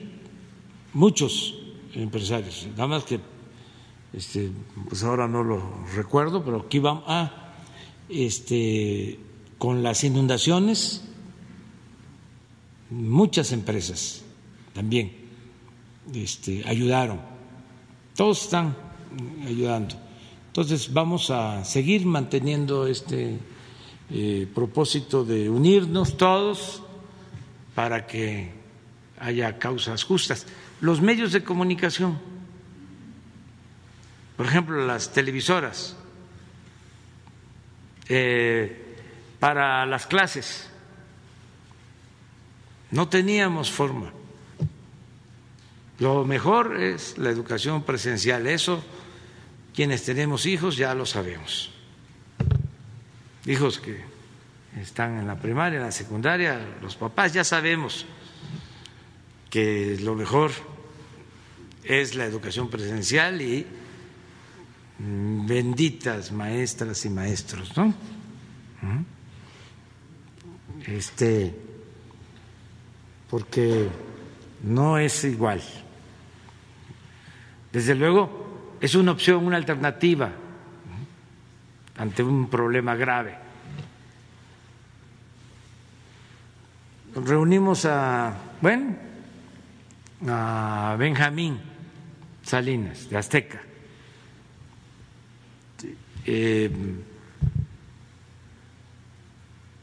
muchos 0.93 1.55
empresarios, 1.93 2.67
nada 2.71 2.87
más 2.87 3.03
que 3.03 3.19
este, 4.13 4.51
pues 4.87 5.03
ahora 5.03 5.27
no 5.27 5.43
lo 5.43 5.61
recuerdo, 5.95 6.43
pero 6.43 6.61
aquí 6.65 6.79
vamos 6.79 7.03
a 7.07 7.53
este, 8.09 9.19
con 9.57 9.83
las 9.83 10.03
inundaciones, 10.03 11.03
muchas 12.89 13.51
empresas 13.51 14.23
también 14.73 15.11
este, 16.13 16.63
ayudaron, 16.65 17.19
todos 18.15 18.43
están 18.43 18.75
ayudando. 19.45 19.95
Entonces 20.47 20.91
vamos 20.91 21.29
a 21.29 21.63
seguir 21.63 22.05
manteniendo 22.05 22.87
este 22.87 23.37
eh, 24.09 24.47
propósito 24.53 25.23
de 25.23 25.49
unirnos 25.49 26.17
todos 26.17 26.81
para 27.75 28.07
que 28.07 28.51
haya 29.19 29.59
causas 29.59 30.03
justas. 30.03 30.47
Los 30.81 31.01
medios 31.01 31.31
de 31.31 31.43
comunicación, 31.43 32.19
por 34.37 34.45
ejemplo, 34.45 34.85
las 34.85 35.11
televisoras, 35.11 35.95
eh, 38.07 38.95
para 39.39 39.85
las 39.85 40.07
clases, 40.07 40.69
no 42.91 43.07
teníamos 43.09 43.71
forma. 43.71 44.11
Lo 45.99 46.25
mejor 46.25 46.81
es 46.81 47.17
la 47.17 47.29
educación 47.29 47.83
presencial, 47.83 48.47
eso 48.47 48.83
quienes 49.75 50.03
tenemos 50.03 50.45
hijos 50.45 50.77
ya 50.77 50.93
lo 50.93 51.05
sabemos. 51.05 51.71
Hijos 53.45 53.79
que 53.79 54.03
están 54.79 55.19
en 55.19 55.27
la 55.27 55.35
primaria, 55.35 55.77
en 55.77 55.85
la 55.85 55.91
secundaria, 55.91 56.59
los 56.81 56.95
papás 56.95 57.33
ya 57.33 57.43
sabemos 57.43 58.05
que 59.49 59.97
lo 60.01 60.15
mejor 60.15 60.51
es 61.83 62.15
la 62.15 62.25
educación 62.25 62.69
presencial 62.69 63.41
y 63.41 63.65
benditas 64.99 66.31
maestras 66.31 67.05
y 67.05 67.09
maestros, 67.09 67.75
¿no? 67.75 67.87
¿Mm? 67.87 69.05
Este, 70.85 71.55
porque 73.29 73.87
no 74.63 74.97
es 74.97 75.23
igual. 75.23 75.61
Desde 77.71 77.95
luego, 77.95 78.77
es 78.81 78.95
una 78.95 79.11
opción, 79.11 79.45
una 79.45 79.57
alternativa 79.57 80.31
ante 81.97 82.23
un 82.23 82.49
problema 82.49 82.95
grave. 82.95 83.37
Reunimos 87.15 87.85
a, 87.85 88.33
bueno, 88.61 89.08
a 90.27 90.95
Benjamín 90.97 91.59
Salinas, 92.43 93.09
de 93.09 93.17
Azteca. 93.17 93.61
Eh, 96.25 96.69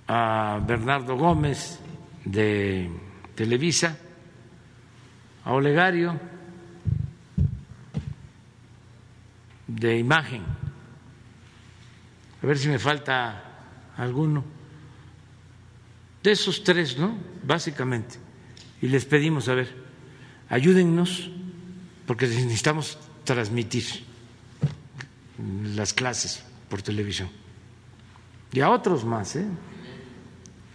a 0.09 0.61
Bernardo 0.65 1.17
Gómez 1.17 1.81
de 2.25 2.91
Televisa, 3.35 3.99
a 5.45 5.53
Olegario 5.53 6.21
de 9.67 9.99
Imagen, 9.99 10.43
a 12.43 12.47
ver 12.47 12.59
si 12.59 12.69
me 12.69 12.79
falta 12.79 13.43
alguno, 13.97 14.45
de 16.23 16.31
esos 16.31 16.63
tres, 16.63 16.99
¿no? 16.99 17.19
Básicamente, 17.43 18.17
y 18.83 18.89
les 18.89 19.05
pedimos, 19.05 19.49
a 19.49 19.55
ver, 19.55 19.86
ayúdennos, 20.49 21.31
porque 22.07 22.27
necesitamos 22.27 22.99
transmitir 23.25 23.85
las 25.75 25.93
clases 25.93 26.43
por 26.69 26.83
televisión. 26.83 27.29
Y 28.53 28.61
a 28.61 28.71
otros 28.71 29.05
más, 29.05 29.37
¿eh? 29.37 29.47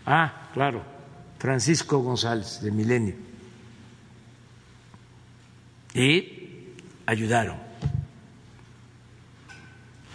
Ah, 0.05 0.49
claro, 0.53 0.83
Francisco 1.39 1.99
González, 1.99 2.61
de 2.61 2.71
Milenio. 2.71 3.15
Y 5.93 6.73
ayudaron. 7.05 7.57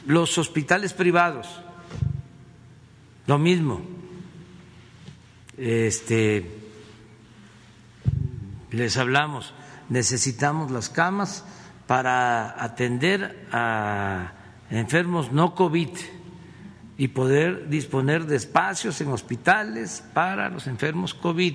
Los 0.06 0.38
hospitales 0.38 0.92
privados, 0.92 1.48
lo 3.26 3.38
mismo. 3.38 3.82
Este, 5.56 6.65
les 8.76 8.96
hablamos, 8.96 9.54
necesitamos 9.88 10.70
las 10.70 10.88
camas 10.88 11.44
para 11.86 12.62
atender 12.62 13.46
a 13.52 14.32
enfermos 14.70 15.32
no 15.32 15.54
COVID 15.54 15.90
y 16.98 17.08
poder 17.08 17.68
disponer 17.68 18.26
de 18.26 18.36
espacios 18.36 19.00
en 19.00 19.08
hospitales 19.08 20.02
para 20.14 20.48
los 20.48 20.66
enfermos 20.66 21.14
COVID 21.14 21.54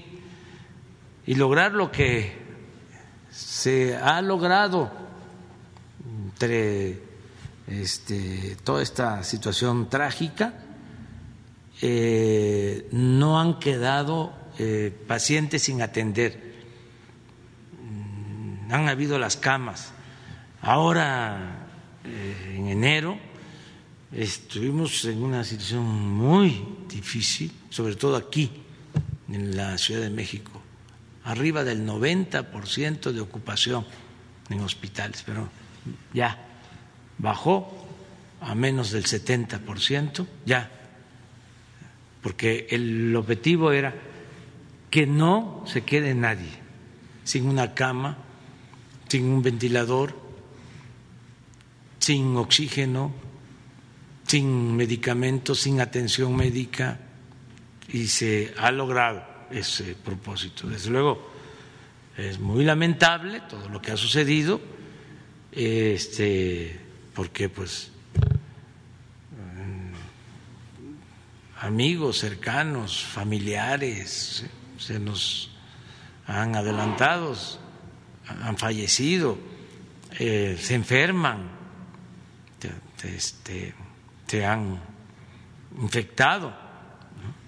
y 1.25 1.35
lograr 1.35 1.73
lo 1.73 1.91
que 1.91 2.39
se 3.29 3.95
ha 3.95 4.21
logrado 4.21 4.91
entre 6.25 7.01
este, 7.67 8.57
toda 8.63 8.81
esta 8.81 9.23
situación 9.23 9.89
trágica. 9.89 10.53
Eh, 11.81 12.87
no 12.91 13.39
han 13.39 13.57
quedado 13.59 14.33
eh, 14.59 14.95
pacientes 15.07 15.63
sin 15.63 15.81
atender, 15.81 16.50
han 18.71 18.87
habido 18.87 19.19
las 19.19 19.37
camas. 19.37 19.91
Ahora, 20.61 21.67
eh, 22.05 22.55
en 22.57 22.69
enero, 22.69 23.17
estuvimos 24.11 25.03
en 25.05 25.21
una 25.21 25.43
situación 25.43 25.83
muy 25.83 26.65
difícil, 26.87 27.51
sobre 27.69 27.95
todo 27.95 28.15
aquí, 28.15 28.49
en 29.29 29.55
la 29.55 29.77
Ciudad 29.77 30.01
de 30.01 30.09
México, 30.09 30.61
arriba 31.25 31.63
del 31.63 31.85
90% 31.85 33.11
de 33.11 33.21
ocupación 33.21 33.85
en 34.49 34.61
hospitales, 34.61 35.23
pero 35.25 35.49
ya 36.13 36.37
bajó 37.17 37.87
a 38.41 38.55
menos 38.55 38.91
del 38.91 39.05
70%, 39.05 40.25
ya, 40.45 40.71
porque 42.21 42.67
el 42.69 43.15
objetivo 43.15 43.71
era 43.71 43.93
que 44.89 45.05
no 45.05 45.63
se 45.65 45.83
quede 45.83 46.13
nadie 46.13 46.59
sin 47.23 47.47
una 47.47 47.73
cama, 47.73 48.17
sin 49.11 49.25
un 49.25 49.41
ventilador, 49.41 50.15
sin 51.99 52.37
oxígeno, 52.37 53.11
sin 54.25 54.77
medicamentos, 54.77 55.59
sin 55.59 55.81
atención 55.81 56.33
médica, 56.33 56.97
y 57.89 58.07
se 58.07 58.53
ha 58.57 58.71
logrado 58.71 59.21
ese 59.51 59.95
propósito. 59.95 60.69
Desde 60.69 60.91
luego, 60.91 61.29
es 62.15 62.39
muy 62.39 62.63
lamentable 62.63 63.41
todo 63.49 63.67
lo 63.67 63.81
que 63.81 63.91
ha 63.91 63.97
sucedido, 63.97 64.61
este, 65.51 66.79
porque 67.13 67.49
pues 67.49 67.91
mm, 69.35 69.91
amigos 71.65 72.19
cercanos, 72.19 73.03
familiares, 73.03 74.45
se 74.77 74.99
nos 75.01 75.51
han 76.27 76.55
adelantado, 76.55 77.35
han 78.43 78.57
fallecido, 78.57 79.37
eh, 80.19 80.57
se 80.59 80.75
enferman, 80.75 81.49
este, 83.03 83.73
se 84.27 84.45
han 84.45 84.79
infectado. 85.79 86.53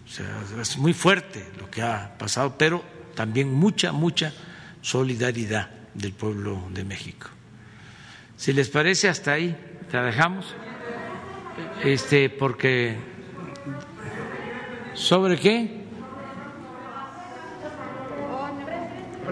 O 0.05 0.07
sea, 0.07 0.43
es 0.61 0.77
muy 0.77 0.93
fuerte 0.93 1.45
lo 1.59 1.69
que 1.69 1.81
ha 1.81 2.17
pasado, 2.17 2.55
pero 2.57 2.83
también 3.15 3.53
mucha, 3.53 3.91
mucha 3.91 4.33
solidaridad 4.81 5.69
del 5.93 6.13
pueblo 6.13 6.67
de 6.71 6.83
México. 6.83 7.29
Si 8.37 8.53
les 8.53 8.69
parece, 8.69 9.09
hasta 9.09 9.33
ahí 9.33 9.55
te 9.89 9.97
dejamos. 9.97 10.53
Este, 11.83 12.29
porque. 12.29 12.97
¿Sobre 14.93 15.37
qué? 15.37 15.83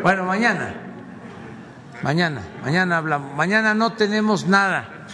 Bueno, 0.02 0.24
mañana. 0.26 0.91
Mañana, 2.04 2.42
mañana 2.64 2.98
hablamos. 2.98 3.36
Mañana 3.36 3.74
no 3.74 3.94
tenemos 3.94 4.48
nada 4.48 5.08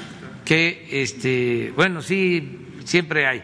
que, 0.46 0.88
este, 1.04 1.74
bueno, 1.76 2.02
sí, 2.02 2.82
siempre 2.86 3.28
hay, 3.28 3.44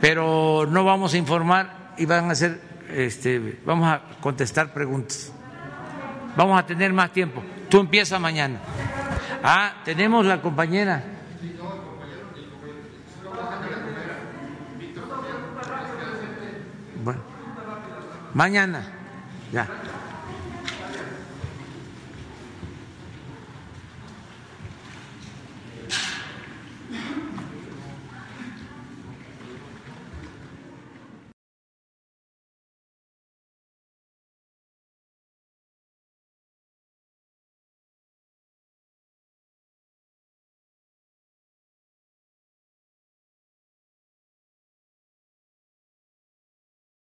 pero 0.00 0.66
no 0.66 0.84
vamos 0.84 1.12
a 1.12 1.18
informar 1.18 1.94
y 1.98 2.06
van 2.06 2.30
a 2.30 2.32
hacer, 2.32 2.60
este, 2.88 3.60
vamos 3.66 3.86
a 3.88 4.00
contestar 4.20 4.72
preguntas. 4.72 5.32
Vamos 6.36 6.58
a 6.58 6.64
tener 6.64 6.92
más 6.92 7.12
tiempo. 7.12 7.42
Tú 7.68 7.80
empiezas 7.80 8.18
mañana. 8.20 8.60
Ah, 9.42 9.82
tenemos 9.84 10.24
la 10.24 10.40
compañera. 10.40 11.04
Bueno, 17.02 17.20
mañana, 18.34 18.82
ya. 19.52 19.66